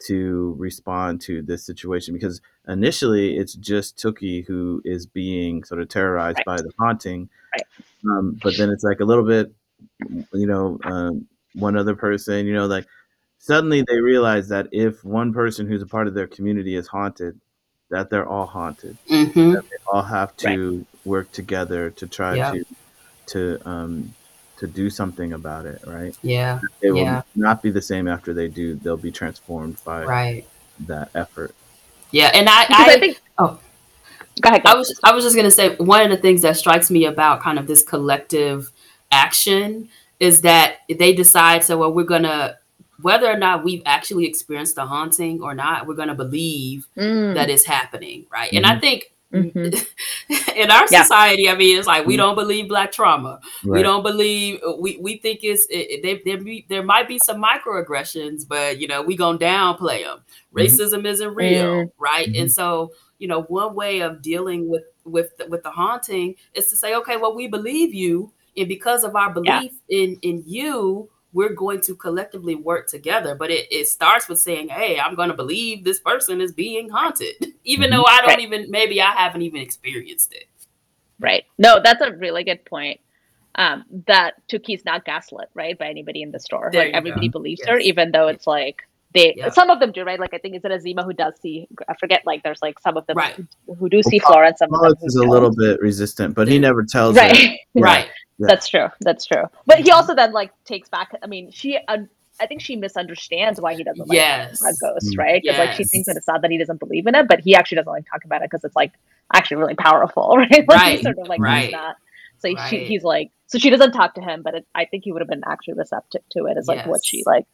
to 0.06 0.54
respond 0.58 1.20
to 1.22 1.42
this 1.42 1.64
situation 1.64 2.14
because 2.14 2.40
initially 2.68 3.36
it's 3.36 3.54
just 3.54 3.96
Tookie 3.98 4.46
who 4.46 4.80
is 4.84 5.06
being 5.06 5.64
sort 5.64 5.80
of 5.80 5.88
terrorized 5.88 6.38
Right. 6.38 6.46
by 6.46 6.56
the 6.56 6.72
haunting, 6.78 7.28
Right. 7.54 7.66
um, 8.10 8.40
but 8.42 8.56
then 8.56 8.70
it's 8.70 8.84
like 8.84 9.00
a 9.00 9.04
little 9.04 9.24
bit, 9.24 9.52
you 10.32 10.46
know, 10.46 10.78
um, 10.84 11.26
one 11.54 11.76
other 11.76 11.94
person, 11.94 12.46
you 12.46 12.54
know, 12.54 12.66
like 12.66 12.86
suddenly 13.38 13.82
they 13.86 14.00
realize 14.00 14.48
that 14.48 14.68
if 14.72 15.04
one 15.04 15.32
person 15.32 15.66
who's 15.66 15.82
a 15.82 15.86
part 15.86 16.06
of 16.06 16.14
their 16.14 16.26
community 16.26 16.74
is 16.76 16.86
haunted, 16.88 17.40
that 17.90 18.08
they're 18.10 18.28
all 18.28 18.46
haunted 18.46 18.96
Mhm. 19.10 19.54
they 19.54 19.76
all 19.92 20.02
have 20.02 20.36
to 20.36 20.86
work 21.04 21.32
together 21.32 21.90
to 21.90 22.06
try 22.06 22.36
Yeah. 22.36 22.52
to 22.52 22.64
to 23.26 23.68
um 23.68 24.14
to 24.60 24.66
do 24.66 24.88
something 24.90 25.32
about 25.32 25.66
it 25.66 25.80
right 25.86 26.16
Yeah. 26.22 26.60
they 26.80 26.90
will 26.90 26.98
Yeah. 26.98 27.22
not 27.34 27.62
be 27.62 27.70
the 27.70 27.82
same 27.82 28.06
after 28.06 28.32
they 28.34 28.46
do 28.48 28.74
they'll 28.76 28.96
be 28.96 29.10
transformed 29.10 29.76
by 29.84 30.04
Right. 30.04 30.44
that 30.86 31.10
effort 31.14 31.54
Yeah. 32.12 32.30
And 32.34 32.48
I, 32.48 32.62
I, 32.62 32.84
I, 32.94 32.98
think 33.00 33.20
oh. 33.38 33.58
go 34.40 34.48
ahead, 34.50 34.62
go 34.64 34.70
I 34.72 34.74
was 34.74 35.00
I 35.02 35.12
was 35.12 35.24
just 35.24 35.34
gonna 35.36 35.50
say 35.50 35.76
one 35.76 36.02
of 36.02 36.10
the 36.10 36.16
things 36.16 36.42
that 36.42 36.56
strikes 36.56 36.90
me 36.90 37.04
about 37.06 37.40
kind 37.42 37.58
of 37.58 37.66
this 37.66 37.82
collective 37.82 38.70
action 39.12 39.88
is 40.20 40.42
that 40.42 40.76
they 40.88 41.12
decide 41.14 41.64
so 41.64 41.78
well 41.78 41.92
we're 41.92 42.04
gonna 42.04 42.56
whether 43.00 43.26
or 43.30 43.36
not 43.38 43.64
we've 43.64 43.82
actually 43.86 44.26
experienced 44.26 44.74
the 44.76 44.84
haunting 44.84 45.40
or 45.42 45.54
not 45.54 45.86
we're 45.86 45.94
gonna 45.94 46.14
believe 46.14 46.86
Mm, 46.98 47.34
that 47.34 47.48
it's 47.48 47.64
happening 47.64 48.26
right 48.30 48.52
and 48.52 48.66
I 48.66 48.78
think 48.78 49.12
mhm. 49.32 49.86
in 50.56 50.70
our 50.70 50.86
Yeah. 50.90 51.02
society 51.02 51.48
I 51.48 51.54
mean 51.54 51.78
it's 51.78 51.86
like 51.86 52.06
we 52.06 52.14
Mhm. 52.14 52.18
don't 52.18 52.34
believe 52.34 52.68
black 52.68 52.92
trauma 52.92 53.40
we 53.64 53.82
don't 53.82 54.02
believe 54.02 54.60
we 54.80 54.98
we 55.00 55.16
think 55.18 55.40
it's 55.42 55.66
it, 55.70 55.86
it- 55.90 56.02
there 56.02 56.18
there, 56.24 56.42
be, 56.44 56.66
there 56.68 56.82
might 56.82 57.08
be 57.08 57.18
some 57.18 57.42
microaggressions 57.42 58.46
but 58.48 58.80
you 58.80 58.88
know 58.88 59.02
we 59.02 59.16
gonna 59.16 59.38
downplay 59.38 60.04
them 60.04 60.18
Mhm. 60.54 60.64
racism 60.64 61.06
isn't 61.06 61.34
real 61.34 61.64
Mm. 61.86 61.90
right 61.98 62.28
and 62.34 62.50
so 62.50 62.92
you 63.18 63.28
know 63.28 63.42
one 63.42 63.74
way 63.74 64.00
of 64.00 64.22
dealing 64.22 64.68
with 64.68 64.84
with 65.04 65.36
the, 65.38 65.46
with 65.46 65.62
the 65.62 65.70
haunting 65.70 66.34
is 66.54 66.68
to 66.70 66.76
say 66.76 66.94
okay 66.96 67.16
well 67.16 67.34
we 67.34 67.46
believe 67.46 67.94
you 67.94 68.32
and 68.56 68.68
because 68.68 69.04
of 69.04 69.14
our 69.16 69.28
Yeah. 69.44 69.60
belief 69.60 69.72
in 69.88 70.18
in 70.22 70.42
you 70.46 71.08
we're 71.32 71.54
going 71.54 71.80
to 71.80 71.94
collectively 71.94 72.54
work 72.54 72.86
together 72.88 73.34
but 73.34 73.50
it, 73.50 73.66
it 73.70 73.86
starts 73.88 74.28
with 74.28 74.38
saying 74.40 74.68
hey 74.68 74.98
i'm 74.98 75.14
going 75.14 75.28
to 75.28 75.34
believe 75.36 75.84
this 75.84 76.00
person 76.00 76.40
is 76.40 76.52
being 76.52 76.88
haunted 76.88 77.34
even 77.64 77.90
though 77.90 78.04
i 78.06 78.18
don't 78.20 78.28
Right. 78.28 78.40
even 78.40 78.70
maybe 78.70 79.00
i 79.00 79.10
haven't 79.12 79.42
even 79.42 79.60
experienced 79.60 80.32
it 80.32 80.44
Right. 81.22 81.44
No, 81.58 81.80
that's 81.84 82.00
a 82.00 82.12
really 82.16 82.44
good 82.44 82.64
point. 82.64 82.98
Um, 83.56 83.84
that 84.06 84.36
Tookie's 84.50 84.86
not 84.86 85.04
gaslit, 85.04 85.48
right, 85.52 85.76
by 85.78 85.88
anybody 85.90 86.22
in 86.22 86.30
the 86.30 86.40
store. 86.40 86.70
There 86.72 86.86
like 86.86 86.94
everybody 86.94 87.28
go. 87.28 87.32
believes 87.32 87.60
her, 87.66 87.76
even 87.78 88.10
though 88.10 88.28
it's 88.28 88.46
like 88.46 88.80
they 89.12 89.34
Yeah. 89.36 89.50
some 89.50 89.68
of 89.68 89.80
them 89.80 89.92
do, 89.92 90.02
right? 90.02 90.18
Like 90.18 90.32
I 90.32 90.38
think 90.38 90.54
is 90.56 90.64
it 90.64 90.70
Asema 90.72 91.04
who 91.04 91.12
does 91.12 91.34
see 91.42 91.68
I 91.88 91.94
forget 92.00 92.22
like 92.24 92.42
there's 92.42 92.62
like 92.62 92.78
some 92.80 92.96
of 92.96 93.06
them 93.06 93.18
Right. 93.18 93.34
who, 93.66 93.74
who 93.74 93.88
do 93.90 94.02
see 94.02 94.18
Well, 94.24 94.32
Flora 94.32 94.46
and 94.48 94.56
some 94.56 94.72
of 94.72 94.80
them 94.80 94.94
who 94.98 95.06
is 95.06 95.16
a 95.16 95.20
don't. 95.20 95.28
little 95.28 95.54
bit 95.54 95.78
resistant 95.82 96.34
but 96.34 96.48
he 96.48 96.58
never 96.58 96.84
tells 96.84 97.16
her 97.18 97.22
right. 97.28 97.58
Yeah. 97.74 97.84
right 97.84 98.08
Yeah. 98.40 98.46
That's 98.48 98.68
true. 98.68 98.88
That's 99.00 99.24
true. 99.26 99.44
But 99.66 99.80
he 99.80 99.90
also 99.90 100.14
then 100.14 100.32
like 100.32 100.52
takes 100.64 100.88
back. 100.88 101.10
I 101.22 101.26
mean, 101.26 101.50
she. 101.50 101.78
un 101.88 102.08
I 102.42 102.46
think 102.46 102.62
she 102.62 102.74
misunderstands 102.74 103.60
why 103.60 103.74
he 103.74 103.84
doesn't 103.84 104.08
like 104.08 104.16
Yes. 104.16 104.62
a 104.62 104.72
ghost, 104.74 105.18
right? 105.18 105.42
Because 105.42 105.58
like 105.58 105.72
she 105.72 105.84
thinks 105.84 106.06
that 106.06 106.16
it's 106.16 106.24
sad 106.24 106.40
that 106.40 106.50
he 106.50 106.56
doesn't 106.56 106.80
believe 106.80 107.06
in 107.06 107.14
it, 107.14 107.28
but 107.28 107.40
he 107.40 107.54
actually 107.54 107.76
doesn't 107.76 107.92
like 107.92 108.06
talk 108.10 108.24
about 108.24 108.40
it 108.40 108.50
because 108.50 108.64
it's 108.64 108.74
like 108.74 108.92
actually 109.34 109.58
really 109.58 109.74
powerful, 109.74 110.36
right? 110.38 110.50
Like 110.66 110.68
Right. 110.70 111.02
sort 111.02 111.18
of 111.18 111.28
like 111.28 111.38
Right. 111.38 111.64
knows 111.64 111.72
that. 111.72 111.96
So 112.38 112.48
she, 112.68 112.78
he's 112.84 113.02
like, 113.04 113.30
so 113.46 113.58
she 113.58 113.68
doesn't 113.68 113.92
talk 113.92 114.14
to 114.14 114.22
him, 114.22 114.40
but 114.42 114.54
it, 114.54 114.66
I 114.74 114.86
think 114.86 115.04
he 115.04 115.12
would 115.12 115.20
have 115.20 115.28
been 115.28 115.42
actually 115.46 115.74
receptive 115.74 116.22
to 116.30 116.46
it 116.46 116.56
as 116.56 116.66
like 116.66 116.86
what 116.86 117.04
she 117.04 117.22
like 117.26 117.44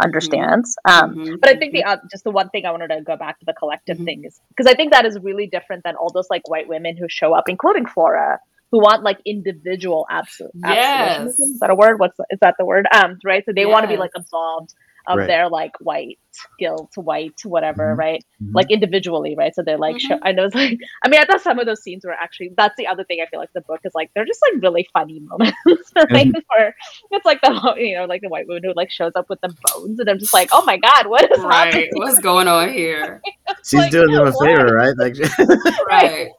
understands. 0.00 0.76
Um, 0.88 1.16
Mhm, 1.16 1.40
but 1.40 1.50
I 1.50 1.56
think 1.56 1.72
the 1.72 1.82
uh, 1.82 1.96
just 2.10 2.22
the 2.22 2.30
one 2.30 2.48
thing 2.50 2.66
I 2.66 2.70
wanted 2.70 2.88
to 2.88 3.00
go 3.00 3.16
back 3.16 3.40
to 3.40 3.46
the 3.46 3.54
collective 3.54 3.98
Mhm. 3.98 4.04
thing 4.04 4.24
is 4.24 4.40
because 4.50 4.66
I 4.70 4.74
think 4.74 4.92
that 4.92 5.04
is 5.06 5.18
really 5.18 5.48
different 5.48 5.82
than 5.82 5.96
all 5.96 6.10
those 6.12 6.28
like 6.30 6.48
white 6.48 6.68
women 6.68 6.96
who 6.96 7.06
show 7.08 7.34
up, 7.34 7.48
including 7.48 7.86
Flora, 7.86 8.38
who 8.72 8.78
want 8.80 9.02
like 9.02 9.18
individual 9.24 10.06
absolute 10.10 10.52
Yes. 10.54 11.20
absolutionism. 11.20 11.52
Is 11.54 11.58
that 11.60 11.70
a 11.70 11.74
word? 11.74 11.98
What's 12.00 12.18
is 12.30 12.38
that 12.40 12.56
the 12.58 12.64
word? 12.64 12.86
Um, 12.92 13.18
right. 13.24 13.44
So 13.44 13.52
they 13.54 13.66
want 13.66 13.84
to 13.84 13.88
be 13.88 13.96
like 13.96 14.10
absolved 14.16 14.74
of 15.08 15.18
Right. 15.18 15.28
their 15.28 15.48
like 15.48 15.70
white 15.78 16.18
guilt, 16.58 16.90
white 16.96 17.40
whatever, 17.44 17.94
Mhm. 17.94 17.96
right? 17.98 18.24
Mhm. 18.42 18.50
Like 18.54 18.72
individually, 18.72 19.36
right? 19.38 19.54
So 19.54 19.62
they're 19.62 19.78
like, 19.78 19.94
Mhm. 19.94 20.00
show, 20.00 20.18
I 20.20 20.32
know 20.32 20.46
it's 20.46 20.54
like, 20.56 20.80
I 21.04 21.08
mean, 21.08 21.20
I 21.20 21.24
thought 21.24 21.42
some 21.42 21.60
of 21.60 21.66
those 21.66 21.80
scenes 21.80 22.04
were 22.04 22.10
actually. 22.12 22.50
That's 22.56 22.74
the 22.76 22.88
other 22.88 23.04
thing 23.04 23.20
I 23.22 23.26
feel 23.26 23.38
like 23.38 23.52
the 23.54 23.60
book 23.60 23.78
is 23.84 23.94
like 23.94 24.10
they're 24.16 24.24
just 24.24 24.40
like 24.52 24.60
really 24.60 24.88
funny 24.92 25.20
moments, 25.20 25.54
right? 25.96 26.26
Mhm. 26.26 26.42
Where 26.48 26.74
it's 27.12 27.24
like 27.24 27.40
the 27.40 27.74
you 27.78 27.94
know 27.96 28.06
like 28.06 28.20
the 28.22 28.28
white 28.28 28.48
woman 28.48 28.64
who 28.64 28.72
like 28.74 28.90
shows 28.90 29.12
up 29.14 29.30
with 29.30 29.40
the 29.42 29.54
bones, 29.62 30.00
and 30.00 30.10
I'm 30.10 30.18
just 30.18 30.34
like, 30.34 30.48
oh 30.52 30.64
my 30.64 30.76
god, 30.76 31.06
what 31.06 31.22
is 31.30 31.38
right 31.44 31.72
happening? 31.72 31.90
what's 31.94 32.18
going 32.18 32.48
on 32.48 32.72
here 32.72 33.22
she's 33.62 33.74
like, 33.74 33.92
doing 33.92 34.10
them 34.10 34.26
a 34.26 34.32
what? 34.32 34.44
favor 34.44 34.74
right 34.74 34.94
like 34.98 35.14
right 35.88 36.30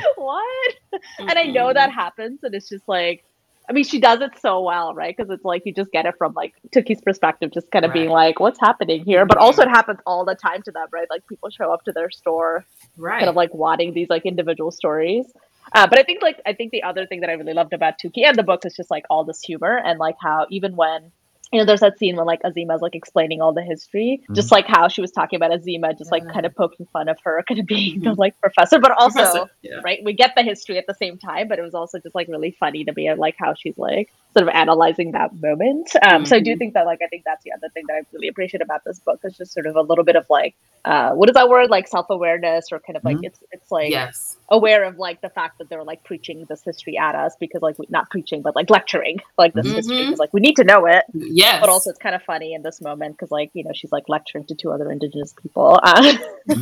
what? 0.16 0.74
And 1.18 1.32
I 1.32 1.44
know 1.44 1.72
that 1.72 1.92
happens, 1.92 2.40
and 2.42 2.54
it's 2.54 2.68
just 2.68 2.88
like, 2.88 3.24
I 3.68 3.72
mean, 3.72 3.84
she 3.84 4.00
does 4.00 4.20
it 4.20 4.32
so 4.40 4.62
well, 4.62 4.94
right? 4.94 5.16
Because 5.16 5.30
it's 5.30 5.44
like 5.44 5.62
you 5.64 5.72
just 5.72 5.92
get 5.92 6.06
it 6.06 6.14
from 6.18 6.32
like 6.34 6.54
Tookie's 6.74 7.00
perspective, 7.00 7.52
just 7.52 7.70
kind 7.70 7.84
of 7.84 7.92
being 7.92 8.08
like, 8.08 8.40
what's 8.40 8.58
happening 8.58 9.04
here? 9.04 9.24
But 9.26 9.38
also, 9.38 9.62
it 9.62 9.68
happens 9.68 10.00
all 10.06 10.24
the 10.24 10.34
time 10.34 10.62
to 10.62 10.72
them, 10.72 10.88
right? 10.92 11.06
Like 11.08 11.26
people 11.28 11.50
show 11.50 11.72
up 11.72 11.84
to 11.84 11.92
their 11.92 12.10
store, 12.10 12.64
right 12.96 13.20
kind 13.20 13.28
of 13.28 13.36
like 13.36 13.54
wanting 13.54 13.94
these 13.94 14.08
like 14.10 14.26
individual 14.26 14.70
stories. 14.70 15.26
Uh, 15.72 15.86
but 15.86 15.98
I 15.98 16.02
think 16.02 16.22
like 16.22 16.40
I 16.46 16.52
think 16.52 16.72
the 16.72 16.82
other 16.82 17.06
thing 17.06 17.20
that 17.20 17.30
I 17.30 17.34
really 17.34 17.52
loved 17.52 17.72
about 17.72 17.94
Tookie 18.02 18.24
and 18.24 18.36
the 18.36 18.42
book 18.42 18.64
is 18.64 18.74
just 18.74 18.90
like 18.90 19.04
all 19.08 19.24
this 19.24 19.40
humor 19.40 19.80
and 19.84 19.98
like 19.98 20.16
how 20.20 20.46
even 20.50 20.74
when 20.74 21.12
you 21.52 21.58
know, 21.58 21.64
there's 21.64 21.80
that 21.80 21.98
scene 21.98 22.14
where 22.16 22.24
like 22.24 22.42
Asema's 22.42 22.80
like 22.80 22.94
explaining 22.94 23.40
all 23.40 23.52
the 23.52 23.62
history, 23.62 24.20
Mm-hmm. 24.22 24.34
just 24.34 24.52
like 24.52 24.66
how 24.66 24.86
she 24.88 25.00
was 25.00 25.10
talking 25.10 25.36
about 25.36 25.50
Azima, 25.50 25.96
just 25.98 26.12
like 26.12 26.22
kind 26.32 26.46
of 26.46 26.54
poking 26.54 26.86
fun 26.92 27.08
of 27.08 27.18
her, 27.24 27.42
kind 27.48 27.58
of 27.60 27.66
being 27.66 28.00
the 28.00 28.10
Mhm. 28.10 28.18
like 28.18 28.40
professor, 28.40 28.78
but 28.78 28.92
also 28.92 29.18
Professor, 29.18 29.50
yeah. 29.62 29.80
right, 29.84 29.98
we 30.04 30.12
get 30.12 30.34
the 30.36 30.42
history 30.42 30.78
at 30.78 30.86
the 30.86 30.94
same 30.94 31.18
time, 31.18 31.48
but 31.48 31.58
it 31.58 31.62
was 31.62 31.74
also 31.74 31.98
just 31.98 32.14
like 32.14 32.28
really 32.28 32.52
funny 32.60 32.84
to 32.84 32.92
me, 32.94 33.12
like 33.14 33.34
how 33.38 33.54
she's 33.54 33.76
like 33.78 34.12
sort 34.32 34.46
of 34.48 34.54
analyzing 34.54 35.10
that 35.12 35.34
moment. 35.40 35.90
Um, 36.02 36.24
so 36.24 36.36
I 36.36 36.40
do 36.40 36.54
Mhm. 36.54 36.58
think 36.58 36.74
that 36.74 36.86
like 36.86 37.00
I 37.02 37.08
think 37.08 37.24
that's 37.24 37.42
the 37.42 37.52
other 37.52 37.68
thing 37.70 37.84
that 37.88 37.94
I 37.94 38.00
really 38.12 38.28
appreciate 38.28 38.62
about 38.62 38.84
this 38.84 39.00
book 39.00 39.20
is 39.24 39.36
just 39.36 39.52
sort 39.52 39.66
of 39.66 39.74
a 39.76 39.82
little 39.82 40.04
bit 40.04 40.14
of 40.16 40.26
like 40.30 40.54
uh, 40.84 41.10
what 41.12 41.28
is 41.28 41.34
that 41.34 41.48
word 41.48 41.68
like 41.68 41.86
self 41.88 42.06
awareness 42.10 42.68
or 42.72 42.78
kind 42.80 42.96
of 42.96 43.04
like 43.04 43.16
Mhm. 43.18 43.24
it's 43.24 43.40
it's 43.52 43.70
like 43.72 43.90
Yes. 43.90 44.38
aware 44.50 44.84
of 44.84 44.98
like 44.98 45.20
the 45.20 45.28
fact 45.28 45.58
that 45.58 45.68
they're 45.68 45.84
like 45.84 46.02
preaching 46.04 46.46
this 46.48 46.62
history 46.64 46.96
at 46.96 47.14
us 47.14 47.34
because 47.40 47.60
like 47.60 47.76
not 47.90 48.08
preaching 48.08 48.40
but 48.40 48.54
like 48.56 48.70
lecturing 48.70 49.18
like 49.36 49.52
this 49.52 49.66
history 49.66 49.96
Mhm. 49.96 50.06
because 50.06 50.18
like 50.20 50.32
we 50.32 50.40
need 50.40 50.54
to 50.56 50.64
know 50.64 50.86
it 50.86 51.04
Yes. 51.40 51.60
but 51.60 51.68
also 51.68 51.90
it's 51.90 51.98
kind 51.98 52.14
of 52.14 52.22
funny 52.22 52.54
in 52.54 52.62
this 52.62 52.80
moment 52.80 53.10
because 53.16 53.30
like 53.30 53.50
you 53.54 53.64
know 53.64 53.72
she's 53.74 53.92
like 53.92 54.04
lecturing 54.08 54.44
to 54.46 54.54
two 54.54 54.70
other 54.74 54.90
indigenous 54.90 55.32
people 55.42 55.78
uh, 55.90 56.16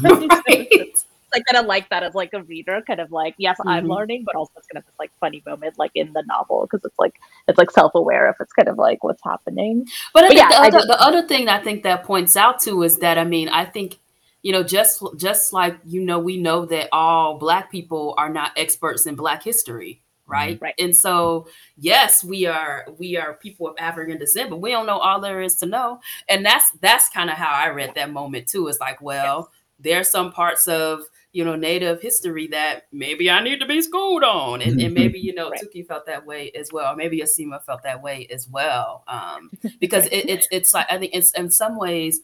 right. 0.09 0.39
like 1.35 1.45
kind 1.51 1.61
of 1.61 1.66
like 1.66 1.87
that 1.91 2.03
as 2.03 2.14
like 2.14 2.31
a 2.33 2.43
reader 2.45 2.81
kind 2.87 3.01
of 3.01 3.12
like 3.12 3.35
yes 3.39 3.57
i'm 3.66 3.85
Mhm. 3.85 3.95
learning 3.97 4.22
but 4.24 4.35
also 4.35 4.51
it's 4.57 4.66
kind 4.66 4.79
of 4.79 4.85
this 4.87 4.95
like 4.99 5.11
funny 5.20 5.43
moment 5.47 5.79
like 5.79 5.91
in 5.95 6.12
the 6.14 6.22
novel 6.26 6.66
because 6.70 6.83
it's 6.87 6.99
like 6.99 7.14
it's 7.47 7.59
like 7.59 7.70
self-aware 7.70 8.31
if 8.31 8.37
it's 8.41 8.53
kind 8.55 8.68
of 8.68 8.76
like 8.79 9.05
what's 9.05 9.22
happening 9.22 9.85
But, 10.14 10.24
I 10.24 10.29
But 10.29 10.29
think 10.29 10.41
yeah, 10.41 10.49
the, 10.49 10.57
other, 10.66 10.70
just- 10.79 10.89
the 10.89 11.01
other 11.09 11.22
thing 11.29 11.49
I 11.49 11.59
think 11.62 11.83
that 11.83 12.05
points 12.05 12.35
out 12.37 12.61
too 12.61 12.83
is 12.83 12.99
that 12.99 13.18
I 13.18 13.24
mean 13.24 13.49
I 13.51 13.64
think 13.66 13.99
you 14.43 14.53
know 14.53 14.62
just 14.62 15.03
just 15.18 15.53
like 15.53 15.76
you 15.85 16.01
know 16.01 16.18
we 16.18 16.39
know 16.39 16.64
that 16.66 16.89
all 16.93 17.37
black 17.39 17.70
people 17.70 18.14
are 18.16 18.31
not 18.31 18.53
experts 18.57 19.05
in 19.05 19.14
black 19.14 19.43
history 19.43 20.01
right? 20.29 20.59
Right. 20.61 20.74
and 20.79 20.95
so 20.95 21.49
yes 21.76 22.22
we 22.22 22.47
are 22.47 22.87
we 22.99 23.16
are 23.16 23.35
people 23.35 23.66
of 23.68 23.74
african 23.79 24.18
descent 24.18 24.51
but 24.51 24.61
we 24.61 24.70
don't 24.70 24.87
know 24.87 24.99
all 24.99 25.20
there 25.20 25.41
is 25.43 25.57
to 25.57 25.66
know. 25.66 26.01
And 26.29 26.45
that's 26.47 26.70
that's 26.81 27.09
kind 27.09 27.31
of 27.31 27.37
how 27.37 27.53
i 27.53 27.68
read 27.68 27.95
that 27.97 28.11
moment 28.12 28.47
too. 28.49 28.68
It's 28.68 28.81
like 28.81 29.01
well 29.03 29.51
there's 29.81 30.09
some 30.11 30.33
parts 30.33 30.68
of 30.68 31.03
you 31.33 31.45
know 31.45 31.55
native 31.57 32.01
history 32.03 32.47
that 32.49 32.85
maybe 32.93 33.31
i 33.31 33.41
need 33.43 33.61
to 33.61 33.66
be 33.66 33.81
schooled 33.83 34.24
on. 34.24 34.61
And, 34.62 34.81
and 34.81 34.95
maybe 34.95 35.18
you 35.20 35.35
know 35.35 35.51
Right. 35.51 35.61
tookie 35.62 35.87
felt 35.87 36.07
that 36.07 36.26
way 36.26 36.51
as 36.53 36.72
well. 36.72 36.97
Maybe 36.97 37.20
asema 37.20 37.62
felt 37.62 37.83
that 37.85 38.03
way 38.03 38.26
as 38.33 38.49
well 38.49 39.05
um, 39.09 39.51
because 39.81 40.07
it, 40.07 40.29
it's 40.29 40.49
it's 40.51 40.74
like 40.74 40.87
i 40.91 40.99
think 40.99 41.12
it's 41.14 41.33
in 41.33 41.51
some 41.51 41.76
ways 41.79 42.20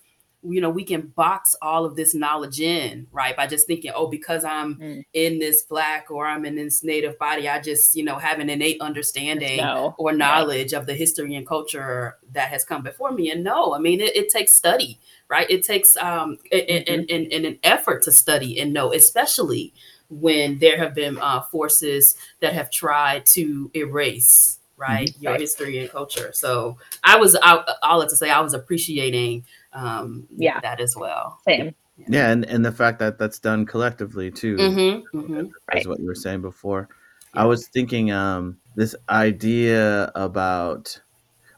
you 0.46 0.60
know 0.60 0.70
we 0.70 0.84
can 0.84 1.02
box 1.02 1.56
all 1.62 1.84
of 1.84 1.96
this 1.96 2.14
knowledge 2.14 2.60
in 2.60 3.06
right? 3.12 3.36
By 3.36 3.46
just 3.46 3.66
thinking 3.66 3.92
oh 3.94 4.08
because 4.08 4.44
i'm 4.44 4.74
Mm. 4.76 5.04
in 5.14 5.38
this 5.38 5.62
black 5.62 6.10
or 6.10 6.26
i'm 6.26 6.44
in 6.44 6.56
this 6.56 6.82
native 6.84 7.18
body 7.18 7.48
i 7.48 7.60
just 7.60 7.96
you 7.96 8.04
know 8.04 8.16
have 8.18 8.38
an 8.40 8.50
innate 8.50 8.80
understanding 8.80 9.58
no 9.58 9.94
or 9.98 10.12
knowledge 10.12 10.72
of 10.72 10.86
the 10.86 10.94
history 10.94 11.34
and 11.34 11.46
culture 11.46 12.16
that 12.32 12.48
has 12.48 12.64
come 12.64 12.82
before 12.82 13.12
me. 13.12 13.30
And 13.30 13.44
no 13.44 13.74
i 13.74 13.78
mean 13.78 14.00
it, 14.00 14.14
it 14.16 14.28
takes 14.28 14.52
study 14.52 14.98
right? 15.28 15.48
It 15.50 15.64
takes 15.64 15.96
um 15.96 16.38
and, 16.52 16.62
and, 16.88 17.10
and, 17.10 17.32
and 17.32 17.44
an 17.46 17.58
effort 17.62 18.02
to 18.02 18.12
study 18.12 18.60
and 18.60 18.72
know 18.72 18.92
especially 18.92 19.72
when 20.10 20.58
there 20.58 20.76
have 20.78 20.94
been 20.94 21.16
uh, 21.18 21.40
forces 21.40 22.14
that 22.40 22.52
have 22.52 22.70
tried 22.70 23.24
to 23.26 23.70
erase 23.74 24.58
right 24.76 25.10
your 25.18 25.32
Right. 25.32 25.40
history 25.40 25.78
and 25.78 25.88
culture. 25.90 26.30
So 26.34 26.76
i 27.04 27.16
was 27.16 27.36
I, 27.42 27.64
i'll 27.82 28.00
have 28.00 28.10
to 28.10 28.16
say 28.16 28.28
i 28.30 28.40
was 28.40 28.54
appreciating 28.54 29.44
um 29.74 30.26
Yeah. 30.30 30.60
that 30.60 30.80
as 30.80 30.94
well 30.96 31.38
same 31.46 31.74
Yeah, 31.96 32.30
and, 32.30 32.44
and 32.46 32.64
the 32.64 32.72
fact 32.72 32.98
that 32.98 33.18
that's 33.18 33.38
done 33.38 33.66
collectively 33.66 34.30
too, 34.30 34.56
mm-hmm, 34.58 35.18
mm-hmm. 35.18 35.40
is 35.46 35.46
Right. 35.72 35.86
what 35.86 36.00
you 36.00 36.06
were 36.06 36.14
saying 36.14 36.42
before. 36.42 36.88
Yeah. 37.34 37.42
I 37.42 37.44
was 37.46 37.68
thinking 37.68 38.10
um, 38.10 38.58
this 38.74 38.96
idea 39.08 40.10
about, 40.16 41.00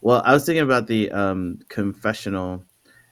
well, 0.03 0.23
I 0.25 0.35
was 0.35 0.45
thinking 0.45 0.63
about 0.63 0.87
the 0.89 1.11
um, 1.11 1.59
confessional 1.71 2.65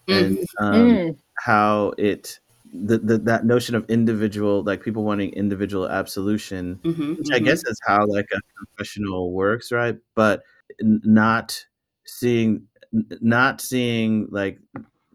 and 0.08 0.36
um, 0.60 0.88
Mm. 0.88 1.16
how 1.38 1.92
it, 1.96 2.38
the, 2.72 2.98
the, 2.98 3.18
that 3.18 3.46
notion 3.46 3.74
of 3.74 3.88
individual, 3.88 4.62
like 4.62 4.82
people 4.82 5.02
wanting 5.04 5.32
individual 5.32 5.88
absolution, 5.88 6.78
Mm-hmm, 6.84 7.14
which 7.14 7.28
I 7.32 7.38
guess 7.38 7.64
is 7.64 7.80
how 7.86 8.04
like 8.06 8.26
a 8.34 8.40
confessional 8.58 9.32
works, 9.32 9.72
right? 9.72 9.96
But 10.14 10.42
n- 10.80 11.00
not 11.04 11.58
seeing, 12.04 12.68
n- 12.92 13.06
not 13.22 13.62
seeing 13.62 14.28
like 14.30 14.58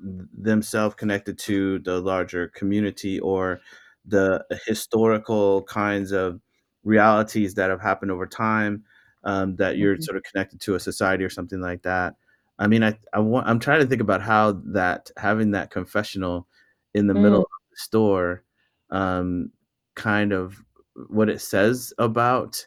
themselves 0.02 0.95
connected 0.95 1.38
to 1.39 1.80
the 1.80 2.00
larger 2.00 2.47
community 2.50 3.20
or 3.20 3.62
the 4.06 4.45
historical 4.66 5.64
kinds 5.64 6.12
of 6.12 6.41
realities 6.84 7.54
that 7.56 7.70
have 7.70 7.82
happened 7.82 8.12
over 8.12 8.26
time 8.26 8.84
um, 9.24 9.56
that 9.58 9.78
you're 9.78 9.97
Mhm. 9.97 10.00
sort 10.00 10.18
of 10.18 10.24
connected 10.24 10.60
to 10.62 10.76
a 10.76 10.80
society 10.80 11.24
or 11.24 11.30
something 11.30 11.60
like 11.62 11.82
that. 11.84 12.16
I 12.58 12.68
mean, 12.68 12.84
I, 12.84 12.97
I 13.14 13.20
want, 13.20 13.47
I'm 13.47 13.60
trying 13.60 13.82
to 13.82 13.86
think 13.88 14.02
about 14.02 14.22
how 14.22 14.54
that 14.74 15.12
having 15.18 15.52
that 15.52 15.72
confessional 15.72 16.47
in 16.93 17.08
the 17.08 17.14
middle 17.14 17.39
Mm. 17.39 17.43
of 17.43 17.47
the 17.72 17.78
store 17.78 18.43
um, 18.91 19.52
kind 19.95 20.32
of 20.34 20.64
what 21.10 21.30
it 21.30 21.41
says 21.41 21.93
about 21.97 22.66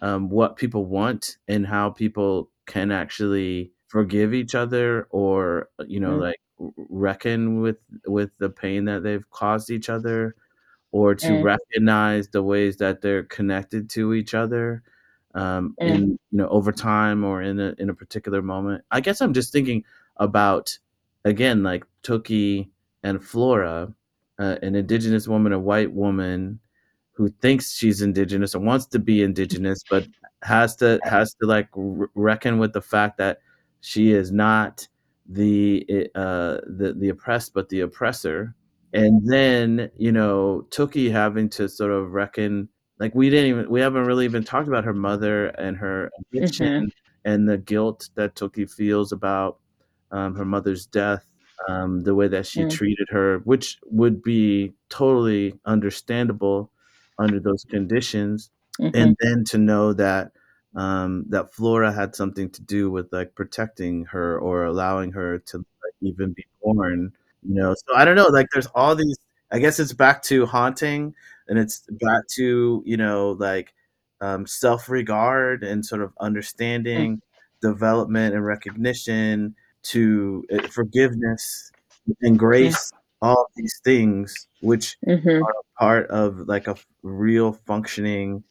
um, 0.00 0.28
what 0.28 0.56
people 0.56 0.86
want 0.86 1.38
and 1.48 1.66
how 1.66 1.90
people 1.90 2.50
can 2.66 2.90
actually 2.90 3.72
forgive 3.88 4.34
each 4.34 4.54
other 4.54 5.06
or 5.10 5.68
you 5.86 6.00
know 6.00 6.16
Mm. 6.16 6.18
like 6.18 6.36
reckon 6.76 7.60
with 7.60 7.78
with 8.06 8.30
the 8.38 8.50
pain 8.50 8.84
that 8.86 9.02
they've 9.02 9.28
caused 9.30 9.70
each 9.70 9.88
other 9.88 10.34
or 10.92 11.14
to 11.14 11.26
Mm. 11.28 11.42
recognize 11.42 12.28
the 12.28 12.42
ways 12.42 12.76
that 12.76 13.00
they're 13.00 13.24
connected 13.24 13.88
to 13.90 14.12
each 14.14 14.34
other 14.34 14.82
um, 15.34 15.74
Mm. 15.80 15.88
in 15.94 16.00
you 16.30 16.38
know 16.38 16.48
over 16.48 16.72
time 16.72 17.24
or 17.24 17.42
in 17.42 17.58
a 17.60 17.74
in 17.78 17.88
a 17.90 17.94
particular 17.94 18.42
moment. 18.42 18.84
I 18.90 19.00
guess 19.00 19.20
I'm 19.22 19.32
just 19.32 19.52
thinking 19.52 19.84
about 20.18 20.78
again 21.24 21.62
like 21.62 21.84
Tookie 22.02 22.68
and 23.02 23.22
Flora, 23.24 23.92
uh, 24.38 24.56
an 24.62 24.74
indigenous 24.76 25.26
woman, 25.26 25.52
a 25.52 25.58
white 25.58 25.92
woman 25.92 26.60
who 27.12 27.28
thinks 27.40 27.72
she's 27.72 28.02
indigenous 28.02 28.54
or 28.54 28.60
wants 28.60 28.86
to 28.86 28.98
be 28.98 29.22
indigenous, 29.22 29.82
but 29.88 30.06
has 30.42 30.76
to 30.76 31.00
has 31.04 31.34
to 31.34 31.46
like 31.46 31.68
r- 31.76 32.10
reckon 32.14 32.58
with 32.58 32.72
the 32.74 32.82
fact 32.82 33.16
that 33.18 33.38
she 33.80 34.12
is 34.12 34.30
not 34.32 34.86
the 35.28 35.86
uh 36.14 36.58
the 36.66 36.94
the 36.98 37.08
oppressed 37.08 37.54
but 37.54 37.68
the 37.68 37.80
oppressor 37.80 38.54
and 38.92 39.22
then 39.24 39.90
you 39.96 40.10
know 40.12 40.66
Tookie 40.70 41.10
having 41.10 41.48
to 41.50 41.68
sort 41.68 41.92
of 41.92 42.12
reckon 42.12 42.68
like 42.98 43.14
we 43.14 43.30
didn't 43.30 43.46
even 43.50 43.70
we 43.70 43.80
haven't 43.80 44.04
really 44.04 44.24
even 44.24 44.44
talked 44.44 44.68
about 44.68 44.84
her 44.84 44.92
mother 44.92 45.46
and 45.48 45.76
her 45.76 46.10
addiction 46.32 46.90
and 47.24 47.48
the 47.48 47.56
guilt 47.58 48.10
that 48.16 48.34
Tookie 48.34 48.70
feels 48.70 49.12
about 49.12 49.58
um, 50.10 50.34
her 50.34 50.44
mother's 50.44 50.86
death 50.86 51.24
um, 51.68 52.00
the 52.00 52.14
way 52.14 52.26
that 52.28 52.46
she 52.46 52.64
Mm. 52.64 52.70
treated 52.70 53.06
her 53.10 53.38
which 53.44 53.78
would 53.86 54.22
be 54.22 54.72
totally 54.90 55.54
understandable 55.64 56.72
under 57.18 57.38
those 57.40 57.64
conditions 57.70 58.50
Mhm. 58.80 58.90
and 58.94 59.16
then 59.20 59.44
to 59.44 59.58
know 59.58 59.92
that 59.92 60.32
um, 60.74 61.24
that 61.28 61.54
Flora 61.54 61.92
had 61.92 62.14
something 62.16 62.50
to 62.50 62.62
do 62.62 62.90
with 62.90 63.12
like 63.12 63.34
protecting 63.34 64.04
her 64.06 64.38
or 64.38 64.64
allowing 64.64 65.12
her 65.12 65.38
to 65.38 65.58
like, 65.58 65.94
even 66.00 66.32
be 66.32 66.46
born. 66.62 67.12
You 67.46 67.54
know, 67.54 67.74
so 67.74 67.96
I 67.96 68.04
don't 68.04 68.16
know. 68.16 68.28
Like, 68.28 68.48
there's 68.52 68.68
all 68.74 68.94
these. 68.94 69.18
I 69.50 69.58
guess 69.58 69.78
it's 69.80 69.92
back 69.92 70.22
to 70.24 70.46
haunting, 70.46 71.14
and 71.48 71.58
it's 71.58 71.80
back 71.90 72.26
to 72.36 72.82
you 72.86 72.96
know 72.96 73.32
like 73.32 73.74
um, 74.20 74.46
self-regard 74.46 75.62
and 75.64 75.84
sort 75.84 76.00
of 76.02 76.12
understanding, 76.20 77.20
development 77.60 78.34
and 78.34 78.44
recognition, 78.46 79.54
to 79.84 80.44
uh, 80.52 80.68
forgiveness 80.68 81.72
and 82.22 82.38
grace. 82.38 82.92
All 83.20 83.46
these 83.54 83.80
things, 83.84 84.48
which 84.62 84.96
Mhm. 85.06 85.42
are 85.42 85.54
part 85.78 86.06
of 86.10 86.48
like 86.48 86.66
a 86.66 86.76
real 87.04 87.52
functioning 87.52 88.42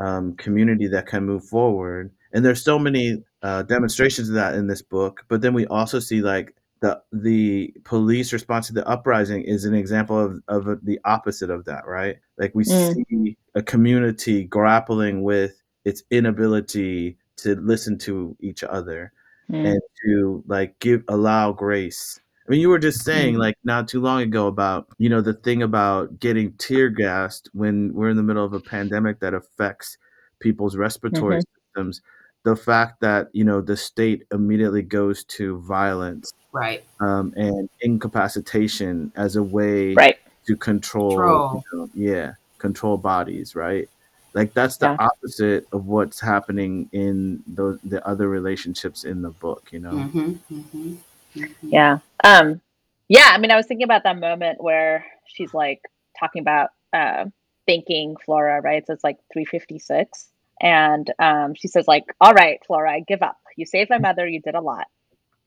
um, 0.00 0.34
community 0.34 0.88
that 0.88 1.06
can 1.06 1.24
move 1.24 1.44
forward. 1.44 2.10
And 2.32 2.44
there's 2.44 2.64
so 2.64 2.78
many 2.78 3.22
uh, 3.42 3.62
demonstrations 3.62 4.28
of 4.28 4.34
that 4.34 4.54
in 4.54 4.66
this 4.66 4.82
book. 4.82 5.24
But 5.28 5.40
then 5.42 5.54
we 5.54 5.66
also 5.66 6.00
see 6.00 6.20
like 6.22 6.54
the 6.80 7.00
the 7.12 7.72
police 7.84 8.32
response 8.32 8.66
to 8.68 8.72
the 8.72 8.86
uprising 8.88 9.42
is 9.42 9.64
an 9.66 9.74
example 9.74 10.18
of, 10.18 10.42
of 10.66 10.84
the 10.84 10.98
opposite 11.04 11.50
of 11.50 11.64
that, 11.66 11.86
right? 11.86 12.16
Like 12.38 12.52
we 12.54 12.64
Mm. 12.64 12.94
see 12.94 13.36
a 13.54 13.62
community 13.62 14.44
grappling 14.44 15.22
with 15.22 15.60
its 15.84 16.02
inability 16.10 17.18
to 17.36 17.54
listen 17.56 17.98
to 17.98 18.36
each 18.40 18.64
other 18.64 19.12
Mm. 19.50 19.66
and 19.72 19.80
to 20.04 20.42
like 20.46 20.78
give 20.78 21.02
allow 21.08 21.52
grace. 21.52 22.18
I 22.50 22.54
mean, 22.54 22.62
you 22.62 22.68
were 22.68 22.80
just 22.80 23.04
saying 23.04 23.36
Mhm. 23.36 23.38
like 23.38 23.56
not 23.62 23.86
too 23.86 24.00
long 24.00 24.22
ago 24.22 24.48
about 24.48 24.88
you 24.98 25.08
know 25.08 25.20
the 25.20 25.34
thing 25.34 25.62
about 25.62 26.18
getting 26.18 26.52
tear 26.54 26.88
gassed 26.90 27.48
when 27.52 27.94
we're 27.94 28.10
in 28.10 28.16
the 28.16 28.24
middle 28.24 28.44
of 28.44 28.52
a 28.52 28.60
pandemic 28.60 29.20
that 29.20 29.34
affects 29.34 29.96
people's 30.40 30.76
respiratory 30.76 31.38
Mhm. 31.38 31.44
systems. 31.76 32.02
The 32.44 32.56
fact 32.56 33.00
that 33.02 33.28
you 33.32 33.44
know 33.44 33.60
the 33.60 33.76
state 33.76 34.24
immediately 34.32 34.82
goes 34.82 35.22
to 35.36 35.60
violence 35.60 36.32
right 36.52 36.84
um, 37.00 37.32
and 37.36 37.68
incapacitation 37.82 39.12
as 39.14 39.36
a 39.36 39.42
way 39.44 39.94
Right. 39.94 40.16
to 40.48 40.56
control, 40.56 41.14
Control. 41.14 41.64
you 41.72 41.78
know, 41.78 41.90
yeah, 41.94 42.32
control 42.58 42.96
bodies, 42.98 43.54
right? 43.54 43.88
Like 44.34 44.54
that's 44.54 44.76
the 44.78 44.86
Yeah. 44.88 44.96
opposite 44.98 45.68
of 45.72 45.86
what's 45.86 46.20
happening 46.20 46.88
in 46.92 47.44
those 47.46 47.78
the 47.84 48.04
other 48.06 48.28
relationships 48.28 49.04
in 49.04 49.22
the 49.22 49.30
book, 49.30 49.68
you 49.72 49.78
know. 49.80 49.92
Mhm, 49.92 50.38
mhm, 50.50 50.98
mhm. 51.36 51.54
Yeah. 51.70 51.98
Um 52.24 52.60
yeah, 53.08 53.30
I 53.32 53.38
mean 53.38 53.50
I 53.50 53.56
was 53.56 53.66
thinking 53.66 53.84
about 53.84 54.04
that 54.04 54.18
moment 54.18 54.62
where 54.62 55.04
she's 55.26 55.54
like 55.54 55.82
talking 56.18 56.42
about 56.42 56.70
uh 56.92 57.26
thanking 57.66 58.16
Flora, 58.24 58.60
right? 58.62 58.86
So 58.86 58.94
it's 58.94 59.04
like 59.04 59.18
356. 59.32 60.28
And 60.60 61.10
um 61.18 61.54
she 61.54 61.68
says 61.68 61.88
like, 61.88 62.04
"All 62.20 62.34
right, 62.34 62.60
Flora, 62.66 62.92
I 62.92 63.00
give 63.00 63.22
up. 63.22 63.38
You 63.56 63.66
saved 63.66 63.90
my 63.90 63.98
mother, 63.98 64.26
you 64.26 64.40
did 64.40 64.54
a 64.54 64.60
lot. 64.60 64.86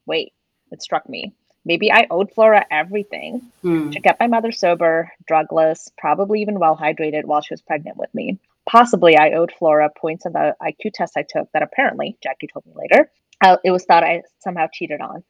Wait, 0.08 0.34
it 0.72 0.84
struck 0.84 1.08
me. 1.10 1.34
Maybe 1.66 1.92
I 1.94 2.08
owed 2.12 2.32
Flora 2.34 2.66
everything. 2.72 3.52
Mm, 3.64 3.94
She 3.94 4.02
kept 4.02 4.20
my 4.20 4.28
mother 4.28 4.52
sober, 4.52 5.12
drugless, 5.32 5.90
probably 5.98 6.42
even 6.42 6.60
well 6.60 6.78
hydrated 6.78 7.26
while 7.26 7.42
she 7.42 7.54
was 7.54 7.62
pregnant 7.64 7.98
with 7.98 8.14
me. 8.16 8.40
Possibly 8.68 9.18
I 9.18 9.34
owed 9.34 9.54
Flora 9.58 9.90
points 9.96 10.26
on 10.26 10.34
the 10.34 10.56
IQ 10.62 10.92
test 10.94 11.18
I 11.18 11.24
took 11.24 11.52
that 11.54 11.64
apparently, 11.64 12.18
Jackie 12.24 12.48
told 12.48 12.66
me 12.68 12.74
later, 12.76 13.12
uh, 13.44 13.58
it 13.64 13.72
was 13.72 13.86
thought 13.86 14.04
I 14.04 14.24
somehow 14.40 14.68
cheated 14.74 15.02
on. 15.02 15.24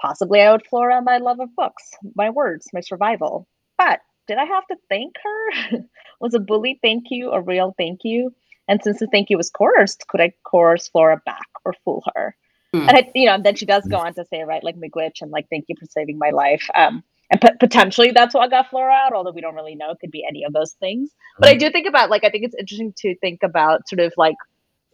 Possibly 0.00 0.40
I 0.40 0.48
owed 0.48 0.66
Flora 0.66 1.02
my 1.02 1.18
love 1.18 1.40
of 1.40 1.54
books, 1.56 1.90
my 2.14 2.30
words, 2.30 2.68
my 2.72 2.80
survival. 2.80 3.46
But 3.76 4.00
did 4.26 4.38
I 4.38 4.44
have 4.44 4.66
to 4.66 4.76
thank 4.88 5.14
her? 5.22 5.78
was 6.20 6.34
a 6.34 6.40
bully 6.40 6.78
thank 6.82 7.04
you 7.10 7.30
a 7.30 7.40
real 7.40 7.74
thank 7.78 8.00
you? 8.04 8.34
And 8.68 8.82
since 8.82 8.98
the 8.98 9.06
thank 9.06 9.30
you 9.30 9.36
was 9.36 9.50
coerced, 9.50 10.06
could 10.08 10.20
I 10.20 10.32
coerce 10.44 10.88
Flora 10.88 11.20
back 11.24 11.48
or 11.64 11.74
fool 11.84 12.04
her? 12.14 12.36
Hmm. 12.72 12.88
And 12.88 12.90
I, 12.90 13.10
you 13.14 13.26
know, 13.26 13.34
and 13.34 13.44
then 13.44 13.56
she 13.56 13.64
does 13.64 13.86
go 13.86 13.96
on 13.96 14.12
to 14.14 14.24
say, 14.26 14.42
right, 14.42 14.62
like 14.62 14.76
Miigwech 14.76 15.22
and 15.22 15.30
like, 15.30 15.48
thank 15.48 15.64
you 15.68 15.76
for 15.78 15.86
saving 15.86 16.18
my 16.18 16.30
life. 16.30 16.68
Um, 16.74 17.02
and 17.30 17.40
pot- 17.40 17.58
potentially 17.58 18.10
that's 18.10 18.34
what 18.34 18.50
got 18.50 18.68
Flora 18.68 18.92
out, 18.92 19.14
although 19.14 19.32
we 19.32 19.40
don't 19.40 19.54
really 19.54 19.74
know. 19.74 19.90
It 19.90 19.98
could 20.00 20.10
be 20.10 20.24
any 20.28 20.44
of 20.44 20.52
those 20.52 20.72
things. 20.72 21.10
But 21.38 21.48
I 21.48 21.54
do 21.56 21.70
think 21.70 21.86
about 21.86 22.10
like 22.10 22.24
I 22.24 22.30
think 22.30 22.44
it's 22.44 22.54
interesting 22.58 22.94
to 22.98 23.14
think 23.16 23.42
about 23.42 23.88
sort 23.88 24.00
of 24.00 24.12
like 24.16 24.36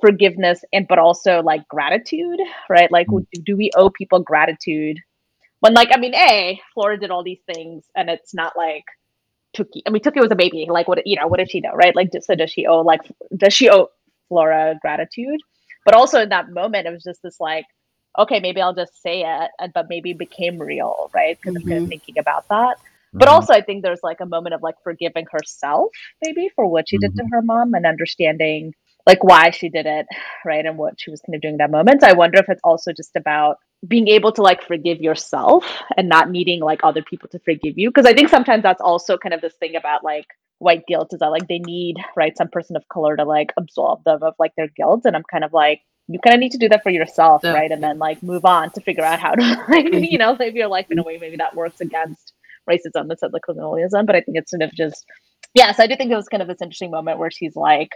forgiveness 0.01 0.63
and 0.73 0.87
but 0.89 0.99
also 0.99 1.43
like 1.43 1.67
gratitude, 1.69 2.41
right? 2.71 2.91
Like 2.93 3.09
Mm. 3.09 3.27
do, 3.45 3.57
we 3.57 3.71
owe 3.77 3.91
people 3.91 4.21
gratitude 4.21 4.99
when 5.61 5.75
like 5.75 5.91
I 5.93 5.99
mean, 5.99 6.15
a 6.15 6.61
Flora 6.75 6.99
did 6.99 7.11
all 7.11 7.25
these 7.25 7.43
things 7.53 7.87
and 7.97 8.11
it's 8.11 8.35
not 8.35 8.55
like 8.57 8.85
Tookie. 9.57 9.83
I 9.87 9.91
mean, 9.91 10.03
Tookie 10.03 10.21
was 10.23 10.33
a 10.33 10.37
baby. 10.37 10.67
Like 10.71 10.89
what 10.89 11.07
you 11.07 11.17
know, 11.17 11.29
what 11.29 11.39
did 11.39 11.51
she 11.51 11.61
know, 11.61 11.73
right? 11.75 11.97
Like 11.97 12.11
so 12.23 12.35
does 12.37 12.51
she 12.51 12.67
owe 12.67 12.83
like 12.83 13.01
does 13.37 13.55
she 13.55 13.71
owe 13.71 13.89
Flora 14.29 14.77
gratitude? 14.83 15.41
But 15.85 15.95
also 15.97 16.21
in 16.23 16.31
that 16.31 16.51
moment, 16.51 16.87
it 16.87 16.93
was 16.93 17.05
just 17.05 17.23
this 17.23 17.41
like, 17.41 17.67
okay, 18.19 18.41
maybe 18.41 18.61
I'll 18.63 18.75
just 18.75 19.03
say 19.03 19.23
it, 19.23 19.51
and 19.61 19.73
but 19.75 19.87
maybe 19.91 20.13
it 20.13 20.19
became 20.19 20.59
real, 20.61 21.11
right? 21.15 21.37
Because 21.43 21.57
I'm 21.57 21.65
kind 21.65 21.79
of 21.79 21.87
thinking 21.89 22.17
about 22.21 22.45
that. 22.51 22.77
But 23.19 23.29
Mhm. 23.29 23.31
also, 23.31 23.55
I 23.55 23.63
think 23.63 23.83
there's 23.83 24.03
like 24.05 24.21
a 24.21 24.27
moment 24.27 24.55
of 24.55 24.63
like 24.63 24.77
forgiving 24.85 25.27
herself, 25.33 25.91
maybe 26.23 26.51
for 26.57 26.67
what 26.69 26.89
she 26.89 26.99
did 26.99 27.17
to 27.17 27.25
her 27.33 27.43
mom 27.43 27.75
and 27.75 27.87
understanding 27.87 28.75
like 29.07 29.23
why 29.23 29.51
she 29.51 29.69
did 29.69 29.87
it, 29.87 30.07
right? 30.45 30.65
And 30.65 30.79
what 30.79 30.95
she 30.99 31.11
was 31.11 31.21
kind 31.21 31.35
of 31.35 31.43
doing 31.43 31.59
that 31.59 31.71
moment. 31.71 32.03
I 32.03 32.15
wonder 32.15 32.39
if 32.39 32.49
it's 32.49 32.61
also 32.65 32.93
just 32.93 33.17
about 33.17 33.59
being 33.87 34.09
able 34.09 34.33
to 34.33 34.43
like 34.43 34.63
forgive 34.63 35.01
yourself 35.01 35.65
and 35.97 36.09
not 36.09 36.31
needing 36.31 36.61
like 36.61 36.81
other 36.83 37.03
people 37.03 37.29
to 37.31 37.39
forgive 37.41 37.77
you. 37.77 37.91
Because 37.91 38.07
I 38.07 38.15
think 38.15 38.31
sometimes 38.31 38.63
that's 38.63 38.81
also 38.81 39.19
kind 39.19 39.35
of 39.35 39.41
this 39.41 39.55
thing 39.61 39.77
about 39.77 40.03
like 40.05 40.27
white 40.59 40.87
guilt 40.87 41.13
is 41.13 41.21
that 41.21 41.31
like 41.31 41.49
they 41.49 41.59
need, 41.59 41.97
right, 42.17 42.37
some 42.37 42.49
person 42.49 42.77
of 42.77 42.89
color 42.89 43.17
to 43.17 43.25
like 43.25 43.53
absolve 43.59 44.03
them 44.05 44.23
of 44.23 44.35
like 44.39 44.53
their 44.57 44.69
guilt. 44.69 45.03
And 45.05 45.15
I'm 45.15 45.25
kind 45.31 45.45
of 45.45 45.53
like, 45.53 45.83
you 46.09 46.19
kind 46.19 46.35
of 46.35 46.41
need 46.41 46.53
to 46.53 46.59
do 46.59 46.69
that 46.69 46.83
for 46.83 46.91
yourself, 46.91 47.43
Yeah. 47.45 47.53
right? 47.53 47.71
And 47.71 47.83
then 47.83 47.99
like 47.99 48.23
move 48.23 48.45
on 48.45 48.71
to 48.71 48.81
figure 48.81 49.05
out 49.05 49.21
how 49.21 49.35
to 49.35 49.43
like, 49.69 49.87
mm-hmm. 49.87 50.05
you 50.05 50.19
know, 50.19 50.33
live 50.39 50.55
your 50.55 50.69
life 50.69 50.87
in 50.91 50.99
a 50.99 51.03
mm-hmm. 51.03 51.09
way 51.09 51.19
maybe 51.19 51.37
that 51.37 51.55
works 51.55 51.81
against 51.81 52.33
racism 52.69 53.11
instead 53.11 53.31
of 53.35 53.41
colonialism. 53.45 54.07
But 54.07 54.17
I 54.17 54.23
think 54.23 54.39
it's 54.39 54.51
sort 54.51 54.63
of 54.63 54.73
just, 54.73 55.05
yeah. 55.53 55.73
So 55.73 55.83
I 55.83 55.87
do 55.87 55.97
think 55.97 56.11
it 56.11 56.17
was 56.17 56.29
kind 56.29 56.43
of 56.43 56.49
this 56.49 56.63
interesting 56.63 56.91
moment 56.91 57.19
where 57.19 57.31
she's 57.31 57.55
like, 57.55 57.91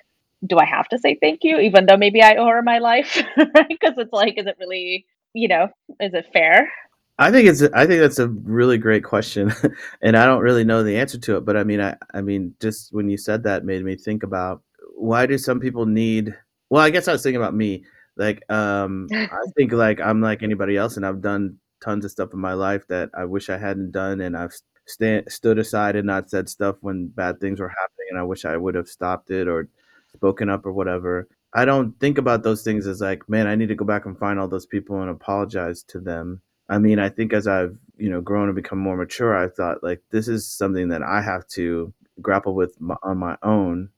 do 0.47 0.59
I 0.59 0.65
have 0.65 0.89
to 0.89 0.99
say 0.99 1.19
thank 1.21 1.41
you, 1.43 1.59
even 1.59 1.87
though 1.87 1.97
maybe 1.97 2.23
I 2.23 2.37
owe 2.37 2.47
her 2.47 2.63
my 2.63 2.79
life? 2.79 3.23
Because 3.69 3.99
it's 3.99 4.13
like, 4.13 4.39
is 4.39 4.47
it 4.47 4.57
really, 4.59 5.07
you 5.33 5.49
know, 5.49 5.69
is 6.01 6.15
it 6.15 6.27
fair? 6.33 6.71
I 7.19 7.33
think 7.33 7.49
it's 7.49 7.63
I 7.63 7.87
think 7.87 8.01
that's 8.01 8.21
a 8.21 8.29
really 8.29 8.79
great 8.79 9.03
question, 9.03 9.53
and 10.03 10.17
I 10.17 10.25
don't 10.25 10.43
really 10.43 10.65
know 10.65 10.85
the 10.85 10.97
answer 10.97 11.19
to 11.19 11.37
it. 11.37 11.45
But 11.45 11.57
I 11.57 11.65
mean, 11.65 11.81
I 11.81 11.97
I 12.15 12.21
mean, 12.21 12.55
just 12.61 12.93
when 12.93 13.09
you 13.09 13.17
said 13.17 13.43
that, 13.43 13.65
made 13.65 13.85
me 13.85 13.97
think 13.97 14.23
about 14.23 14.63
why 14.95 15.27
do 15.27 15.37
some 15.37 15.59
people 15.59 15.87
need? 15.87 16.35
Well, 16.71 16.83
I 16.83 16.91
guess 16.91 17.09
I 17.09 17.13
was 17.13 17.23
thinking 17.23 17.41
about 17.41 17.55
me. 17.55 17.85
Like, 18.17 18.49
um, 18.51 19.09
I 19.13 19.45
think 19.57 19.73
like 19.73 20.01
I'm 20.01 20.21
like 20.21 20.43
anybody 20.45 20.77
else, 20.77 20.97
and 20.97 21.05
I've 21.05 21.21
done 21.21 21.59
tons 21.81 22.05
of 22.05 22.13
stuff 22.13 22.33
in 22.33 22.41
my 22.41 22.53
life 22.53 22.87
that 22.89 23.11
I 23.15 23.25
wish 23.25 23.51
I 23.51 23.59
hadn't 23.59 23.91
done, 23.91 24.21
and 24.21 24.37
I've 24.37 24.55
stand, 24.87 25.31
stood 25.31 25.59
aside 25.59 25.97
and 25.97 26.07
not 26.07 26.31
said 26.31 26.49
stuff 26.49 26.77
when 26.83 27.09
bad 27.09 27.41
things 27.41 27.59
were 27.59 27.69
happening, 27.69 28.07
and 28.11 28.19
I 28.19 28.23
wish 28.23 28.45
I 28.45 28.57
would 28.57 28.77
have 28.77 28.89
stopped 28.89 29.31
it 29.33 29.49
or 29.49 29.69
spoken 30.15 30.49
up 30.51 30.67
or 30.67 30.73
whatever. 30.73 31.29
I 31.55 31.65
don't 31.65 31.99
think 32.01 32.19
about 32.19 32.43
those 32.43 32.63
things 32.63 32.87
as 32.87 33.01
like, 33.01 33.29
man, 33.29 33.47
I 33.47 33.55
need 33.55 33.69
to 33.69 33.75
go 33.75 33.85
back 33.85 34.07
and 34.07 34.19
find 34.19 34.39
all 34.39 34.49
those 34.49 34.67
people 34.67 35.01
and 35.01 35.11
apologize 35.11 35.83
to 35.85 36.01
them. 36.01 36.43
I 36.69 36.79
mean, 36.79 36.99
I 36.99 37.09
think 37.09 37.33
as 37.33 37.47
I've, 37.47 37.77
you 37.97 38.11
know, 38.11 38.21
grown 38.21 38.49
and 38.49 38.55
become 38.57 38.79
more 38.79 38.97
mature, 38.97 39.37
I 39.37 39.49
thought 39.49 39.83
like 39.83 40.03
this 40.11 40.29
is 40.29 40.47
something 40.47 40.89
that 40.89 41.03
I 41.03 41.23
have 41.23 41.47
to 41.49 41.93
grapple 42.21 42.55
with 42.55 42.77
m- 42.81 42.97
on 43.03 43.17
my 43.19 43.37
own. 43.43 43.89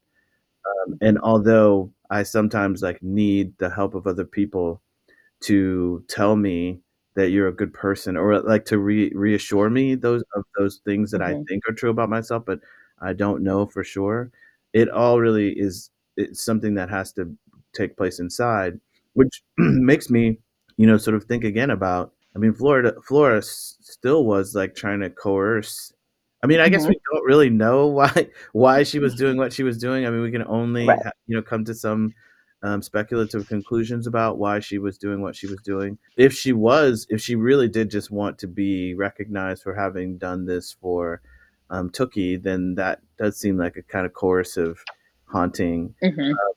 Um, 0.87 0.97
and 1.01 1.19
although 1.19 1.91
I 2.09 2.23
sometimes 2.23 2.81
like 2.81 3.01
need 3.01 3.57
the 3.57 3.69
help 3.69 3.95
of 3.95 4.07
other 4.07 4.25
people 4.25 4.81
to 5.43 6.03
tell 6.09 6.35
me 6.35 6.81
that 7.15 7.31
you're 7.31 7.47
a 7.49 7.53
good 7.55 7.73
person 7.73 8.17
or 8.17 8.41
like 8.41 8.65
to 8.65 8.79
re- 8.79 9.11
reassure 9.15 9.69
me 9.69 9.95
those 9.95 10.23
of 10.35 10.45
those 10.57 10.77
things 10.85 11.11
that 11.11 11.21
I 11.21 11.35
Mhm. 11.35 11.47
think 11.47 11.63
are 11.69 11.73
true 11.73 11.89
about 11.91 12.09
myself, 12.09 12.45
but 12.45 12.61
I 13.01 13.13
don't 13.13 13.43
know 13.43 13.65
for 13.67 13.83
sure. 13.83 14.31
It 14.73 14.89
all 14.89 15.19
really 15.19 15.51
is 15.59 15.91
it's 16.21 16.43
something 16.43 16.75
that 16.75 16.89
has 16.89 17.11
to 17.13 17.35
take 17.73 17.97
place 17.97 18.19
inside, 18.19 18.79
which 19.13 19.43
makes 19.57 20.09
me, 20.09 20.39
you 20.77 20.87
know, 20.87 20.97
sort 20.97 21.15
of 21.15 21.23
think 21.25 21.43
again 21.43 21.69
about. 21.71 22.13
I 22.35 22.39
mean, 22.39 22.53
Florida, 22.53 22.93
Flora 23.05 23.39
s- 23.39 23.77
still 23.81 24.25
was 24.25 24.55
like 24.55 24.75
trying 24.75 25.01
to 25.01 25.09
coerce. 25.09 25.93
I 26.43 26.47
mean, 26.47 26.59
I 26.59 26.69
guess 26.69 26.85
Mhm. 26.85 26.89
we 26.89 26.99
don't 27.13 27.25
really 27.25 27.49
know 27.49 27.87
why 27.99 28.29
why 28.53 28.83
she 28.83 28.99
was 28.99 29.15
doing 29.15 29.37
what 29.37 29.53
she 29.53 29.63
was 29.63 29.77
doing. 29.77 30.05
I 30.05 30.09
mean, 30.09 30.21
we 30.21 30.31
can 30.31 30.45
only 30.47 30.87
Right. 30.87 30.99
ha- 31.03 31.11
you 31.27 31.35
know 31.35 31.41
come 31.43 31.65
to 31.65 31.73
some 31.73 32.13
um, 32.63 32.81
speculative 32.81 33.47
conclusions 33.47 34.05
about 34.07 34.37
why 34.37 34.59
she 34.59 34.77
was 34.77 34.97
doing 34.97 35.21
what 35.21 35.35
she 35.35 35.47
was 35.47 35.59
doing. 35.61 35.97
If 36.15 36.31
she 36.33 36.53
was, 36.53 37.07
if 37.09 37.19
she 37.21 37.35
really 37.35 37.67
did 37.67 37.89
just 37.89 38.11
want 38.11 38.37
to 38.39 38.47
be 38.47 38.93
recognized 38.93 39.63
for 39.63 39.73
having 39.73 40.17
done 40.19 40.45
this 40.45 40.71
for 40.79 41.21
um, 41.71 41.89
Tookie, 41.89 42.41
then 42.41 42.75
that 42.75 43.01
does 43.17 43.37
seem 43.39 43.57
like 43.57 43.77
a 43.77 43.81
kind 43.81 44.05
of 44.05 44.13
coercive, 44.13 44.83
haunting. 45.31 45.95
Mhm. 46.03 46.33
I- 46.33 46.53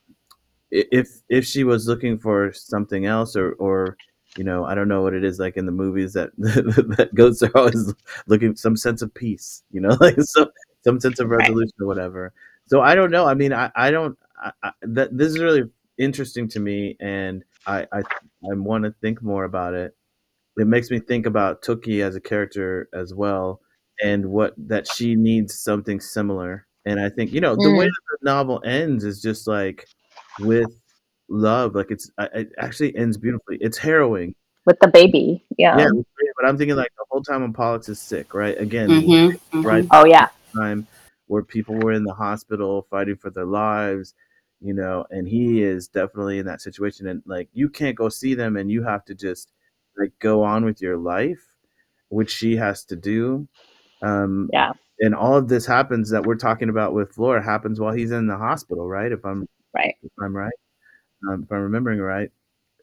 If 0.70 1.08
if 1.28 1.44
she 1.44 1.64
was 1.64 1.86
looking 1.86 2.18
for 2.18 2.52
something 2.52 3.06
else, 3.06 3.36
or 3.36 3.52
or 3.54 3.96
you 4.36 4.42
know, 4.44 4.64
I 4.64 4.74
don't 4.74 4.88
know 4.88 5.02
what 5.02 5.14
it 5.14 5.22
is 5.24 5.38
like 5.38 5.56
in 5.56 5.66
the 5.66 5.72
movies 5.72 6.12
that 6.14 6.30
that 6.38 7.10
ghosts 7.14 7.42
are 7.44 7.52
always 7.54 7.94
looking 8.26 8.56
some 8.56 8.76
sense 8.76 9.00
of 9.02 9.14
peace, 9.14 9.62
you 9.70 9.80
know, 9.80 9.96
like 10.00 10.16
some 10.20 10.48
some 10.82 11.00
sense 11.00 11.20
of 11.20 11.28
Right. 11.30 11.38
resolution 11.40 11.74
or 11.80 11.86
whatever. 11.86 12.32
So 12.66 12.80
I 12.80 12.94
don't 12.96 13.10
know. 13.12 13.26
I 13.26 13.34
mean, 13.34 13.52
I 13.52 13.70
I 13.76 13.90
don't. 13.90 14.18
I, 14.42 14.52
I, 14.64 14.72
that 14.82 15.16
this 15.16 15.28
is 15.28 15.38
really 15.40 15.64
interesting 15.98 16.48
to 16.48 16.60
me, 16.60 16.96
and 17.00 17.44
I 17.66 17.86
I 17.92 18.00
I 18.00 18.54
want 18.54 18.84
to 18.84 18.94
think 19.00 19.22
more 19.22 19.44
about 19.44 19.74
it. 19.74 19.94
It 20.56 20.66
makes 20.66 20.90
me 20.90 21.00
think 21.00 21.26
about 21.26 21.62
Tookie 21.62 22.02
as 22.02 22.16
a 22.16 22.20
character 22.20 22.88
as 22.94 23.14
well, 23.14 23.60
and 24.02 24.26
what 24.26 24.54
that 24.58 24.88
she 24.88 25.14
needs 25.16 25.54
something 25.58 26.00
similar. 26.00 26.66
And 26.86 27.00
I 27.00 27.08
think 27.08 27.32
you 27.32 27.40
know 27.40 27.56
the 27.56 27.70
way 27.70 27.86
Mm. 27.86 27.88
that 27.88 28.18
the 28.20 28.24
novel 28.24 28.62
ends 28.64 29.04
is 29.04 29.22
just 29.22 29.46
like 29.46 29.86
with 30.38 30.70
love. 31.28 31.74
Like 31.74 31.90
it's 31.90 32.10
it 32.18 32.52
actually 32.58 32.94
ends 32.96 33.16
beautifully. 33.16 33.58
It's 33.60 33.78
harrowing, 33.78 34.34
With 34.66 34.78
the 34.80 34.88
baby. 34.88 35.44
Yeah. 35.56 35.78
yeah, 35.78 35.88
but 36.36 36.46
I'm 36.46 36.58
thinking 36.58 36.76
like 36.76 36.92
the 36.96 37.04
whole 37.10 37.22
time 37.22 37.42
when 37.42 37.52
Pollux 37.52 37.88
is 37.88 38.00
sick, 38.00 38.34
right? 38.34 38.58
Again, 38.60 38.90
Mhm, 38.90 39.40
right 39.64 39.84
mhm. 39.84 39.88
Oh 39.92 40.04
yeah. 40.06 40.28
time 40.56 40.86
where 41.26 41.42
people 41.42 41.74
were 41.76 41.92
in 41.92 42.04
the 42.04 42.12
hospital 42.14 42.86
fighting 42.90 43.16
for 43.16 43.30
their 43.30 43.46
lives, 43.46 44.14
you 44.60 44.74
know, 44.74 45.06
and 45.10 45.26
he 45.26 45.62
is 45.62 45.88
definitely 45.88 46.38
in 46.38 46.46
that 46.46 46.60
situation. 46.60 47.06
And 47.06 47.22
like, 47.26 47.48
you 47.54 47.70
can't 47.70 47.96
go 47.96 48.08
see 48.10 48.34
them 48.34 48.56
and 48.56 48.70
you 48.70 48.82
have 48.82 49.04
to 49.06 49.14
just 49.14 49.52
like 49.98 50.12
go 50.20 50.42
on 50.42 50.64
with 50.66 50.82
your 50.82 50.98
life, 50.98 51.42
which 52.08 52.30
she 52.30 52.56
has 52.56 52.84
to 52.86 52.96
do. 52.96 53.48
Um, 54.02 54.50
Yeah. 54.52 54.72
And 55.00 55.14
all 55.14 55.36
of 55.36 55.48
this 55.48 55.66
happens 55.66 56.10
that 56.10 56.24
we're 56.24 56.36
talking 56.36 56.68
about 56.68 56.94
with 56.94 57.12
Flora 57.12 57.42
happens 57.42 57.80
while 57.80 57.92
he's 57.92 58.10
in 58.12 58.26
the 58.26 58.36
hospital, 58.36 58.88
right? 58.88 59.12
If 59.12 59.24
I'm, 59.24 59.46
Right. 59.74 59.94
if 60.02 60.12
I'm 60.22 60.36
right, 60.36 60.52
um, 61.28 61.42
if 61.44 61.50
I'm 61.52 61.62
remembering 61.62 62.00
right. 62.00 62.30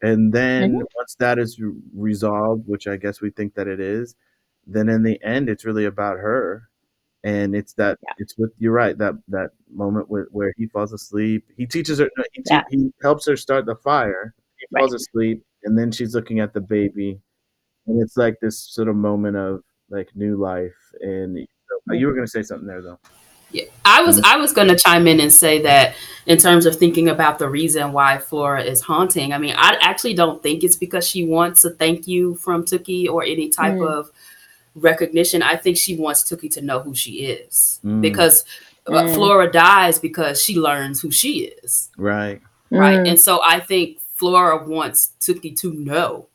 And 0.01 0.33
then 0.33 0.73
once 0.95 1.15
that 1.19 1.37
is 1.39 1.61
resolved, 1.95 2.67
which 2.67 2.87
I 2.87 2.97
guess 2.97 3.21
we 3.21 3.29
think 3.29 3.53
that 3.55 3.67
it 3.67 3.79
is, 3.79 4.15
then 4.67 4.89
in 4.89 5.03
the 5.03 5.21
end, 5.23 5.47
it's 5.49 5.63
really 5.65 5.85
about 5.85 6.17
her. 6.17 6.63
And 7.23 7.55
it's 7.55 7.73
that 7.73 7.99
Yeah. 8.03 8.13
it's 8.17 8.35
with 8.37 8.51
you're 8.57 8.73
right 8.73 8.97
that 8.97 9.13
that 9.27 9.51
moment 9.71 10.09
where, 10.09 10.27
where 10.31 10.53
he 10.57 10.65
falls 10.65 10.91
asleep. 10.91 11.45
He 11.55 11.67
teaches 11.67 11.99
her. 11.99 12.09
no, 12.17 12.23
He, 12.33 12.41
te- 12.41 12.53
Yeah. 12.55 12.63
he 12.71 12.91
helps 13.03 13.27
her 13.27 13.37
start 13.37 13.65
the 13.67 13.75
fire. 13.75 14.33
He 14.57 14.65
Right. 14.71 14.81
falls 14.81 14.93
asleep, 14.95 15.43
and 15.63 15.77
then 15.77 15.91
she's 15.91 16.15
looking 16.15 16.39
at 16.39 16.53
the 16.53 16.61
baby, 16.61 17.21
and 17.85 18.01
it's 18.01 18.17
like 18.17 18.39
this 18.41 18.57
sort 18.57 18.87
of 18.87 18.95
moment 18.95 19.37
of 19.37 19.63
like 19.89 20.15
new 20.15 20.35
life. 20.35 20.73
And 21.01 21.47
so, 21.87 21.93
you 21.93 22.07
were 22.07 22.13
going 22.13 22.25
to 22.25 22.31
say 22.31 22.41
something 22.41 22.67
there, 22.67 22.81
though. 22.81 22.99
Yeah, 23.51 23.65
I 23.83 24.01
was 24.01 24.21
I 24.23 24.37
was 24.37 24.53
going 24.53 24.69
to 24.69 24.77
chime 24.77 25.07
in 25.07 25.19
and 25.19 25.31
say 25.31 25.61
that 25.63 25.95
in 26.25 26.37
terms 26.37 26.65
of 26.65 26.77
thinking 26.77 27.09
about 27.09 27.37
the 27.37 27.49
reason 27.49 27.91
why 27.91 28.17
Flora 28.17 28.63
is 28.63 28.81
haunting. 28.81 29.33
I 29.33 29.37
mean, 29.37 29.55
I 29.57 29.77
actually 29.81 30.13
don't 30.13 30.41
think 30.41 30.63
it's 30.63 30.77
because 30.77 31.05
she 31.07 31.25
wants 31.25 31.65
a 31.65 31.71
thank 31.71 32.07
you 32.07 32.35
from 32.35 32.63
Tookie 32.63 33.09
or 33.09 33.23
any 33.23 33.49
type 33.49 33.73
mm. 33.73 33.87
of 33.87 34.09
recognition. 34.75 35.43
I 35.43 35.57
think 35.57 35.77
she 35.77 35.97
wants 35.97 36.23
Tookie 36.23 36.51
to 36.51 36.61
know 36.61 36.79
who 36.79 36.95
she 36.95 37.25
is 37.25 37.79
mm. 37.83 38.01
because 38.01 38.45
uh, 38.87 38.91
mm. 38.91 39.13
Flora 39.13 39.51
dies 39.51 39.99
because 39.99 40.41
she 40.41 40.57
learns 40.57 41.01
who 41.01 41.11
she 41.11 41.51
is. 41.63 41.89
Right. 41.97 42.41
Right. 42.69 42.99
Mm. 42.99 43.09
And 43.09 43.19
so 43.19 43.41
I 43.43 43.59
think 43.59 43.99
Flora 44.15 44.65
wants 44.65 45.11
Tookie 45.19 45.57
to 45.57 45.73
know 45.73 46.27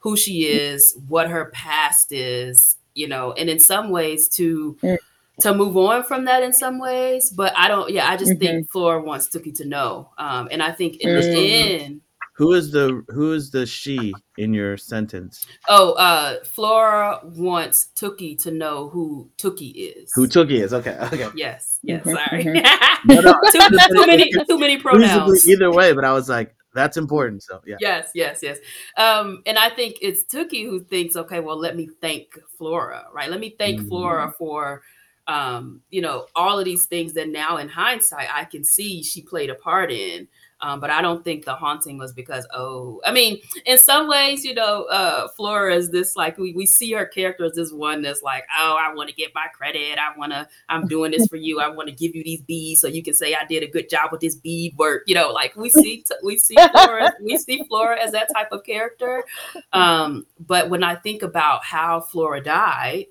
who 0.00 0.16
she 0.16 0.44
is, 0.44 0.96
what 1.08 1.28
her 1.28 1.46
past 1.46 2.12
is, 2.12 2.76
you 2.94 3.08
know, 3.08 3.32
and 3.32 3.48
in 3.48 3.58
some 3.58 3.90
ways 3.90 4.28
to 4.30 4.76
mm. 4.82 4.98
to 5.40 5.54
move 5.54 5.76
on 5.76 6.02
from 6.02 6.24
that 6.26 6.42
in 6.42 6.52
some 6.52 6.78
ways. 6.78 7.30
But 7.30 7.52
I 7.56 7.68
don't 7.68 7.90
yeah, 7.90 8.08
I 8.08 8.16
just 8.16 8.32
mm-hmm. 8.32 8.40
think 8.40 8.70
Flora 8.70 9.02
wants 9.02 9.28
Tookie 9.28 9.54
to 9.56 9.64
know. 9.64 10.10
Um, 10.18 10.48
and 10.50 10.62
I 10.62 10.72
think 10.72 10.96
in 10.96 11.08
mm. 11.10 11.22
the 11.22 11.52
end 11.52 12.00
who 12.40 12.54
is 12.54 12.72
the 12.72 13.04
who 13.08 13.34
is 13.34 13.50
the 13.50 13.66
she 13.66 14.14
in 14.38 14.54
your 14.54 14.78
sentence? 14.78 15.46
Oh, 15.68 15.92
uh 15.92 16.42
Flora 16.42 17.20
wants 17.22 17.88
Tookie 17.94 18.42
to 18.44 18.50
know 18.50 18.88
who 18.88 19.28
Tookie 19.36 19.74
is. 19.74 20.10
Who 20.14 20.26
Tookie 20.26 20.62
is? 20.62 20.72
Okay, 20.72 20.96
okay. 21.02 21.28
Yes, 21.34 21.78
yes. 21.82 22.02
Mm-hmm, 22.02 22.10
sorry. 22.10 22.44
Mm-hmm. 22.44 23.08
no, 23.08 23.20
no. 23.20 23.34
too, 23.52 23.78
too, 23.94 24.06
many, 24.06 24.32
too 24.48 24.58
many 24.58 24.78
pronouns. 24.78 25.46
Either 25.46 25.70
way, 25.70 25.92
but 25.92 26.06
I 26.06 26.14
was 26.14 26.30
like, 26.30 26.54
that's 26.74 26.96
important. 26.96 27.42
So 27.42 27.60
yeah. 27.66 27.76
Yes, 27.80 28.10
yes, 28.14 28.40
yes. 28.42 28.58
Um, 28.96 29.42
and 29.46 29.58
I 29.58 29.70
think 29.70 29.96
it's 30.00 30.24
Tookie 30.24 30.64
who 30.64 30.80
thinks, 30.80 31.16
okay, 31.16 31.40
well, 31.40 31.58
let 31.58 31.76
me 31.76 31.88
thank 32.00 32.38
Flora, 32.56 33.06
right? 33.12 33.30
Let 33.30 33.40
me 33.40 33.54
thank 33.58 33.80
mm-hmm. 33.80 33.88
Flora 33.88 34.34
for 34.38 34.82
um, 35.30 35.80
you 35.90 36.00
know, 36.00 36.26
all 36.34 36.58
of 36.58 36.64
these 36.64 36.86
things 36.86 37.12
that 37.12 37.28
now 37.28 37.58
in 37.58 37.68
hindsight 37.68 38.26
I 38.32 38.44
can 38.44 38.64
see 38.64 39.02
she 39.02 39.22
played 39.22 39.50
a 39.50 39.54
part 39.54 39.92
in. 39.92 40.26
Um, 40.62 40.78
but 40.78 40.90
I 40.90 41.00
don't 41.00 41.24
think 41.24 41.44
the 41.44 41.54
haunting 41.54 41.96
was 41.96 42.12
because, 42.12 42.46
oh, 42.52 43.00
I 43.04 43.12
mean, 43.12 43.40
in 43.64 43.78
some 43.78 44.08
ways, 44.08 44.44
you 44.44 44.54
know, 44.54 44.84
uh, 44.84 45.28
Flora 45.28 45.74
is 45.74 45.90
this 45.90 46.16
like 46.16 46.36
we, 46.36 46.52
we 46.52 46.66
see 46.66 46.92
her 46.92 47.06
character 47.06 47.44
as 47.46 47.54
this 47.54 47.72
one 47.72 48.02
that's 48.02 48.22
like, 48.22 48.44
oh, 48.58 48.76
I 48.78 48.92
want 48.92 49.08
to 49.08 49.14
get 49.14 49.30
my 49.34 49.46
credit. 49.54 49.98
I 49.98 50.16
want 50.18 50.32
to, 50.32 50.46
I'm 50.68 50.86
doing 50.86 51.12
this 51.12 51.26
for 51.28 51.36
you. 51.36 51.60
I 51.60 51.68
want 51.68 51.88
to 51.88 51.94
give 51.94 52.14
you 52.14 52.22
these 52.22 52.42
beads 52.42 52.80
so 52.80 52.88
you 52.88 53.02
can 53.02 53.14
say 53.14 53.34
I 53.34 53.46
did 53.46 53.62
a 53.62 53.68
good 53.68 53.88
job 53.88 54.12
with 54.12 54.20
this 54.20 54.34
bead 54.34 54.76
work. 54.76 55.04
You 55.06 55.14
know, 55.14 55.30
like 55.30 55.56
we 55.56 55.70
see, 55.70 56.04
we 56.22 56.38
see 56.38 56.56
Flora, 56.72 57.10
we 57.22 57.38
see 57.38 57.64
Flora 57.66 57.98
as 57.98 58.12
that 58.12 58.28
type 58.34 58.52
of 58.52 58.64
character. 58.64 59.24
Um, 59.72 60.26
but 60.38 60.68
when 60.68 60.84
I 60.84 60.94
think 60.94 61.22
about 61.22 61.64
how 61.64 62.00
Flora 62.00 62.42
died, 62.42 63.06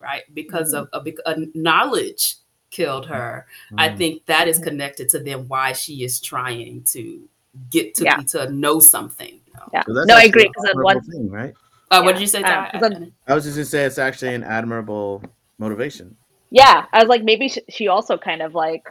right, 0.00 0.22
because 0.32 0.74
mm-hmm. 0.74 0.94
of, 0.94 1.06
of 1.06 1.14
a 1.26 1.46
knowledge 1.54 2.36
killed 2.74 3.06
her. 3.06 3.46
Mm. 3.72 3.76
I 3.78 3.96
think 3.96 4.26
that 4.26 4.48
is 4.48 4.58
connected 4.58 5.08
to 5.10 5.20
then 5.20 5.46
why 5.48 5.72
she 5.72 6.04
is 6.04 6.20
trying 6.20 6.82
to 6.88 7.28
get 7.70 7.94
to 7.94 8.04
yeah. 8.04 8.16
to 8.16 8.50
know 8.50 8.80
something. 8.80 9.40
You 9.46 9.52
know? 9.54 9.68
Yeah. 9.72 9.82
So 9.86 10.04
no, 10.04 10.16
I 10.16 10.24
agree 10.24 10.50
because 10.52 10.74
one 10.74 11.00
thing, 11.02 11.30
right? 11.30 11.54
Uh, 11.90 11.98
yeah. 11.98 12.00
What 12.00 12.12
did 12.12 12.20
you 12.20 12.26
say? 12.26 12.42
Um, 12.42 13.12
I 13.26 13.34
was 13.34 13.44
just 13.44 13.56
gonna 13.56 13.64
say 13.64 13.84
it's 13.84 13.98
actually 13.98 14.34
an 14.34 14.42
admirable 14.42 15.22
motivation. 15.58 16.16
Yeah, 16.50 16.86
I 16.92 17.00
was 17.00 17.08
like, 17.08 17.22
maybe 17.22 17.48
she, 17.48 17.62
she 17.68 17.88
also 17.88 18.16
kind 18.16 18.42
of 18.42 18.54
like 18.54 18.86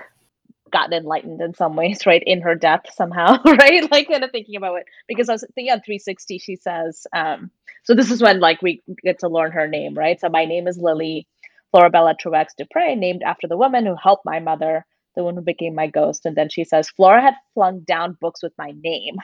gotten 0.72 0.94
enlightened 0.94 1.42
in 1.42 1.54
some 1.54 1.76
ways, 1.76 2.02
right? 2.06 2.24
In 2.26 2.42
her 2.42 2.56
death 2.56 2.86
somehow, 2.94 3.42
right? 3.46 3.90
Like 3.92 4.10
kind 4.10 4.24
of 4.24 4.32
thinking 4.32 4.56
about 4.56 4.76
it 4.76 4.86
because 5.08 5.30
I 5.30 5.34
was 5.34 5.46
thinking 5.56 5.72
on 5.72 5.82
360, 5.82 6.40
she 6.40 6.56
says, 6.56 7.06
um, 7.14 7.52
so 7.84 7.94
this 7.94 8.12
is 8.12 8.22
when 8.22 8.40
like 8.40 8.62
we 8.62 8.82
get 9.04 9.20
to 9.20 9.28
learn 9.28 9.52
her 9.52 9.68
name, 9.68 9.94
right? 9.94 10.20
So 10.20 10.30
my 10.30 10.46
name 10.46 10.68
is 10.68 10.78
Lily. 10.78 11.28
Florabella 11.74 12.16
Truex 12.16 12.50
Dupre, 12.58 12.96
named 12.96 13.24
after 13.24 13.48
the 13.48 13.58
woman 13.58 13.86
who 13.86 13.96
helped 13.96 14.26
my 14.26 14.40
mother, 14.40 14.86
the 15.16 15.24
one 15.24 15.36
who 15.36 15.42
became 15.42 15.76
my 15.76 15.88
ghost. 15.88 16.26
And 16.26 16.36
then 16.36 16.50
she 16.50 16.64
says, 16.64 16.90
Flora 16.90 17.22
had 17.22 17.36
flung 17.54 17.82
down 17.82 18.18
books 18.20 18.44
with 18.44 18.54
my 18.58 18.74
name. 18.84 19.16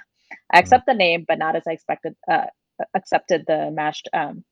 I 0.51 0.57
hmm. 0.57 0.59
accept 0.59 0.85
the 0.85 0.93
name, 0.93 1.25
but 1.27 1.39
not 1.39 1.55
as 1.55 1.63
I 1.67 1.71
expected, 1.71 2.15
uh, 2.29 2.45
accepted 2.93 3.45
the 3.47 3.71
mashed 3.71 4.09
um. 4.13 4.43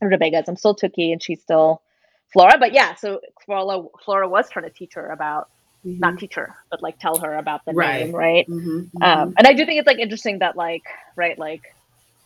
I'm 0.00 0.56
still 0.56 0.76
Tookie 0.76 1.12
and 1.12 1.22
she's 1.22 1.40
still 1.40 1.82
Flora. 2.32 2.58
But 2.58 2.72
yeah, 2.72 2.94
so 2.94 3.20
Flora, 3.44 3.84
Flora 4.04 4.28
was 4.28 4.48
trying 4.50 4.66
to 4.66 4.70
teach 4.70 4.94
her 4.94 5.10
about, 5.10 5.48
mm-hmm. 5.84 5.98
not 5.98 6.18
teach 6.18 6.34
her, 6.34 6.54
but 6.70 6.82
like 6.82 6.98
tell 6.98 7.16
her 7.16 7.36
about 7.36 7.64
the 7.64 7.72
right. 7.72 8.04
name, 8.04 8.14
right? 8.14 8.46
Mm-hmm, 8.46 8.78
mm-hmm. 8.78 9.02
Um, 9.02 9.34
and 9.38 9.46
I 9.46 9.54
do 9.54 9.64
think 9.64 9.78
it's 9.78 9.86
like 9.86 9.98
interesting 9.98 10.40
that 10.40 10.56
like, 10.56 10.82
right, 11.16 11.38
like, 11.38 11.74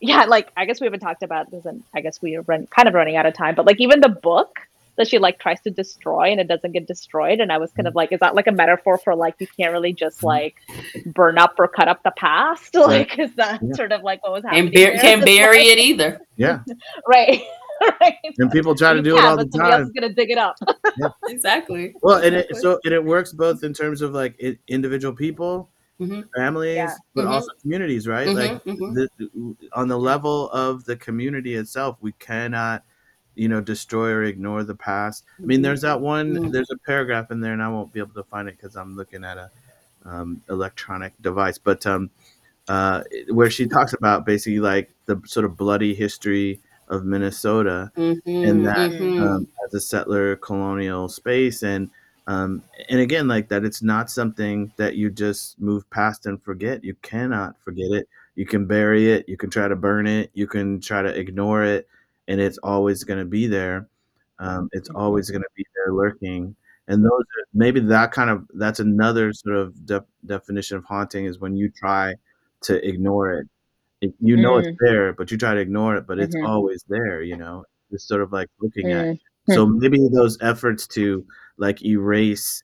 yeah, 0.00 0.24
like 0.24 0.50
I 0.56 0.64
guess 0.66 0.80
we 0.80 0.86
haven't 0.86 1.00
talked 1.00 1.22
about 1.22 1.50
this, 1.50 1.64
and 1.64 1.84
I 1.94 2.00
guess 2.00 2.20
we 2.20 2.36
are 2.36 2.42
run, 2.42 2.66
kind 2.66 2.88
of 2.88 2.94
running 2.94 3.16
out 3.16 3.24
of 3.24 3.34
time. 3.34 3.54
But 3.54 3.66
like 3.66 3.80
even 3.80 4.00
the 4.00 4.08
book, 4.08 4.58
that 4.96 5.08
she 5.08 5.18
like 5.18 5.38
tries 5.38 5.60
to 5.60 5.70
destroy 5.70 6.30
and 6.30 6.40
it 6.40 6.48
doesn't 6.48 6.72
get 6.72 6.86
destroyed 6.86 7.40
and 7.40 7.52
i 7.52 7.58
was 7.58 7.72
kind 7.72 7.86
of 7.88 7.94
like 7.94 8.12
is 8.12 8.20
that 8.20 8.34
like 8.34 8.46
a 8.46 8.52
metaphor 8.52 8.98
for 8.98 9.14
like 9.14 9.34
you 9.38 9.46
can't 9.58 9.72
really 9.72 9.92
just 9.92 10.18
mm-hmm. 10.18 10.26
like 10.26 10.56
burn 11.06 11.38
up 11.38 11.54
or 11.58 11.68
cut 11.68 11.88
up 11.88 12.02
the 12.02 12.12
past 12.12 12.74
like 12.74 13.18
is 13.18 13.34
that 13.34 13.60
yeah. 13.62 13.72
sort 13.74 13.92
of 13.92 14.02
like 14.02 14.22
what 14.22 14.32
was 14.32 14.42
happening 14.42 14.66
and 14.66 14.74
bar- 14.74 15.00
can't 15.00 15.24
bury 15.24 15.58
like, 15.58 15.66
it 15.66 15.78
either 15.78 16.20
yeah 16.36 16.60
right 17.08 17.42
right 18.00 18.14
and 18.38 18.50
people 18.50 18.74
try 18.74 18.92
to 18.92 19.02
do 19.02 19.16
it 19.16 19.24
all 19.24 19.36
the 19.36 19.46
time 19.46 19.72
else 19.72 19.86
is 19.86 19.90
gonna 19.90 20.12
dig 20.12 20.30
it 20.30 20.38
up 20.38 20.56
yeah. 20.98 21.08
exactly 21.28 21.94
well 22.02 22.22
and 22.22 22.34
it 22.34 22.56
so 22.56 22.78
and 22.84 22.94
it 22.94 23.02
works 23.02 23.32
both 23.32 23.64
in 23.64 23.72
terms 23.72 24.02
of 24.02 24.12
like 24.12 24.36
it, 24.38 24.58
individual 24.68 25.14
people 25.14 25.70
mm-hmm. 26.00 26.20
families 26.36 26.76
yeah. 26.76 26.94
but 27.14 27.22
mm-hmm. 27.22 27.32
also 27.32 27.48
communities 27.60 28.06
right 28.06 28.28
mm-hmm. 28.28 28.38
like 28.38 28.64
mm-hmm. 28.64 28.94
the, 28.94 29.56
on 29.72 29.88
the 29.88 29.98
level 29.98 30.50
of 30.50 30.84
the 30.84 30.96
community 30.96 31.54
itself 31.54 31.96
we 32.00 32.12
cannot 32.12 32.84
you 33.34 33.48
know 33.48 33.60
destroy 33.60 34.10
or 34.10 34.24
ignore 34.24 34.64
the 34.64 34.74
past. 34.74 35.24
I 35.38 35.42
mean 35.42 35.62
there's 35.62 35.80
that 35.82 36.00
one 36.00 36.34
mm-hmm. 36.34 36.50
there's 36.50 36.70
a 36.70 36.76
paragraph 36.78 37.30
in 37.30 37.40
there 37.40 37.52
and 37.52 37.62
i 37.62 37.68
won't 37.68 37.92
be 37.92 38.00
able 38.00 38.14
to 38.14 38.24
find 38.24 38.48
it 38.48 38.56
because 38.56 38.76
i'm 38.76 38.96
looking 38.96 39.24
at 39.24 39.38
a 39.38 39.50
um, 40.04 40.42
electronic 40.50 41.12
device 41.22 41.58
but 41.58 41.86
um, 41.86 42.10
uh, 42.68 43.02
where 43.30 43.50
she 43.50 43.66
talks 43.66 43.92
about 43.92 44.26
basically 44.26 44.58
like 44.58 44.90
the 45.06 45.20
sort 45.24 45.44
of 45.44 45.56
bloody 45.56 45.94
history 45.94 46.60
of 46.88 47.04
minnesota 47.04 47.90
mm-hmm, 47.96 48.44
and 48.44 48.66
that 48.66 48.90
mm-hmm. 48.90 49.22
um, 49.22 49.48
as 49.64 49.74
a 49.74 49.80
settler 49.80 50.36
colonial 50.36 51.08
space 51.08 51.62
and 51.62 51.88
um, 52.26 52.62
and 52.88 53.00
again 53.00 53.26
like 53.26 53.48
that 53.48 53.64
it's 53.64 53.82
not 53.82 54.10
something 54.10 54.72
that 54.76 54.96
you 54.96 55.10
just 55.10 55.60
move 55.60 55.88
past 55.90 56.26
and 56.26 56.40
forget. 56.40 56.84
You 56.84 56.94
cannot 57.02 57.60
forget 57.60 57.90
it. 57.90 58.08
You 58.36 58.46
can 58.46 58.66
bury 58.66 59.10
it. 59.10 59.28
You 59.28 59.36
can 59.36 59.50
try 59.50 59.66
to 59.66 59.74
burn 59.74 60.06
it. 60.06 60.30
You 60.32 60.46
can 60.46 60.80
try 60.80 61.02
to 61.02 61.08
ignore 61.08 61.64
it 61.64 61.88
and 62.28 62.40
it's 62.40 62.58
always 62.58 63.04
going 63.04 63.18
to 63.18 63.24
be 63.24 63.46
there. 63.46 63.88
Um, 64.38 64.68
it's 64.72 64.88
mm-hmm. 64.88 64.98
always 64.98 65.30
going 65.30 65.42
to 65.42 65.48
be 65.56 65.64
there 65.74 65.94
lurking. 65.94 66.54
And 66.88 67.04
those 67.04 67.10
are, 67.10 67.44
maybe 67.54 67.80
that 67.80 68.12
kind 68.12 68.30
of 68.30 68.46
that's 68.54 68.80
another 68.80 69.32
sort 69.32 69.56
of 69.56 69.86
de- 69.86 70.04
definition 70.26 70.76
of 70.76 70.84
haunting 70.84 71.26
is 71.26 71.38
when 71.38 71.56
you 71.56 71.70
try 71.70 72.14
to 72.62 72.86
ignore 72.86 73.32
it. 73.32 73.48
it 74.00 74.14
you 74.20 74.36
know 74.36 74.54
mm. 74.54 74.66
it's 74.66 74.78
there, 74.80 75.12
but 75.12 75.30
you 75.30 75.38
try 75.38 75.54
to 75.54 75.60
ignore 75.60 75.96
it, 75.96 76.06
but 76.06 76.18
it's 76.18 76.34
mm-hmm. 76.34 76.46
always 76.46 76.84
there. 76.88 77.22
You 77.22 77.36
know, 77.36 77.64
it's 77.90 78.06
sort 78.06 78.22
of 78.22 78.32
like 78.32 78.48
looking 78.60 78.86
mm. 78.86 79.12
at. 79.12 79.18
So 79.54 79.66
maybe 79.66 80.08
those 80.08 80.38
efforts 80.40 80.86
to 80.88 81.24
like 81.56 81.84
erase 81.84 82.62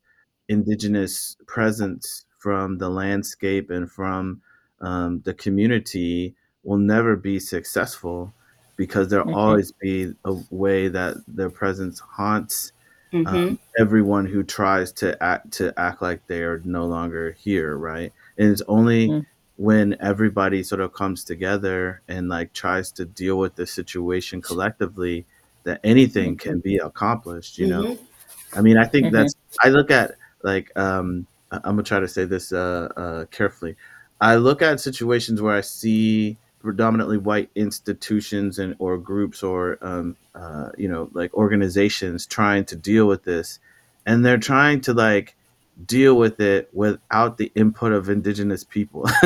indigenous 0.49 1.37
presence 1.47 2.25
from 2.39 2.79
the 2.79 2.89
landscape 2.89 3.71
and 3.71 3.91
from 3.91 4.41
um, 4.81 5.21
the 5.25 5.35
community 5.35 6.35
will 6.63 6.79
never 6.79 7.17
be 7.17 7.39
successful 7.39 8.33
because 8.79 9.09
there'll 9.09 9.27
mm-hmm. 9.27 9.37
always 9.37 9.73
be 9.73 10.15
a 10.25 10.35
way 10.51 10.89
that 10.89 11.17
their 11.27 11.51
presence 11.51 12.01
haunts 12.01 12.73
um, 13.13 13.25
mm-hmm. 13.25 13.37
um, 13.37 13.59
everyone 13.79 14.27
who 14.27 14.43
tries 14.43 14.93
to 14.93 15.21
act 15.23 15.53
to 15.53 15.79
act 15.79 16.03
like 16.03 16.27
they 16.27 16.43
are 16.43 16.61
no 16.65 16.87
longer 16.87 17.33
here, 17.33 17.77
right? 17.77 18.13
And 18.37 18.51
it's 18.51 18.63
only 18.69 19.09
mm-hmm. 19.09 19.21
when 19.57 19.97
everybody 20.01 20.63
sort 20.63 20.81
of 20.81 20.93
comes 20.93 21.25
together 21.25 22.03
and 22.09 22.29
like 22.29 22.53
tries 22.53 22.93
to 22.93 23.05
deal 23.05 23.39
with 23.39 23.57
the 23.57 23.67
situation 23.67 24.43
collectively 24.43 25.27
that 25.65 25.81
anything 25.85 26.37
mm-hmm. 26.37 26.49
can 26.51 26.61
be 26.61 26.77
accomplished. 26.77 27.59
You 27.59 27.69
know, 27.69 27.83
mm-hmm. 27.83 28.59
I 28.59 28.63
mean, 28.63 28.77
I 28.77 28.85
think 28.85 29.07
mm-hmm. 29.07 29.17
that's 29.17 29.35
I 29.63 29.71
look 29.71 29.91
at 29.91 30.13
like 30.43 30.71
um, 30.79 31.27
I'm 31.51 31.63
gonna 31.63 31.83
try 31.83 32.01
to 32.01 32.09
say 32.09 32.25
this 32.25 32.53
uh, 32.53 32.93
uh, 32.97 33.25
carefully. 33.27 33.77
I 34.21 34.37
look 34.37 34.61
at 34.63 34.81
situations 34.81 35.41
where 35.41 35.57
I 35.57 35.63
see 35.63 36.37
predominantly 36.61 37.19
white 37.19 37.51
institutions 37.55 38.59
and 38.59 38.75
or 38.79 38.99
groups 38.99 39.43
or 39.43 39.79
um, 39.81 40.17
uh, 40.35 40.71
you 40.77 40.89
know 40.89 41.09
like 41.13 41.33
organizations 41.35 42.27
trying 42.27 42.65
to 42.67 42.77
deal 42.77 43.07
with 43.07 43.25
this. 43.25 43.59
And 44.07 44.25
they're 44.25 44.39
trying 44.39 44.81
to 44.83 44.95
like 44.95 45.35
deal 45.87 46.15
with 46.17 46.41
it 46.41 46.69
without 46.73 47.39
the 47.39 47.53
input 47.55 47.93
of 47.93 48.09
indigenous 48.09 48.65
people. 48.65 49.05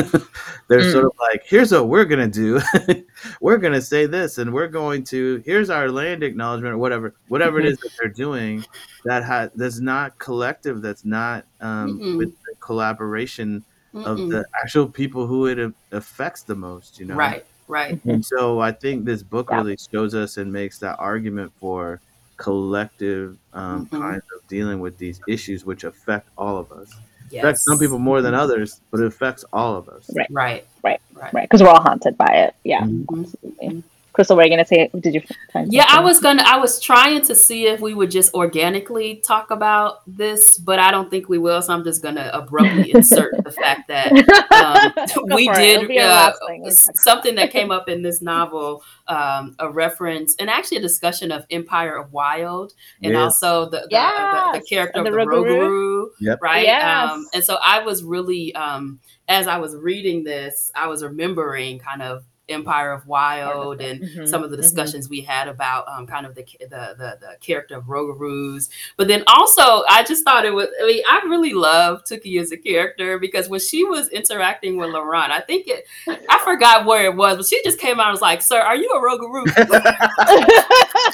They're 0.67 0.79
mm. 0.79 0.91
sort 0.91 1.05
of 1.05 1.13
like 1.19 1.43
here's 1.45 1.71
what 1.71 1.87
we're 1.87 2.05
gonna 2.05 2.27
do. 2.27 2.61
We're 3.41 3.57
gonna 3.57 3.81
say 3.81 4.05
this 4.05 4.37
and 4.37 4.53
we're 4.53 4.67
going 4.67 5.03
to 5.05 5.41
here's 5.45 5.69
our 5.69 5.89
land 5.89 6.23
acknowledgement 6.23 6.75
or 6.75 6.77
whatever 6.77 7.15
whatever 7.27 7.59
it 7.59 7.65
is 7.65 7.77
that 7.79 7.91
they're 7.99 8.09
doing 8.09 8.65
that 9.05 9.23
has 9.23 9.49
that's 9.55 9.79
not 9.79 10.17
collective 10.19 10.81
that's 10.81 11.05
not 11.05 11.45
um, 11.61 12.17
with 12.17 12.33
the 12.43 12.55
collaboration 12.59 13.63
Mm-mm. 13.93 14.05
of 14.05 14.29
the 14.29 14.45
actual 14.61 14.87
people 14.87 15.27
who 15.27 15.45
it 15.47 15.73
affects 15.91 16.43
the 16.43 16.55
most, 16.55 16.99
you 16.99 17.05
know? 17.05 17.15
Right, 17.15 17.45
right. 17.67 18.03
And 18.05 18.25
so 18.25 18.59
I 18.59 18.71
think 18.71 19.05
this 19.05 19.21
book 19.23 19.47
yeah. 19.49 19.57
really 19.57 19.77
shows 19.91 20.15
us 20.15 20.37
and 20.37 20.51
makes 20.51 20.79
that 20.79 20.95
argument 20.99 21.51
for 21.59 22.01
collective 22.37 23.37
um, 23.53 23.85
mm-hmm. 23.85 24.01
kinds 24.01 24.23
of 24.35 24.47
dealing 24.47 24.79
with 24.79 24.97
these 24.97 25.21
issues 25.27 25.65
which 25.65 25.83
affect 25.83 26.29
all 26.37 26.57
of 26.57 26.71
us. 26.71 26.93
affects 27.33 27.63
some 27.63 27.79
people 27.79 27.99
more 27.99 28.21
than 28.21 28.33
others, 28.33 28.81
but 28.91 28.99
it 28.99 29.05
affects 29.05 29.45
all 29.53 29.75
of 29.75 29.87
us. 29.89 30.09
Right. 30.15 30.27
Right. 30.31 30.67
Right. 30.83 30.99
Right. 31.23 31.33
right 31.33 31.49
because 31.49 31.61
we're 31.61 31.69
all 31.69 31.81
haunted 31.81 32.17
by 32.17 32.31
it 32.33 32.55
yeah 32.63 32.81
Mhm. 32.81 33.05
absolutely 33.19 33.83
crystal 34.13 34.37
were 34.37 34.43
you 34.43 34.49
gonna 34.49 34.65
say 34.65 34.89
did 34.99 35.13
you 35.15 35.21
Yeah, 35.69 35.85
I 35.89 35.99
was 35.99 36.19
gonna. 36.19 36.43
I 36.45 36.57
was 36.57 36.79
trying 36.79 37.21
to 37.23 37.35
see 37.35 37.65
if 37.67 37.79
we 37.81 37.93
would 37.93 38.11
just 38.11 38.33
organically 38.33 39.17
talk 39.25 39.51
about 39.51 40.01
this, 40.07 40.57
but 40.57 40.79
I 40.79 40.91
don't 40.91 41.09
think 41.09 41.29
we 41.29 41.37
will. 41.37 41.61
So 41.61 41.73
I'm 41.73 41.83
just 41.83 42.01
gonna 42.03 42.29
abruptly 42.33 42.91
insert 42.91 43.43
the 43.43 43.51
fact 43.51 43.87
that 43.87 44.11
um, 44.51 45.25
we 45.35 45.45
for 45.45 45.53
it. 45.59 45.63
It'll 45.69 45.87
did 45.87 45.97
uh, 45.99 46.07
last 46.07 46.39
thing 46.47 46.61
we 46.63 46.67
s- 46.69 46.85
talk 46.85 46.95
something 46.97 47.35
that 47.35 47.51
came 47.51 47.71
up 47.71 47.89
in 47.89 48.01
this 48.01 48.21
novel, 48.21 48.83
um, 49.07 49.55
a 49.59 49.69
reference 49.69 50.35
and 50.39 50.49
actually 50.49 50.77
a 50.77 50.81
discussion 50.81 51.31
of 51.31 51.45
Empire 51.49 51.97
of 51.97 52.11
Wild, 52.13 52.73
and 53.01 53.13
Yes. 53.13 53.21
also 53.23 53.65
the 53.65 53.81
the, 53.81 53.87
the, 53.87 53.87
the 53.89 53.89
Yes, 53.91 54.63
character 54.69 54.99
and 54.99 55.07
of 55.07 55.13
the 55.13 55.17
the 55.19 55.25
Rougarou. 55.25 55.45
Rougarou, 55.69 56.05
Yep. 56.19 56.39
right? 56.41 56.63
Yes. 56.65 57.11
Um, 57.11 57.25
and 57.33 57.43
so 57.43 57.57
I 57.63 57.79
was 57.79 58.03
really, 58.03 58.53
um, 58.55 58.99
as 59.27 59.47
I 59.47 59.57
was 59.57 59.75
reading 59.75 60.23
this, 60.23 60.71
I 60.75 60.87
was 60.87 61.03
remembering 61.03 61.79
kind 61.79 62.01
of 62.01 62.23
Empire 62.53 62.91
of 62.91 63.05
Wild 63.07 63.81
and 63.81 64.01
Mhm, 64.03 64.27
some 64.27 64.43
of 64.43 64.51
the 64.51 64.57
mhm. 64.57 64.61
discussions 64.61 65.09
we 65.09 65.21
had 65.21 65.47
about 65.47 65.87
um, 65.89 66.07
kind 66.07 66.25
of 66.25 66.35
the, 66.35 66.43
the 66.59 66.67
the 66.97 67.17
the 67.21 67.37
character 67.41 67.77
of 67.77 67.85
Rougarous. 67.85 68.69
But 68.97 69.07
then 69.07 69.23
also, 69.27 69.83
I 69.89 70.03
just 70.07 70.23
thought 70.23 70.45
it 70.45 70.53
was. 70.53 70.67
I 70.81 70.85
mean, 70.87 71.03
I 71.09 71.21
really 71.25 71.53
love 71.53 72.03
Tookie 72.03 72.39
as 72.39 72.51
a 72.51 72.57
character 72.57 73.19
because 73.19 73.49
when 73.49 73.59
she 73.59 73.83
was 73.83 74.09
interacting 74.09 74.77
with 74.77 74.89
Laurent, 74.91 75.31
I 75.31 75.39
think 75.41 75.67
it. 75.67 75.85
I 76.07 76.39
forgot 76.43 76.85
where 76.85 77.05
it 77.05 77.15
was, 77.15 77.37
but 77.37 77.45
she 77.45 77.61
just 77.63 77.79
came 77.79 77.99
out 77.99 78.07
and 78.07 78.13
was 78.13 78.21
like, 78.21 78.41
"Sir, 78.41 78.59
are 78.59 78.75
you 78.75 78.89
a 78.89 78.99
Rougarou?" 78.99 79.43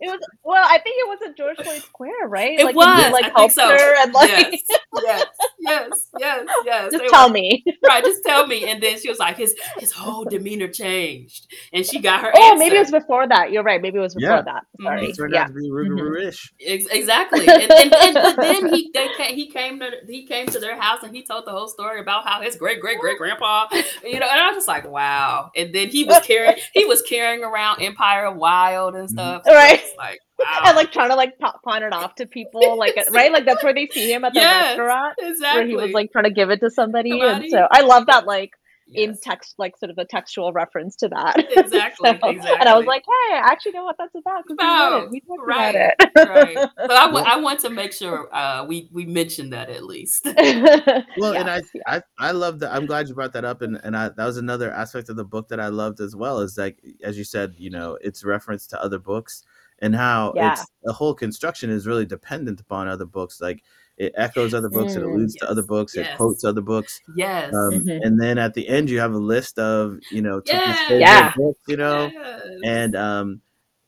it 0.00 0.10
was 0.10 0.20
well 0.44 0.64
i 0.68 0.78
think 0.78 0.96
it 0.98 1.08
was 1.08 1.18
at 1.26 1.36
george 1.36 1.56
floyd 1.58 1.80
square 1.82 2.28
right 2.28 2.58
It 2.58 2.64
like 2.64 2.74
was. 2.74 3.06
he, 3.06 3.12
like 3.12 3.24
I 3.26 3.32
helped 3.40 3.54
so. 3.54 3.68
her 3.68 4.02
and 4.02 4.12
like 4.12 4.28
yes, 4.30 4.62
yes, 5.02 5.26
yes, 5.60 6.06
yes, 6.18 6.46
yes. 6.64 6.92
just 6.92 7.04
It 7.04 7.10
tell 7.10 7.24
was- 7.28 7.32
me 7.32 7.64
right, 7.86 8.04
just 8.04 8.24
tell 8.24 8.46
me. 8.46 8.68
And 8.70 8.82
then 8.82 8.98
she 8.98 9.08
was 9.08 9.18
like, 9.18 9.36
his 9.36 9.54
his 9.78 9.92
whole 9.92 10.24
demanner 10.30 10.72
changed, 10.72 11.46
and 11.72 11.84
she 11.84 11.98
got 12.00 12.22
her. 12.22 12.30
oh 12.34 12.56
maybe 12.56 12.76
it 12.76 12.80
was 12.80 12.90
before 12.90 13.26
that 13.28 13.50
you're 13.52 13.62
right 13.62 13.82
maybe 13.82 13.98
it 13.98 14.00
was 14.00 14.14
before 14.14 14.36
Yeah. 14.36 14.42
that 14.42 14.62
Mhm. 14.80 14.84
sorry 14.84 15.06
It 15.10 15.16
turned 15.16 15.32
yeah 15.34 15.42
out 15.42 15.46
to 15.48 15.52
be 15.54 15.70
Rougarou-ish. 15.70 16.52
Ex- 16.64 16.86
exactly. 16.86 17.46
And, 17.48 17.70
and, 17.72 17.94
and, 17.94 18.14
but 18.14 18.36
then 18.36 18.72
he 18.72 18.90
they 18.94 19.08
he 19.34 19.50
came 19.50 19.80
to 19.80 19.90
he 20.06 20.26
came 20.26 20.46
to 20.46 20.58
their 20.58 20.80
house 20.80 21.02
and 21.02 21.14
he 21.14 21.22
told 21.22 21.46
the 21.46 21.50
whole 21.50 21.68
story 21.68 22.00
about 22.00 22.26
how 22.26 22.40
his 22.42 22.56
great 22.56 22.80
great 22.80 22.98
great 22.98 23.18
grandpa, 23.18 23.66
you 24.04 24.18
know. 24.20 24.26
And 24.30 24.40
I 24.40 24.46
was 24.48 24.56
just 24.56 24.68
like, 24.68 24.88
wow. 24.88 25.50
And 25.56 25.74
then 25.74 25.88
he 25.88 26.04
was 26.04 26.20
carrying 26.20 26.56
he 26.72 26.84
was 26.84 27.02
carrying 27.02 27.42
around 27.44 27.82
Empire 27.82 28.26
of 28.26 28.36
Wild 28.36 28.94
and 28.94 29.08
stuff. 29.10 29.42
So 29.46 29.52
Right. 29.54 29.82
Like 29.98 30.18
wow. 30.38 30.62
and 30.66 30.76
like 30.76 30.92
trying 30.92 31.10
to 31.10 31.16
like 31.16 31.34
pawn 31.64 31.82
it 31.82 31.92
off 31.92 32.14
to 32.16 32.26
people 32.26 32.78
like 32.78 32.96
right 33.12 33.32
like 33.32 33.44
that's 33.44 33.62
where 33.62 33.74
they 33.74 33.86
see 33.88 34.10
him 34.12 34.24
at 34.24 34.32
the 34.34 34.40
Yes, 34.40 34.78
restaurant 34.78 35.14
exactly. 35.18 35.58
where 35.60 35.68
he 35.68 35.76
was 35.76 35.92
like 35.92 36.12
trying 36.12 36.24
to 36.24 36.30
give 36.30 36.50
it 36.50 36.60
to 36.60 36.70
somebody, 36.70 37.20
and 37.20 37.44
so 37.50 37.66
i 37.70 37.82
love 37.82 38.06
that 38.06 38.24
like 38.26 38.50
in 38.92 39.16
text 39.22 39.54
like 39.58 39.76
sort 39.76 39.90
of 39.90 39.98
a 39.98 40.04
textual 40.04 40.52
reference 40.52 40.96
to 40.96 41.08
that 41.08 41.36
Exactly, 41.56 42.18
So- 42.20 42.28
and 42.58 42.68
i 42.68 42.76
was 42.76 42.86
like 42.86 43.02
hey 43.06 43.34
i 43.36 43.38
actually 43.38 43.72
know 43.72 43.84
what 43.84 43.96
that's 43.98 44.14
about 44.14 44.46
'cause 44.46 44.56
we 44.58 44.64
read 44.66 44.88
About, 44.88 45.02
it. 45.04 45.10
we 45.10 45.20
talked 45.20 45.46
right, 45.46 45.74
about 45.74 46.48
it 46.48 46.56
right. 46.56 46.68
So 46.88 46.94
I, 46.94 47.06
w- 47.06 47.24
Yeah. 47.24 47.32
I 47.34 47.36
want 47.40 47.60
to 47.60 47.70
make 47.70 47.92
sure 47.92 48.34
uh, 48.34 48.64
we 48.64 48.88
we 48.92 49.04
mentioned 49.06 49.52
that 49.52 49.70
at 49.70 49.84
least. 49.84 50.26
Well, 51.18 51.34
and 51.34 51.48
I, 51.50 51.60
yeah. 51.74 51.82
I, 51.86 52.02
I 52.18 52.30
love 52.32 52.60
that. 52.60 52.72
I'm 52.72 52.86
glad 52.86 53.08
you 53.08 53.14
brought 53.14 53.32
that 53.34 53.44
up, 53.44 53.62
and 53.62 53.80
and 53.84 53.96
I, 53.96 54.08
that 54.10 54.24
was 54.24 54.36
another 54.36 54.70
aspect 54.72 55.08
of 55.08 55.16
the 55.16 55.24
book 55.24 55.48
that 55.48 55.60
I 55.60 55.68
loved 55.68 56.00
as 56.00 56.14
well. 56.16 56.40
Is 56.40 56.56
like, 56.58 56.78
as 57.02 57.18
you 57.18 57.24
said, 57.24 57.54
you 57.58 57.70
know, 57.70 57.98
it's 58.00 58.24
reference 58.24 58.66
to 58.68 58.82
other 58.82 58.98
books, 58.98 59.44
and 59.80 59.94
how 59.94 60.32
Yeah. 60.36 60.52
it's 60.52 60.66
the 60.82 60.92
whole 60.92 61.14
construction 61.14 61.70
is 61.70 61.86
really 61.86 62.06
dependent 62.06 62.60
upon 62.60 62.88
other 62.88 63.04
books. 63.06 63.40
Like, 63.40 63.62
it 64.00 64.12
echoes 64.16 64.54
other 64.54 64.68
books, 64.70 64.96
it 64.96 65.02
alludes 65.02 65.36
to 65.36 65.50
other 65.50 65.62
yes, 65.62 65.66
books, 65.68 65.96
it 65.96 66.08
quotes 66.16 66.44
other 66.44 66.62
books, 66.62 67.02
yes. 67.16 67.52
um, 67.54 67.84
Mhm. 67.84 67.98
and 68.04 68.20
then 68.20 68.38
at 68.38 68.54
the 68.54 68.68
end 68.68 68.90
you 68.90 68.98
have 69.00 69.12
a 69.14 69.18
list 69.18 69.58
of 69.58 69.98
you 70.10 70.22
know 70.22 70.40
Tookie's 70.40 70.84
Yeah. 70.88 70.98
Yeah. 70.98 71.32
books, 71.36 71.60
you 71.68 71.76
know, 71.76 72.10
Yes. 72.14 72.40
and 72.64 72.96
um 72.96 73.40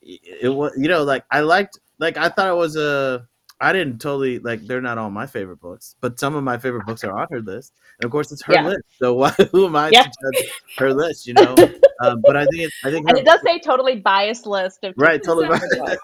it, 0.03 0.21
it 0.43 0.49
was 0.51 0.73
you 0.77 0.89
know 0.89 1.03
like 1.05 1.25
i 1.31 1.41
liked 1.41 1.79
like 1.99 2.17
i 2.17 2.29
thought 2.29 2.49
it 2.49 2.57
was 2.57 2.77
a 2.77 3.27
i 3.63 3.73
didn't 3.73 3.99
totally 4.01 4.39
like 4.41 4.67
they're 4.67 4.81
not 4.83 4.99
all 4.99 5.11
my 5.11 5.27
favorite 5.27 5.61
books 5.61 5.97
but 6.01 6.19
some 6.21 6.35
of 6.35 6.45
my 6.45 6.59
favorite 6.59 6.85
books 6.85 7.03
are 7.05 7.17
on 7.17 7.27
her 7.31 7.41
list 7.41 7.73
and 7.99 8.05
of 8.05 8.11
course 8.11 8.31
it's 8.33 8.43
her 8.43 8.55
Yeah. 8.55 8.67
list 8.67 8.83
so 9.01 9.15
why 9.23 9.31
who 9.53 9.67
am 9.67 9.77
i 9.77 9.91
Yeah. 9.91 10.03
to 10.03 10.09
judge 10.09 10.45
her 10.79 10.93
list 10.93 11.27
you 11.27 11.35
know 11.35 11.55
um, 12.05 12.23
but 12.27 12.37
i 12.37 12.45
think 12.47 12.63
it's 12.63 12.77
i 12.85 12.91
think 12.91 13.09
and 13.09 13.17
her, 13.17 13.23
it 13.23 13.25
does 13.27 13.41
say 13.47 13.59
totally 13.61 13.97
biased 13.97 14.47
list 14.47 14.85
of 14.85 14.95
Right, 14.97 15.23
totally 15.25 15.49
biased. 15.49 15.79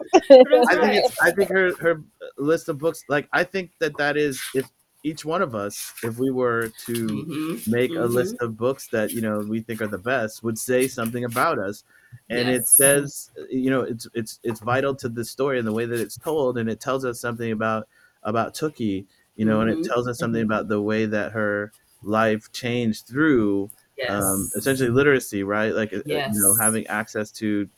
i 0.70 0.74
think 0.76 0.94
it's 0.94 1.16
i 1.20 1.30
think 1.30 1.50
her 1.50 1.74
her 1.80 2.02
list 2.38 2.68
of 2.68 2.78
books 2.78 3.04
like 3.08 3.28
i 3.32 3.44
think 3.44 3.72
that 3.80 3.96
that 3.98 4.16
is 4.16 4.40
if 4.54 4.70
each 5.02 5.24
one 5.24 5.42
of 5.42 5.54
us 5.54 5.94
if 6.02 6.18
we 6.18 6.30
were 6.30 6.68
to 6.86 7.28
Mhm, 7.28 7.62
make 7.66 7.94
a 7.96 8.06
mhm. 8.06 8.14
list 8.14 8.36
of 8.40 8.56
books 8.56 8.88
that 8.88 9.12
you 9.12 9.20
know 9.20 9.40
we 9.40 9.60
think 9.60 9.80
are 9.80 9.86
the 9.88 9.98
best 9.98 10.42
would 10.42 10.58
say 10.58 10.88
something 10.88 11.24
about 11.24 11.58
us 11.58 11.84
and 12.30 12.48
it 12.48 12.66
says 12.66 13.30
you 13.50 13.70
know 13.70 13.82
it's 13.82 14.06
it's 14.14 14.40
it's 14.42 14.60
vital 14.60 14.94
to 14.94 15.08
the 15.08 15.24
story 15.24 15.58
and 15.58 15.66
the 15.66 15.72
way 15.72 15.86
that 15.86 16.00
it's 16.00 16.16
told 16.16 16.58
and 16.58 16.68
it 16.68 16.80
tells 16.80 17.04
us 17.04 17.20
something 17.20 17.52
about 17.52 17.88
about 18.22 18.54
Tookie 18.54 19.06
you 19.36 19.44
know 19.44 19.60
and 19.60 19.70
Mhm, 19.70 19.78
it 19.80 19.82
tells 19.82 20.08
us 20.08 20.18
something 20.18 20.42
mhm. 20.42 20.44
about 20.44 20.68
the 20.68 20.80
way 20.82 21.06
that 21.06 21.32
her 21.32 21.72
life 22.02 22.50
changed 22.52 23.06
through 23.06 23.70
Yes. 23.96 24.10
um, 24.10 24.50
essentially 24.54 24.90
literacy 24.90 25.42
right 25.42 25.74
like 25.74 25.92
uh, 25.92 26.02
you 26.08 26.40
know 26.40 26.54
having 26.54 26.86
access 26.86 27.30
to 27.32 27.68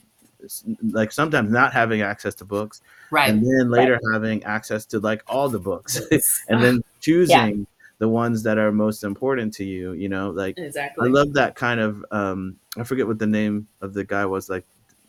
like 0.91 1.13
sometimes 1.13 1.51
not 1.51 1.73
having 1.73 2.03
access 2.03 2.35
to 2.37 2.45
books 2.45 2.83
right. 3.11 3.31
and 3.31 3.45
then 3.45 3.71
later 3.71 3.99
having 4.13 4.43
access 4.45 4.85
to 4.87 4.99
like 5.01 5.23
all 5.27 5.49
the 5.49 5.59
books 5.59 6.01
and 6.49 6.63
then 6.63 6.83
choosing 7.01 7.67
the 7.99 8.09
ones 8.09 8.43
that 8.43 8.57
are 8.59 8.73
most 8.73 9.05
important 9.05 9.53
to 9.53 9.65
you 9.65 9.93
you 9.93 10.09
know 10.09 10.31
like 10.31 10.59
exactly. 10.59 11.09
I 11.09 11.13
love 11.13 11.33
that 11.35 11.55
kind 11.55 11.81
of 11.81 12.05
um 12.11 12.57
I 12.79 12.85
forget 12.85 13.07
what 13.07 13.19
the 13.19 13.27
name 13.27 13.69
of 13.83 13.93
the 13.93 14.05
guy 14.05 14.25
was 14.25 14.49
like 14.49 14.65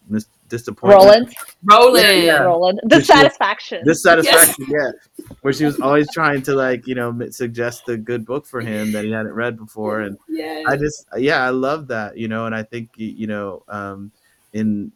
mis- 0.09 0.27
disappointment 0.49 1.01
Roland, 1.01 1.35
Roland. 1.63 2.23
Yeah. 2.23 2.39
Roland, 2.39 2.79
Which 2.83 2.91
was- 2.91 3.07
dissatisfaction. 3.07 3.85
dissatisfaction 3.85 4.65
yeah 4.67 4.91
where 5.41 5.53
she 5.53 5.63
was 5.63 5.79
always 5.79 6.11
trying 6.11 6.41
to 6.41 6.53
like 6.53 6.85
you 6.87 6.95
know 6.95 7.17
suggest 7.29 7.87
a 7.87 7.95
good 7.95 8.25
book 8.25 8.45
for 8.45 8.59
him 8.59 8.91
that 8.91 9.05
he 9.05 9.11
hadn't 9.11 9.33
read 9.33 9.57
before 9.57 10.01
and 10.01 10.17
Yes. 10.27 10.65
I 10.67 10.75
just 10.75 11.05
yeah 11.17 11.45
I 11.45 11.51
love 11.51 11.87
that 11.87 12.17
you 12.17 12.27
know 12.27 12.45
and 12.45 12.53
I 12.53 12.63
think 12.63 12.89
you 12.95 13.27
know 13.27 13.63
um 13.69 14.11
in 14.51 14.91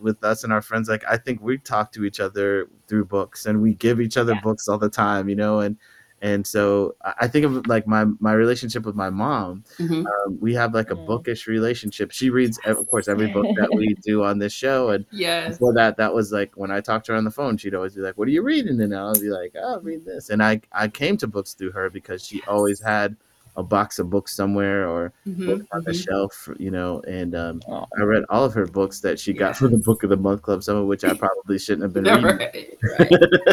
with 0.00 0.22
us 0.24 0.44
and 0.44 0.52
our 0.52 0.62
friends 0.62 0.88
like 0.88 1.04
I 1.08 1.16
think 1.16 1.40
we 1.40 1.58
talk 1.58 1.92
to 1.92 2.04
each 2.04 2.20
other 2.20 2.68
through 2.86 3.06
books 3.06 3.46
and 3.46 3.60
we 3.62 3.74
give 3.74 4.00
each 4.00 4.16
other 4.16 4.32
Yeah. 4.34 4.40
books 4.40 4.68
all 4.68 4.78
the 4.78 4.88
time 4.90 5.28
you 5.28 5.36
know 5.36 5.60
and 5.60 5.76
and 6.20 6.44
so 6.46 6.96
I 7.20 7.28
think 7.28 7.44
of 7.46 7.66
like 7.68 7.86
my 7.86 8.04
my 8.20 8.32
relationship 8.32 8.84
with 8.84 8.96
my 8.96 9.08
mom 9.10 9.62
Mhm. 9.78 10.04
um, 10.06 10.38
we 10.40 10.52
have 10.54 10.74
like 10.74 10.90
a 10.90 10.96
Mm. 10.96 11.06
bookish 11.06 11.46
relationship. 11.46 12.10
She 12.10 12.28
reads, 12.30 12.58
of 12.66 12.86
course, 12.88 13.06
every 13.08 13.28
book 13.28 13.46
that 13.56 13.72
we 13.72 13.94
do 14.02 14.24
on 14.24 14.38
this 14.40 14.52
show. 14.52 14.90
And 14.90 15.04
Yes. 15.12 15.52
before 15.52 15.74
that, 15.74 15.96
that 15.98 16.12
was 16.14 16.32
like 16.32 16.56
when 16.56 16.70
I 16.72 16.80
talked 16.80 17.06
to 17.06 17.12
her 17.12 17.18
on 17.18 17.24
the 17.24 17.30
phone, 17.30 17.56
she'd 17.56 17.74
always 17.74 17.94
be 17.94 18.00
like, 18.00 18.18
"What 18.18 18.26
are 18.26 18.32
you 18.32 18.42
reading?" 18.42 18.80
And 18.82 18.94
I'll 18.96 19.14
be 19.20 19.28
like, 19.30 19.54
"Oh, 19.56 19.78
read 19.80 20.04
this." 20.04 20.30
And 20.30 20.42
I 20.42 20.60
I 20.72 20.88
came 20.88 21.16
to 21.18 21.28
books 21.28 21.54
through 21.54 21.72
her 21.72 21.88
because 21.90 22.24
she 22.24 22.42
always 22.48 22.80
had 22.82 23.16
a 23.58 23.62
box 23.62 23.98
of 23.98 24.08
books 24.08 24.34
somewhere 24.34 24.88
or 24.88 25.12
Mhm, 25.26 25.46
book 25.46 25.62
on 25.72 25.82
the 25.82 25.90
mhm. 25.90 26.04
shelf, 26.06 26.48
you 26.58 26.70
know. 26.70 27.00
And 27.08 27.34
um, 27.34 27.60
Oh. 27.68 27.84
I 27.98 28.02
read 28.04 28.24
all 28.30 28.44
of 28.44 28.54
her 28.54 28.66
books 28.66 29.00
that 29.00 29.18
she 29.18 29.32
got 29.34 29.56
from 29.56 29.72
the 29.72 29.78
Book 29.78 30.04
of 30.04 30.10
the 30.10 30.16
Month 30.16 30.42
Club, 30.42 30.62
some 30.62 30.76
of 30.76 30.86
which 30.86 31.02
I 31.04 31.12
probably 31.14 31.58
shouldn't 31.58 31.82
have 31.82 31.92
been 31.92 32.04
reading. 32.22 32.22
Right, 32.38 32.78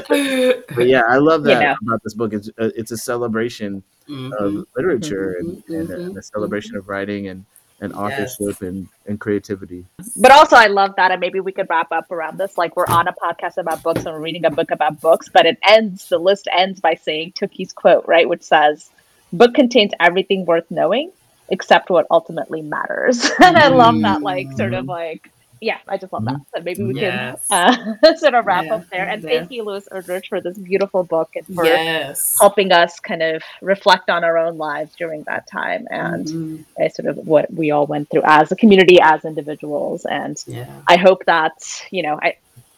right. 0.09 0.63
But 0.75 0.87
yeah, 0.87 1.01
I 1.09 1.17
love 1.17 1.43
that 1.43 1.61
know. 1.61 1.75
about 1.81 2.01
this 2.03 2.13
book. 2.13 2.33
It's 2.33 2.49
uh, 2.49 2.69
it's 2.75 2.91
a 2.91 2.97
celebration 2.97 3.83
Mhm. 4.07 4.31
of 4.33 4.65
literature 4.77 5.37
and, 5.39 5.63
Mhm, 5.63 5.79
and, 5.79 5.89
a, 5.89 6.05
and 6.05 6.17
a 6.17 6.21
celebration 6.21 6.75
of 6.77 6.87
writing 6.87 7.27
and, 7.29 7.43
and 7.81 7.91
authorship 7.93 8.61
and, 8.61 8.87
and 9.07 9.19
creativity. 9.19 9.83
But 10.15 10.29
also, 10.31 10.55
I 10.55 10.67
love 10.67 10.93
that, 10.97 11.09
and 11.11 11.19
maybe 11.19 11.39
we 11.39 11.51
could 11.51 11.65
wrap 11.71 11.91
up 11.91 12.11
around 12.11 12.37
this. 12.37 12.55
Like, 12.55 12.75
we're 12.77 12.85
on 12.85 13.07
a 13.07 13.13
podcast 13.13 13.57
about 13.57 13.81
books 13.81 14.05
and 14.05 14.13
we're 14.13 14.21
reading 14.21 14.45
a 14.45 14.51
book 14.51 14.69
about 14.69 15.01
books, 15.01 15.27
but 15.33 15.47
it 15.47 15.57
ends, 15.67 16.07
the 16.09 16.19
list 16.19 16.47
ends 16.51 16.79
by 16.79 16.93
saying 16.93 17.33
Tookie's 17.33 17.73
quote, 17.73 18.05
right? 18.07 18.29
Which 18.29 18.43
says, 18.43 18.91
Book 19.31 19.53
contains 19.53 19.91
everything 19.99 20.45
worth 20.45 20.65
knowing 20.69 21.11
except 21.49 21.89
what 21.89 22.07
ultimately 22.11 22.61
matters. 22.61 23.29
and 23.43 23.57
I 23.57 23.67
love 23.67 24.01
that, 24.01 24.23
like, 24.23 24.51
sort 24.53 24.73
of 24.73 24.87
like, 24.87 25.21
yeah, 25.61 25.77
I 25.87 25.97
just 25.97 26.13
love 26.13 26.25
that. 26.25 26.39
So 26.55 26.61
maybe 26.63 26.83
we 26.83 26.95
Yes. 26.95 26.95
can 26.95 27.21
uh, 27.51 27.75
sort 28.17 28.33
of 28.35 28.45
wrap 28.45 28.65
Yeah, 28.65 28.71
up 28.71 28.83
there. 28.91 29.07
And 29.07 29.23
yeah. 29.23 29.29
thank 29.29 29.47
you, 29.51 29.63
Louise 29.63 29.87
Erdrich, 29.93 30.27
for 30.29 30.41
this 30.41 30.57
beautiful 30.59 31.03
book 31.03 31.29
and 31.35 31.45
for 31.55 31.65
Yes. 31.65 32.35
helping 32.39 32.71
us 32.71 32.99
kind 32.99 33.21
of 33.23 33.43
reflect 33.61 34.09
on 34.09 34.23
our 34.23 34.37
own 34.37 34.57
lives 34.57 34.95
during 34.97 35.23
that 35.27 35.45
time 35.51 35.85
and 35.89 36.27
Mhm. 36.27 36.65
uh, 36.83 36.89
sort 36.89 37.07
of 37.07 37.17
what 37.17 37.51
we 37.53 37.71
all 37.71 37.87
went 37.87 38.09
through 38.09 38.23
as 38.25 38.51
a 38.51 38.55
community, 38.55 38.99
as 39.01 39.25
individuals. 39.25 40.05
And 40.05 40.37
Yeah. 40.47 40.81
I 40.87 40.97
hope 40.97 41.25
that 41.25 41.53
you 41.91 42.03
know 42.03 42.19
I 42.21 42.35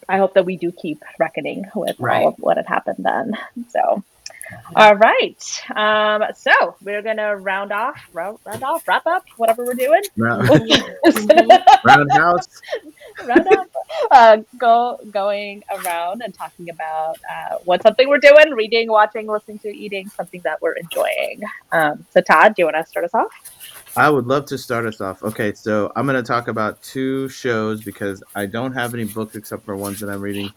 I 0.10 0.18
hope 0.18 0.34
that 0.36 0.46
we 0.46 0.58
do 0.58 0.72
keep 0.72 1.04
reckoning 1.20 1.66
with 1.76 1.98
Right. 2.00 2.22
all 2.22 2.28
of 2.30 2.36
what 2.40 2.58
had 2.58 2.68
happened 2.68 2.98
then. 3.00 3.34
So. 3.70 4.04
All 4.76 4.96
right. 4.96 5.62
Um, 5.76 6.24
so 6.36 6.76
we're 6.82 7.02
gonna 7.02 7.36
round 7.38 7.72
off, 7.72 8.00
round, 8.14 8.40
round 8.46 8.64
off, 8.64 8.88
wrap 8.88 9.06
up, 9.08 9.24
whatever 9.38 9.66
we're 9.66 9.74
doing. 9.74 10.02
Round, 10.18 10.48
Mhm. 11.06 11.64
roundhouse. 11.84 12.48
roundup. 13.26 13.68
Uh, 14.12 14.38
go 14.58 15.00
going 15.12 15.64
around 15.72 16.22
and 16.24 16.34
talking 16.34 16.70
about 16.70 17.18
uh, 17.30 17.58
what's 17.66 17.84
something 17.84 18.08
we're 18.10 18.20
doing, 18.20 18.52
reading, 18.52 18.90
watching, 18.90 19.28
listening 19.28 19.60
to, 19.60 19.70
eating, 19.70 20.10
something 20.16 20.42
that 20.44 20.62
we're 20.62 20.74
enjoying. 20.74 21.42
Um, 21.72 22.06
so, 22.12 22.22
Todd, 22.22 22.56
do 22.56 22.62
you 22.62 22.66
want 22.66 22.78
to 22.78 22.86
start 22.86 23.06
us 23.06 23.14
off? 23.14 23.32
I 23.96 24.10
would 24.10 24.28
love 24.28 24.46
to 24.48 24.58
start 24.58 24.86
us 24.86 25.02
off. 25.02 25.24
Okay, 25.24 25.54
so 25.54 25.92
I'm 25.96 26.06
going 26.06 26.22
to 26.22 26.28
talk 26.28 26.48
about 26.50 26.82
two 26.84 27.30
shows 27.30 27.84
because 27.84 28.22
I 28.36 28.46
don't 28.46 28.74
have 28.74 28.94
any 28.94 29.06
books 29.06 29.36
except 29.36 29.66
for 29.66 29.76
ones 29.76 30.00
that 30.02 30.10
I'm 30.10 30.22
reading 30.22 30.52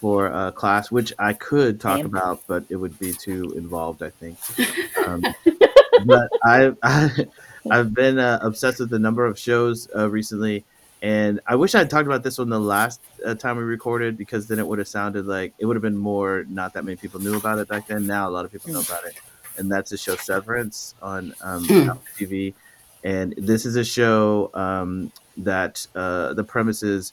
for 0.00 0.26
a 0.26 0.52
class, 0.52 0.92
which 0.92 1.12
I 1.18 1.32
could 1.32 1.80
talk 1.80 2.04
about, 2.04 2.42
but 2.46 2.64
it 2.68 2.76
would 2.76 2.98
be 3.00 3.12
too 3.12 3.52
involved, 3.56 4.02
I 4.02 4.10
think. 4.10 4.38
Um, 5.06 5.22
but 6.04 6.28
I, 6.44 6.72
I 6.82 7.26
I've 7.70 7.92
been 7.92 8.18
uh, 8.18 8.38
obsessed 8.40 8.78
with 8.78 8.92
a 8.92 8.98
number 8.98 9.26
of 9.26 9.38
shows 9.38 9.88
uh, 9.96 10.08
recently, 10.08 10.64
and 11.02 11.40
I 11.48 11.56
wish 11.56 11.74
I 11.74 11.78
had 11.78 11.90
talked 11.90 12.06
about 12.06 12.22
this 12.22 12.38
one 12.38 12.48
the 12.48 12.60
last 12.60 13.00
uh, 13.26 13.34
time 13.34 13.56
we 13.56 13.64
recorded 13.64 14.16
because 14.16 14.46
then 14.46 14.60
it 14.60 14.66
would 14.66 14.78
have 14.78 14.88
sounded 14.88 15.26
like 15.26 15.52
it 15.58 15.66
would 15.66 15.74
have 15.74 15.82
been 15.82 15.98
more. 15.98 16.44
Not 16.48 16.74
that 16.74 16.84
many 16.84 16.96
people 16.96 17.20
knew 17.20 17.36
about 17.36 17.58
it 17.58 17.66
back 17.66 17.88
then. 17.88 18.06
Now 18.06 18.28
a 18.28 18.30
lot 18.30 18.44
of 18.44 18.52
people 18.52 18.72
know 18.72 18.80
about 18.80 19.04
it, 19.04 19.16
and 19.56 19.70
that's 19.70 19.90
the 19.90 19.98
show 19.98 20.14
Severance 20.14 20.94
on 21.02 21.34
um, 21.42 21.64
hmm. 21.64 21.90
TV. 22.16 22.54
And 23.02 23.34
this 23.36 23.66
is 23.66 23.74
a 23.74 23.84
show 23.84 24.50
um, 24.54 25.10
that 25.38 25.84
uh, 25.94 26.34
the 26.34 26.44
premise 26.44 26.82
is 26.84 27.12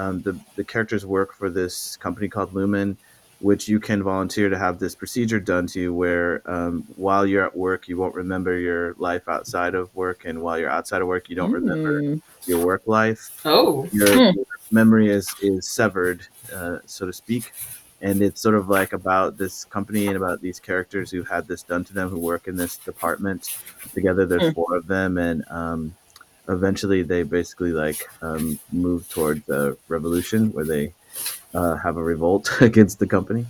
um, 0.00 0.22
the 0.22 0.34
the 0.56 0.64
characters 0.64 1.04
work 1.04 1.34
for 1.34 1.50
this 1.50 1.96
company 1.96 2.28
called 2.28 2.52
Lumon, 2.54 2.96
which 3.40 3.68
you 3.68 3.78
can 3.80 4.02
volunteer 4.02 4.48
to 4.48 4.58
have 4.58 4.78
this 4.78 4.94
procedure 4.94 5.40
done 5.40 5.66
to 5.66 5.80
you 5.80 5.94
where 5.94 6.42
um, 6.50 6.86
while 6.96 7.26
you're 7.26 7.44
at 7.44 7.56
work 7.56 7.88
you 7.88 7.96
won't 7.96 8.14
remember 8.14 8.58
your 8.58 8.94
life 8.98 9.28
outside 9.28 9.74
of 9.74 9.94
work 9.94 10.24
and 10.24 10.40
while 10.40 10.58
you're 10.58 10.70
outside 10.70 11.02
of 11.02 11.08
work 11.08 11.28
you 11.28 11.36
don't 11.36 11.50
mm. 11.50 11.54
remember 11.54 12.22
your 12.46 12.64
work 12.64 12.82
life 12.86 13.40
oh 13.44 13.88
your, 13.92 14.08
mm. 14.08 14.34
memory 14.70 15.08
is 15.08 15.34
is 15.42 15.66
severed 15.66 16.26
uh, 16.54 16.78
so 16.86 17.06
to 17.06 17.12
speak 17.12 17.52
and 18.02 18.22
it's 18.22 18.40
sort 18.40 18.54
of 18.54 18.68
like 18.68 18.92
about 18.94 19.36
this 19.36 19.64
company 19.66 20.06
and 20.06 20.16
about 20.16 20.40
these 20.40 20.60
characters 20.60 21.10
who 21.10 21.22
had 21.22 21.46
this 21.46 21.62
done 21.62 21.84
to 21.84 21.92
them 21.92 22.08
who 22.08 22.18
work 22.18 22.46
in 22.46 22.56
this 22.56 22.76
department 22.76 23.56
together 23.94 24.26
there's 24.26 24.52
mm. 24.52 24.54
four 24.54 24.76
of 24.76 24.86
them 24.86 25.18
and 25.18 25.44
um, 25.48 25.94
eventually 26.48 27.02
they 27.02 27.22
basically 27.22 27.72
like 27.72 28.08
um, 28.22 28.58
move 28.72 29.08
toward 29.10 29.44
the 29.46 29.76
revolution 29.88 30.52
where 30.52 30.64
they 30.64 30.92
uh, 31.54 31.76
have 31.76 31.96
a 31.96 32.02
revolt 32.02 32.50
against 32.60 32.98
the 32.98 33.06
company. 33.06 33.46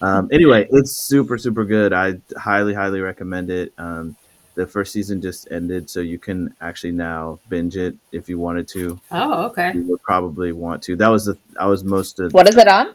Um, 0.00 0.28
anyway, 0.32 0.66
it's 0.70 0.92
super 0.92 1.38
super 1.38 1.64
good. 1.64 1.92
I 1.92 2.20
highly 2.36 2.74
highly 2.74 3.00
recommend 3.00 3.50
it. 3.50 3.72
Um, 3.78 4.16
the 4.54 4.66
first 4.66 4.92
season 4.92 5.22
just 5.22 5.48
ended, 5.50 5.88
so 5.88 6.00
you 6.00 6.18
can 6.18 6.54
actually 6.60 6.92
now 6.92 7.38
binge 7.48 7.76
it 7.76 7.96
if 8.10 8.28
you 8.28 8.38
wanted 8.38 8.68
to. 8.68 9.00
Oh, 9.10 9.44
okay. 9.46 9.72
You 9.72 9.82
would 9.84 10.02
probably 10.02 10.52
want 10.52 10.82
to. 10.84 10.96
That 10.96 11.08
was 11.08 11.26
the 11.26 11.38
I 11.58 11.66
was 11.66 11.84
most. 11.84 12.20
Of, 12.20 12.34
what 12.34 12.48
is 12.48 12.56
it 12.56 12.68
on? 12.68 12.94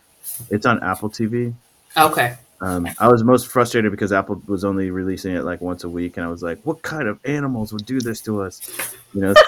It's 0.49 0.65
on 0.65 0.83
Apple 0.83 1.09
TV. 1.09 1.53
Okay. 1.95 2.35
Um, 2.61 2.87
I 2.99 3.07
was 3.07 3.23
most 3.23 3.47
frustrated 3.47 3.91
because 3.91 4.11
Apple 4.11 4.41
was 4.47 4.63
only 4.63 4.89
releasing 4.89 5.35
it 5.35 5.43
like 5.43 5.61
once 5.61 5.83
a 5.83 5.89
week, 5.89 6.17
and 6.17 6.25
I 6.25 6.29
was 6.29 6.41
like, 6.41 6.59
"What 6.63 6.81
kind 6.81 7.07
of 7.07 7.19
animals 7.25 7.71
would 7.71 7.85
do 7.85 7.99
this 7.99 8.21
to 8.21 8.41
us?" 8.41 8.95
You 9.13 9.21
know. 9.21 9.33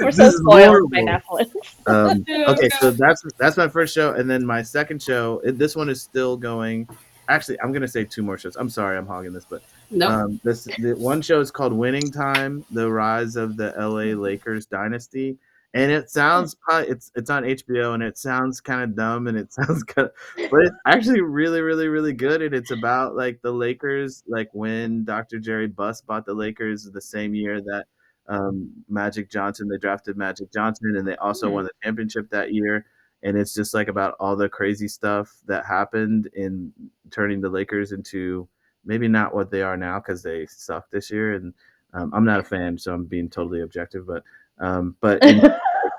We're 0.00 0.12
so 0.12 0.30
spoiled 0.30 0.90
by 0.90 0.98
Netflix. 0.98 1.50
Um, 1.86 2.24
okay, 2.50 2.68
so 2.80 2.90
that's 2.90 3.24
that's 3.38 3.56
my 3.56 3.68
first 3.68 3.94
show, 3.94 4.12
and 4.12 4.28
then 4.28 4.44
my 4.44 4.62
second 4.62 5.02
show. 5.02 5.40
This 5.44 5.74
one 5.74 5.88
is 5.88 6.02
still 6.02 6.36
going. 6.36 6.88
Actually, 7.28 7.60
I'm 7.60 7.72
gonna 7.72 7.88
say 7.88 8.04
two 8.04 8.22
more 8.22 8.38
shows. 8.38 8.56
I'm 8.56 8.70
sorry, 8.70 8.96
I'm 8.96 9.06
hogging 9.06 9.32
this, 9.32 9.44
but 9.48 9.62
no. 9.90 10.08
Um, 10.08 10.40
this 10.44 10.64
the 10.64 10.94
one 10.94 11.20
show 11.20 11.40
is 11.40 11.50
called 11.50 11.72
Winning 11.72 12.10
Time: 12.10 12.64
The 12.70 12.90
Rise 12.90 13.36
of 13.36 13.56
the 13.56 13.74
LA 13.76 14.18
Lakers 14.20 14.66
Dynasty, 14.66 15.36
and 15.74 15.92
it 15.92 16.10
sounds 16.10 16.56
it's 16.70 17.10
it's 17.14 17.30
on 17.30 17.44
HBO, 17.44 17.94
and 17.94 18.02
it 18.02 18.16
sounds 18.18 18.60
kind 18.60 18.82
of 18.82 18.96
dumb, 18.96 19.26
and 19.26 19.36
it 19.36 19.52
sounds 19.52 19.82
kind 19.84 20.08
of, 20.08 20.50
but 20.50 20.62
it's 20.62 20.76
actually 20.86 21.20
really, 21.20 21.60
really, 21.60 21.88
really 21.88 22.12
good, 22.12 22.42
and 22.42 22.54
it's 22.54 22.70
about 22.70 23.16
like 23.16 23.40
the 23.42 23.52
Lakers, 23.52 24.22
like 24.26 24.48
when 24.52 25.04
Dr. 25.04 25.38
Jerry 25.38 25.66
Buss 25.66 26.00
bought 26.00 26.26
the 26.26 26.34
Lakers 26.34 26.84
the 26.84 27.00
same 27.00 27.34
year 27.34 27.60
that 27.60 27.86
um, 28.28 28.70
Magic 28.88 29.30
Johnson. 29.30 29.68
They 29.68 29.78
drafted 29.78 30.16
Magic 30.16 30.52
Johnson, 30.52 30.94
and 30.96 31.06
they 31.06 31.16
also 31.16 31.46
mm-hmm. 31.46 31.54
won 31.54 31.64
the 31.64 31.72
championship 31.82 32.30
that 32.30 32.52
year. 32.52 32.86
And 33.22 33.36
it's 33.36 33.52
just 33.52 33.74
like 33.74 33.88
about 33.88 34.14
all 34.20 34.36
the 34.36 34.48
crazy 34.48 34.86
stuff 34.86 35.34
that 35.46 35.64
happened 35.64 36.28
in 36.34 36.72
turning 37.10 37.40
the 37.40 37.48
Lakers 37.48 37.90
into 37.90 38.48
maybe 38.84 39.08
not 39.08 39.34
what 39.34 39.50
they 39.50 39.62
are 39.62 39.76
now 39.76 39.98
because 39.98 40.22
they 40.22 40.46
suck 40.46 40.88
this 40.90 41.10
year. 41.10 41.34
And 41.34 41.52
um, 41.94 42.12
I'm 42.14 42.24
not 42.24 42.40
a 42.40 42.44
fan, 42.44 42.78
so 42.78 42.94
I'm 42.94 43.06
being 43.06 43.28
totally 43.28 43.62
objective. 43.62 44.06
But 44.06 44.22
um, 44.60 44.96
but 45.00 45.20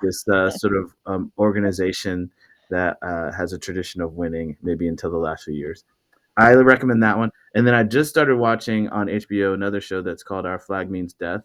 this 0.02 0.28
uh, 0.28 0.50
sort 0.50 0.76
of 0.76 0.94
um, 1.06 1.32
organization 1.38 2.32
that 2.70 2.98
uh, 3.02 3.32
has 3.32 3.54
a 3.54 3.60
tradition 3.60 4.02
of 4.02 4.14
winning, 4.14 4.56
maybe 4.62 4.88
until 4.88 5.12
the 5.12 5.18
last 5.18 5.44
few 5.44 5.56
years. 5.56 5.84
I 6.38 6.54
recommend 6.54 7.04
that 7.04 7.18
one. 7.18 7.32
And 7.56 7.68
then 7.68 7.74
I 7.74 7.84
just 7.84 8.10
started 8.10 8.38
watching 8.38 8.88
on 8.90 9.08
HBO 9.08 9.54
another 9.54 9.82
show 9.82 10.02
that's 10.02 10.24
called 10.24 10.46
Our 10.46 10.60
Flag 10.60 10.90
Means 10.90 11.14
Death 11.14 11.42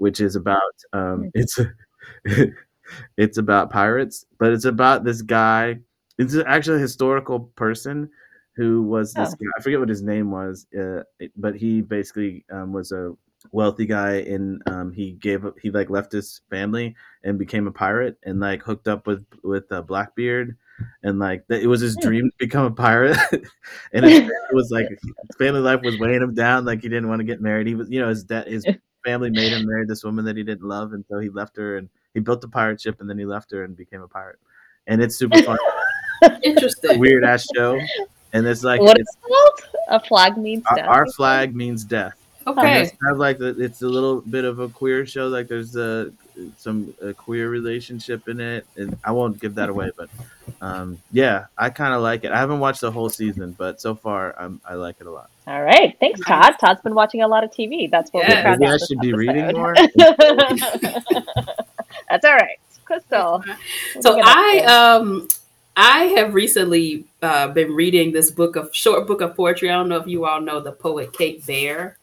which 0.00 0.18
is 0.18 0.34
about 0.34 0.60
um, 0.94 1.30
it's 1.34 1.58
it's 3.18 3.36
about 3.36 3.70
pirates, 3.70 4.24
but 4.38 4.50
it's 4.50 4.64
about 4.64 5.04
this 5.04 5.20
guy. 5.20 5.78
It's 6.18 6.36
actually 6.46 6.78
a 6.78 6.80
historical 6.80 7.40
person 7.54 8.08
who 8.56 8.82
was 8.82 9.12
this 9.12 9.28
oh. 9.28 9.36
guy. 9.36 9.50
I 9.58 9.62
forget 9.62 9.78
what 9.78 9.90
his 9.90 10.02
name 10.02 10.30
was, 10.30 10.66
uh, 10.78 11.02
but 11.36 11.54
he 11.54 11.82
basically 11.82 12.46
um, 12.50 12.72
was 12.72 12.92
a 12.92 13.12
wealthy 13.52 13.86
guy 13.86 14.16
and 14.16 14.62
um, 14.66 14.92
he 14.92 15.12
gave 15.12 15.46
up 15.46 15.58
he 15.60 15.70
like 15.70 15.88
left 15.88 16.12
his 16.12 16.42
family 16.50 16.94
and 17.24 17.38
became 17.38 17.66
a 17.66 17.72
pirate 17.72 18.18
and 18.24 18.38
like 18.38 18.62
hooked 18.62 18.86
up 18.86 19.06
with 19.06 19.24
with 19.42 19.70
uh, 19.72 19.80
blackbeard 19.80 20.56
and 21.02 21.18
like 21.18 21.44
it 21.48 21.66
was 21.66 21.80
his 21.80 21.94
hmm. 21.94 22.06
dream 22.06 22.30
to 22.30 22.36
become 22.38 22.66
a 22.66 22.70
pirate 22.70 23.16
and 23.92 24.04
it 24.04 24.30
was 24.52 24.70
like 24.70 24.86
his 24.88 25.36
family 25.38 25.60
life 25.60 25.80
was 25.82 25.98
weighing 25.98 26.22
him 26.22 26.34
down 26.34 26.64
like 26.64 26.82
he 26.82 26.88
didn't 26.88 27.08
want 27.08 27.20
to 27.20 27.24
get 27.24 27.40
married 27.40 27.66
he 27.66 27.74
was 27.74 27.88
you 27.90 28.00
know 28.00 28.08
his 28.08 28.24
dad 28.24 28.46
his 28.46 28.64
family 29.04 29.30
made 29.30 29.52
him 29.52 29.66
marry 29.66 29.86
this 29.86 30.04
woman 30.04 30.24
that 30.24 30.36
he 30.36 30.42
didn't 30.42 30.66
love, 30.66 30.92
and 30.92 31.04
so 31.08 31.18
he 31.18 31.28
left 31.28 31.56
her 31.56 31.76
and 31.76 31.88
he 32.14 32.20
built 32.20 32.44
a 32.44 32.48
pirate 32.48 32.80
ship, 32.80 33.00
and 33.00 33.08
then 33.08 33.18
he 33.18 33.24
left 33.24 33.50
her 33.52 33.64
and 33.64 33.76
became 33.76 34.02
a 34.02 34.08
pirate. 34.08 34.38
And 34.86 35.02
it's 35.02 35.16
super 35.16 35.40
fun. 35.42 35.58
Interesting. 36.42 36.98
Weird 36.98 37.24
ass 37.24 37.46
show. 37.54 37.78
And 38.32 38.46
it's 38.46 38.64
like 38.64 38.80
what 38.80 38.98
it's, 38.98 39.10
is 39.10 39.16
it 39.16 39.28
called? 39.28 39.76
A 39.88 40.00
flag 40.06 40.36
means 40.36 40.64
our, 40.66 40.76
death. 40.76 40.88
Our 40.88 41.06
flag 41.12 41.54
means 41.54 41.84
death. 41.84 42.14
Okay. 42.50 42.82
it's 42.82 42.96
kind 43.02 43.12
of 43.12 43.18
like 43.18 43.38
the, 43.38 43.48
it's 43.60 43.82
a 43.82 43.88
little 43.88 44.20
bit 44.22 44.44
of 44.44 44.58
a 44.58 44.68
queer 44.68 45.06
show. 45.06 45.28
Like 45.28 45.48
there's 45.48 45.76
a 45.76 46.12
some 46.56 46.94
a 47.02 47.12
queer 47.12 47.50
relationship 47.50 48.28
in 48.28 48.40
it, 48.40 48.66
and 48.76 48.96
I 49.04 49.12
won't 49.12 49.40
give 49.40 49.54
that 49.56 49.68
away. 49.68 49.90
But 49.96 50.08
um, 50.60 50.98
yeah, 51.12 51.46
I 51.56 51.70
kind 51.70 51.94
of 51.94 52.02
like 52.02 52.24
it. 52.24 52.32
I 52.32 52.38
haven't 52.38 52.60
watched 52.60 52.80
the 52.80 52.90
whole 52.90 53.08
season, 53.08 53.54
but 53.56 53.80
so 53.80 53.94
far 53.94 54.34
I'm, 54.38 54.60
I 54.64 54.74
like 54.74 54.96
it 55.00 55.06
a 55.06 55.10
lot. 55.10 55.30
All 55.46 55.62
right, 55.62 55.96
thanks, 56.00 56.20
Todd. 56.20 56.56
Todd's 56.60 56.80
been 56.82 56.94
watching 56.94 57.22
a 57.22 57.28
lot 57.28 57.44
of 57.44 57.50
TV. 57.50 57.90
That's 57.90 58.12
what 58.12 58.28
yeah. 58.28 58.36
we 58.36 58.42
found 58.42 58.60
Maybe 58.60 58.70
out. 58.70 58.80
I 58.82 58.86
should 58.86 59.00
be 59.00 59.12
reading 59.12 59.52
more. 59.52 59.74
That's 62.10 62.24
all 62.24 62.34
right, 62.34 62.58
Crystal. 62.84 63.42
So 64.00 64.20
I 64.22 64.64
um 64.64 65.28
I 65.76 66.04
have 66.16 66.34
recently 66.34 67.06
uh, 67.22 67.48
been 67.48 67.72
reading 67.72 68.12
this 68.12 68.30
book 68.30 68.56
of 68.56 68.74
short 68.74 69.06
book 69.06 69.20
of 69.20 69.34
poetry. 69.36 69.70
I 69.70 69.74
don't 69.74 69.88
know 69.88 69.98
if 69.98 70.06
you 70.06 70.26
all 70.26 70.40
know 70.40 70.60
the 70.60 70.72
poet 70.72 71.12
Kate 71.12 71.44
Baer. 71.46 71.96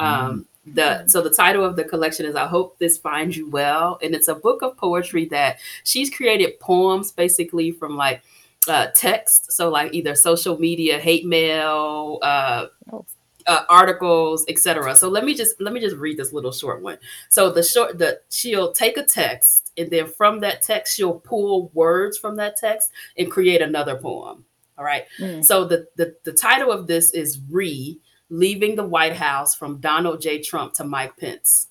Um, 0.00 0.06
mm-hmm. 0.06 0.40
The 0.74 1.06
so 1.08 1.22
the 1.22 1.30
title 1.30 1.64
of 1.64 1.76
the 1.76 1.84
collection 1.84 2.26
is 2.26 2.36
"I 2.36 2.46
Hope 2.46 2.78
This 2.78 2.98
Finds 2.98 3.36
You 3.36 3.48
Well," 3.48 3.98
and 4.02 4.14
it's 4.14 4.28
a 4.28 4.34
book 4.34 4.62
of 4.62 4.76
poetry 4.76 5.24
that 5.26 5.58
she's 5.84 6.10
created 6.10 6.60
poems 6.60 7.12
basically 7.12 7.70
from 7.70 7.96
like 7.96 8.22
uh, 8.68 8.88
text, 8.94 9.52
so 9.52 9.70
like 9.70 9.92
either 9.94 10.14
social 10.14 10.58
media, 10.58 10.98
hate 10.98 11.24
mail, 11.24 12.18
uh, 12.22 12.66
oh. 12.92 13.04
uh, 13.46 13.64
articles, 13.68 14.44
etc. 14.48 14.94
So 14.96 15.08
let 15.08 15.24
me 15.24 15.34
just 15.34 15.60
let 15.60 15.72
me 15.72 15.80
just 15.80 15.96
read 15.96 16.18
this 16.18 16.32
little 16.32 16.52
short 16.52 16.82
one. 16.82 16.98
So 17.30 17.50
the 17.50 17.62
short 17.62 17.98
the 17.98 18.20
she'll 18.30 18.72
take 18.72 18.96
a 18.96 19.02
text, 19.02 19.72
and 19.76 19.90
then 19.90 20.06
from 20.06 20.40
that 20.40 20.62
text 20.62 20.94
she'll 20.96 21.20
pull 21.20 21.70
words 21.74 22.18
from 22.18 22.36
that 22.36 22.56
text 22.56 22.90
and 23.16 23.30
create 23.30 23.62
another 23.62 23.96
poem. 23.96 24.44
All 24.78 24.84
right. 24.84 25.04
Mm. 25.18 25.44
So 25.44 25.64
the, 25.64 25.88
the 25.96 26.16
the 26.24 26.32
title 26.32 26.70
of 26.70 26.86
this 26.86 27.12
is 27.12 27.40
"Re." 27.50 27.98
Leaving 28.30 28.76
the 28.76 28.86
White 28.86 29.16
House 29.16 29.54
from 29.54 29.78
Donald 29.78 30.20
J. 30.20 30.40
Trump 30.40 30.72
to 30.74 30.84
Mike 30.84 31.16
Pence. 31.16 31.66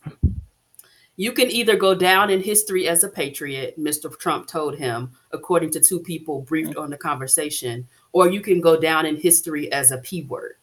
You 1.16 1.34
can 1.34 1.52
either 1.52 1.76
go 1.76 1.94
down 1.96 2.30
in 2.30 2.42
history 2.42 2.88
as 2.88 3.04
a 3.04 3.10
patriot, 3.10 3.78
Mr. 3.78 4.18
Trump 4.20 4.48
told 4.48 4.78
him, 4.78 5.12
according 5.32 5.72
to 5.72 5.82
two 5.82 6.00
people 6.00 6.42
briefed 6.44 6.78
on 6.78 6.90
the 6.90 6.98
conversation, 6.98 7.88
or 8.14 8.30
you 8.30 8.40
can 8.40 8.62
go 8.62 8.80
down 8.80 9.06
in 9.06 9.18
history 9.18 9.72
as 9.72 9.92
a 9.92 9.98
P 9.98 10.24
word. 10.24 10.56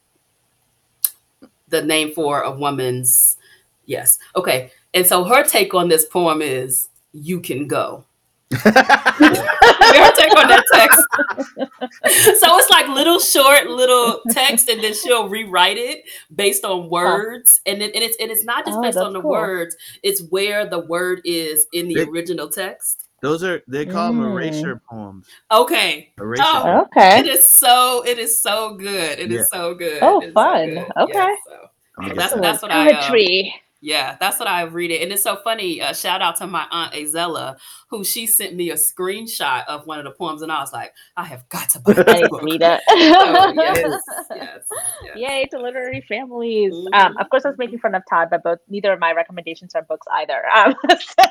The 1.68 1.82
name 1.82 2.12
for 2.12 2.42
a 2.42 2.50
woman's, 2.50 3.36
yes. 3.84 4.18
Okay. 4.34 4.70
And 4.94 5.06
so 5.06 5.24
her 5.24 5.42
take 5.44 5.74
on 5.74 5.88
this 5.88 6.06
poem 6.06 6.40
is, 6.40 6.88
You 7.12 7.40
can 7.40 7.66
go. 7.66 8.04
Her 8.52 10.12
take 10.12 10.36
on 10.36 10.48
that 10.48 10.64
text. 10.72 12.40
so 12.40 12.58
it's 12.58 12.70
like 12.70 12.88
little 12.88 13.18
short 13.18 13.66
little 13.68 14.20
text, 14.30 14.68
and 14.68 14.82
then 14.82 14.94
she'll 14.94 15.28
rewrite 15.28 15.76
it 15.78 16.04
based 16.34 16.64
on 16.64 16.88
words, 16.90 17.60
and 17.66 17.80
then 17.80 17.90
and 17.94 18.02
it's 18.04 18.16
and 18.20 18.30
it's 18.30 18.44
not 18.44 18.64
just 18.64 18.78
Oh, 18.78 18.82
based 18.82 18.98
on 18.98 19.12
the 19.12 19.20
cool. 19.20 19.30
words; 19.30 19.76
it's 20.02 20.22
where 20.30 20.66
the 20.66 20.80
word 20.80 21.20
is 21.24 21.66
in 21.72 21.88
the 21.88 21.94
They- 21.94 22.02
original 22.04 22.48
text. 22.48 23.02
Those 23.22 23.42
are 23.42 23.62
they 23.66 23.86
call 23.86 24.12
them 24.12 24.20
Mm. 24.22 24.30
erasure 24.32 24.80
poems. 24.88 25.26
Okay, 25.50 26.12
Erasure. 26.18 26.42
Oh. 26.44 26.82
Okay. 26.82 27.20
it 27.20 27.26
is 27.26 27.50
so 27.50 28.04
it 28.06 28.18
is 28.18 28.40
so 28.40 28.74
good. 28.74 29.18
It 29.18 29.32
is 29.32 29.48
Yeah. 29.52 29.58
so 29.58 29.74
good. 29.74 29.98
Oh, 30.02 30.18
It's 30.20 30.28
so 30.28 30.32
fun. 30.34 30.68
good. 30.74 30.86
Okay. 30.98 31.12
Yeah, 31.14 31.34
so. 31.48 31.68
I'm 31.98 32.02
gonna 32.08 32.14
That's- 32.14 32.32
get 32.34 32.42
that's 32.42 32.62
what 32.62 32.70
I, 32.70 32.90
um, 32.90 32.94
poetry. 32.96 33.54
Yeah, 33.86 34.16
that's 34.18 34.40
what 34.40 34.48
I 34.48 34.62
read 34.62 34.90
it. 34.90 35.00
And 35.00 35.12
it's 35.12 35.22
so 35.22 35.36
funny. 35.36 35.80
Uh, 35.80 35.92
shout 35.92 36.20
out 36.20 36.34
to 36.38 36.48
my 36.48 36.66
aunt 36.72 36.92
Azella, 36.94 37.56
who 37.88 38.02
she 38.02 38.26
sent 38.26 38.56
me 38.56 38.70
a 38.70 38.74
screenshot 38.74 39.64
of 39.68 39.86
one 39.86 40.00
of 40.00 40.04
the 40.04 40.10
poems, 40.10 40.42
and 40.42 40.50
I 40.50 40.58
was 40.58 40.72
like, 40.72 40.92
I 41.16 41.22
have 41.22 41.48
got 41.50 41.70
to 41.70 41.78
buy 41.78 41.92
I 41.96 42.02
this 42.02 42.14
need 42.14 42.28
to 42.28 42.40
read 42.42 42.62
it. 42.62 42.80
So, 42.88 43.52
yes, 43.54 43.78
yes, 43.86 44.26
yes. 44.34 45.14
Yay 45.14 45.46
to 45.52 45.60
literary 45.60 46.04
families. 46.08 46.72
Mhm. 46.74 46.94
Um, 46.94 47.16
of 47.18 47.30
course, 47.30 47.44
I 47.44 47.50
was 47.50 47.58
making 47.58 47.78
fun 47.78 47.94
of 47.94 48.02
Todd, 48.10 48.26
but 48.28 48.42
both 48.42 48.58
neither 48.68 48.92
of 48.92 48.98
my 48.98 49.12
recommendations 49.12 49.72
are 49.76 49.82
books 49.82 50.06
either. 50.14 50.42
Um, 50.52 50.74
so, 50.90 51.24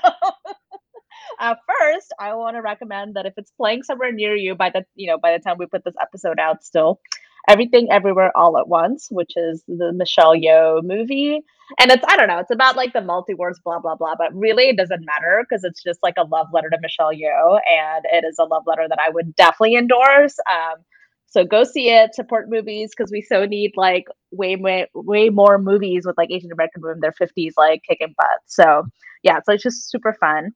uh, 1.40 1.56
first, 1.68 2.14
I 2.22 2.34
want 2.36 2.56
to 2.56 2.62
recommend 2.62 3.16
that 3.18 3.26
if 3.26 3.34
it's 3.36 3.52
playing 3.52 3.84
somewhere 3.84 4.14
near 4.14 4.34
you 4.34 4.56
by 4.56 4.70
the 4.70 4.86
you 4.96 5.08
know 5.08 5.18
by 5.18 5.34
the 5.34 5.40
time 5.44 5.58
we 5.60 5.66
put 5.66 5.84
this 5.84 5.96
episode 6.02 6.40
out, 6.40 6.64
still, 6.64 7.02
everything 7.48 7.88
everywhere 7.92 8.32
all 8.36 8.58
at 8.58 8.68
once, 8.68 9.08
which 9.12 9.34
is 9.36 9.64
the 9.68 9.92
Michelle 9.94 10.36
Yeoh 10.36 10.84
movie, 10.84 11.42
and 11.80 11.92
it's 11.92 12.04
I 12.08 12.18
don't 12.18 12.28
know, 12.28 12.40
it's 12.40 12.52
about 12.52 12.76
like 12.76 12.94
the 12.94 13.00
multiverse, 13.00 13.62
blah 13.64 13.80
blah 13.80 13.96
blah, 13.96 14.16
but 14.18 14.34
really 14.36 14.70
it 14.70 14.78
doesn't 14.78 15.06
matter 15.06 15.46
because 15.48 15.64
it's 15.64 15.84
just 15.84 16.00
like 16.04 16.16
a 16.18 16.24
love 16.24 16.48
letter 16.54 16.70
to 16.70 16.78
Michelle 16.82 17.14
Yeoh, 17.14 17.60
and 17.70 18.06
it 18.12 18.26
is 18.28 18.38
a 18.40 18.46
love 18.46 18.64
letter 18.66 18.88
that 18.88 19.00
I 19.06 19.10
would 19.10 19.36
definitely 19.36 19.76
endorse. 19.76 20.36
Um, 20.52 20.84
so 21.28 21.44
go 21.44 21.64
see 21.64 21.90
it, 21.90 22.16
support 22.16 22.50
movies 22.50 22.92
because 22.96 23.12
we 23.12 23.22
so 23.22 23.46
need 23.46 23.74
like 23.76 24.06
way 24.32 24.56
way 24.56 24.88
way 24.94 25.30
more 25.30 25.58
movies 25.58 26.06
with 26.06 26.18
like 26.18 26.32
Asian 26.32 26.52
American 26.52 26.82
women 26.82 26.98
in 26.98 27.02
their 27.02 27.12
fifties 27.12 27.56
like 27.58 27.82
kicking 27.88 28.14
butt. 28.18 28.40
So 28.46 28.84
yeah, 29.24 29.40
so 29.44 29.54
it's 29.54 29.64
just 29.64 29.90
super 29.92 30.14
fun. 30.20 30.52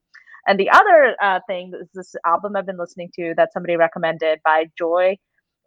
And 0.46 0.58
the 0.58 0.70
other 0.70 1.16
uh, 1.22 1.40
thing 1.46 1.72
is 1.80 1.88
this 1.94 2.14
album 2.24 2.56
I've 2.56 2.66
been 2.66 2.78
listening 2.78 3.10
to 3.16 3.34
that 3.36 3.52
somebody 3.52 3.76
recommended 3.76 4.40
by 4.44 4.66
Joy 4.78 5.18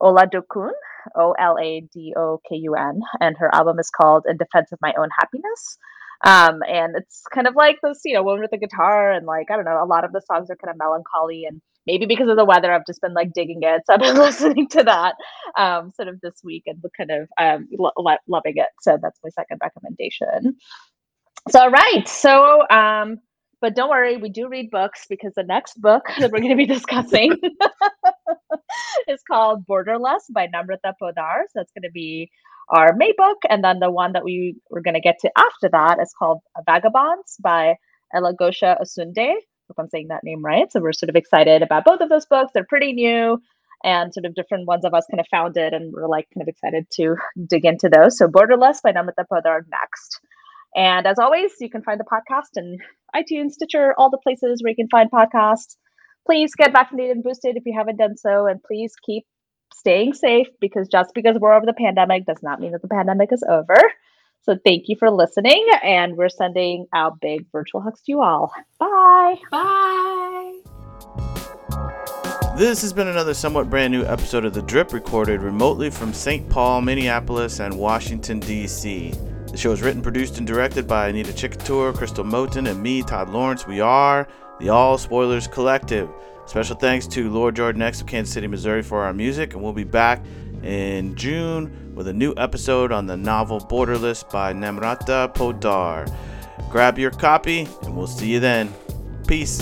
Oladokun, 0.01 0.71
O 1.15 1.33
L 1.39 1.57
A 1.59 1.81
D 1.93 2.13
O 2.17 2.39
K 2.47 2.55
U 2.55 2.75
N, 2.75 3.01
and 3.19 3.37
her 3.37 3.53
album 3.53 3.79
is 3.79 3.89
called 3.89 4.25
"In 4.27 4.37
Defense 4.37 4.71
of 4.71 4.79
My 4.81 4.93
Own 4.97 5.09
Happiness." 5.17 5.77
Um, 6.25 6.61
and 6.67 6.95
it's 6.95 7.23
kind 7.33 7.47
of 7.47 7.55
like 7.55 7.79
this, 7.83 8.01
you 8.05 8.13
know, 8.13 8.23
woman 8.23 8.41
with 8.41 8.53
a 8.53 8.57
guitar, 8.57 9.11
and 9.11 9.25
like 9.25 9.51
I 9.51 9.55
don't 9.55 9.65
know, 9.65 9.83
a 9.83 9.85
lot 9.85 10.05
of 10.05 10.13
the 10.13 10.21
songs 10.21 10.49
are 10.49 10.55
kind 10.55 10.71
of 10.71 10.77
melancholy, 10.77 11.45
and 11.45 11.61
maybe 11.85 12.05
because 12.05 12.29
of 12.29 12.37
the 12.37 12.45
weather, 12.45 12.71
I've 12.71 12.85
just 12.85 13.01
been 13.01 13.13
like 13.13 13.33
digging 13.33 13.59
it, 13.61 13.83
so 13.87 13.93
I've 13.93 13.99
been 13.99 14.17
listening 14.17 14.67
to 14.69 14.83
that 14.83 15.15
um, 15.57 15.91
sort 15.91 16.07
of 16.07 16.21
this 16.21 16.41
week 16.43 16.63
and 16.65 16.81
kind 16.97 17.11
of 17.11 17.27
um, 17.39 17.67
lo- 17.77 17.91
lo- 17.97 18.17
loving 18.27 18.53
it. 18.57 18.69
So 18.81 18.97
that's 19.01 19.19
my 19.23 19.29
second 19.29 19.59
recommendation. 19.61 20.55
So 21.49 21.69
right, 21.69 22.07
so 22.07 22.67
um, 22.69 23.19
but 23.63 23.75
don't 23.75 23.89
worry, 23.89 24.17
we 24.17 24.29
do 24.29 24.49
read 24.49 24.71
books 24.71 25.05
because 25.09 25.33
the 25.35 25.43
next 25.43 25.81
book 25.81 26.03
that 26.19 26.31
we're 26.31 26.39
going 26.39 26.49
to 26.51 26.55
be 26.57 26.65
discussing 26.65 27.31
is 29.07 29.21
called 29.29 29.65
Borderless 29.65 30.21
by 30.33 30.47
Namrata 30.47 30.93
Poddar. 30.99 31.45
So 31.47 31.51
that's 31.55 31.71
going 31.71 31.83
to 31.83 31.91
be 31.91 32.29
our 32.69 32.93
May 32.95 33.13
book, 33.17 33.39
and 33.49 33.63
then 33.63 33.79
the 33.79 33.91
one 33.91 34.13
that 34.13 34.23
we 34.23 34.55
we're 34.69 34.81
going 34.81 34.93
to 34.93 35.01
get 35.01 35.19
to 35.21 35.31
after 35.37 35.69
that 35.71 35.99
is 36.01 36.13
called 36.17 36.39
Vagabonds 36.65 37.37
by 37.41 37.75
Eloghosa 38.15 38.81
Osunde. 38.81 39.35
Hope 39.67 39.77
I'm 39.77 39.89
saying 39.89 40.07
that 40.09 40.23
name 40.23 40.43
right. 40.43 40.71
So 40.71 40.79
we're 40.79 40.93
sort 40.93 41.09
of 41.09 41.15
excited 41.15 41.61
about 41.61 41.85
both 41.85 42.01
of 42.01 42.09
those 42.09 42.25
books. 42.25 42.51
They're 42.53 42.65
pretty 42.65 42.93
new 42.93 43.39
and 43.83 44.13
sort 44.13 44.25
of 44.25 44.33
different 44.33 44.65
ones 44.65 44.85
of 44.85 44.93
us 44.93 45.05
kind 45.11 45.19
of 45.19 45.27
found 45.29 45.57
it, 45.57 45.73
and 45.73 45.93
we're 45.93 46.07
like 46.07 46.27
kind 46.33 46.41
of 46.41 46.47
excited 46.47 46.87
to 46.93 47.15
dig 47.47 47.65
into 47.65 47.89
those. 47.89 48.17
So 48.17 48.27
Borderless 48.27 48.81
by 48.81 48.93
Namrata 48.93 49.27
Poddar 49.29 49.65
next. 49.69 50.19
And 50.75 51.05
as 51.05 51.19
always, 51.19 51.51
you 51.59 51.69
can 51.69 51.83
find 51.83 51.99
the 51.99 52.05
podcast 52.05 52.57
in 52.57 52.77
iTunes, 53.15 53.51
Stitcher, 53.51 53.93
all 53.97 54.09
the 54.09 54.17
places 54.17 54.61
where 54.63 54.71
you 54.71 54.75
can 54.75 54.87
find 54.89 55.11
podcasts. 55.11 55.75
Please 56.25 56.55
get 56.55 56.71
vaccinated 56.71 57.17
and 57.17 57.23
boosted 57.23 57.57
if 57.57 57.63
you 57.65 57.73
haven't 57.77 57.97
done 57.97 58.15
so, 58.17 58.47
and 58.47 58.63
please 58.63 58.93
keep 59.05 59.25
staying 59.73 60.13
safe 60.13 60.47
because 60.61 60.87
just 60.87 61.13
because 61.13 61.37
we're 61.39 61.53
over 61.53 61.65
the 61.65 61.73
pandemic 61.73 62.25
does 62.25 62.41
not 62.41 62.59
mean 62.59 62.71
that 62.71 62.81
the 62.81 62.87
pandemic 62.87 63.33
is 63.33 63.43
over. 63.49 63.75
So 64.43 64.57
thank 64.65 64.89
you 64.89 64.95
for 64.97 65.09
listening, 65.09 65.65
and 65.83 66.15
we're 66.17 66.29
sending 66.29 66.85
out 66.93 67.19
big 67.21 67.45
virtual 67.51 67.81
hugs 67.81 68.01
to 68.03 68.11
you 68.11 68.21
all. 68.21 68.51
Bye. 68.79 69.35
Bye. 69.51 70.59
This 72.57 72.81
has 72.81 72.93
been 72.93 73.07
another 73.07 73.33
somewhat 73.33 73.69
brand 73.69 73.91
new 73.91 74.03
episode 74.03 74.45
of 74.45 74.53
The 74.53 74.61
Drip 74.61 74.93
recorded 74.93 75.41
remotely 75.41 75.89
from 75.89 76.13
St. 76.13 76.47
Paul, 76.49 76.81
Minneapolis, 76.81 77.59
and 77.59 77.77
Washington, 77.77 78.39
D.C. 78.39 79.13
The 79.47 79.57
show 79.57 79.71
is 79.71 79.81
written, 79.81 80.01
produced, 80.01 80.37
and 80.37 80.45
directed 80.45 80.87
by 80.87 81.07
Anita 81.07 81.31
Chikkatur, 81.31 81.95
Crystal 81.95 82.23
Moten, 82.23 82.69
and 82.69 82.81
me, 82.81 83.01
Todd 83.01 83.29
Lawrence. 83.29 83.65
We 83.65 83.79
are 83.79 84.27
the 84.63 84.69
All 84.69 84.97
Spoilers 84.97 85.45
Collective. 85.45 86.09
Special 86.45 86.77
thanks 86.77 87.05
to 87.07 87.29
Lord 87.29 87.57
Jordan 87.57 87.81
X 87.81 87.99
of 87.99 88.07
Kansas 88.07 88.33
City, 88.33 88.47
Missouri 88.47 88.81
for 88.81 89.01
our 89.03 89.11
music, 89.11 89.53
and 89.53 89.61
we'll 89.61 89.73
be 89.73 89.83
back 89.83 90.23
in 90.63 91.15
June 91.15 91.93
with 91.93 92.07
a 92.07 92.13
new 92.13 92.33
episode 92.37 92.93
on 92.93 93.05
the 93.05 93.17
novel 93.17 93.59
Borderless 93.59 94.23
by 94.31 94.53
Namrata 94.53 95.33
Poddar. 95.33 96.05
Grab 96.69 96.97
your 96.97 97.11
copy, 97.11 97.67
and 97.81 97.97
we'll 97.97 98.07
see 98.07 98.31
you 98.31 98.39
then. 98.39 98.73
Peace. 99.27 99.61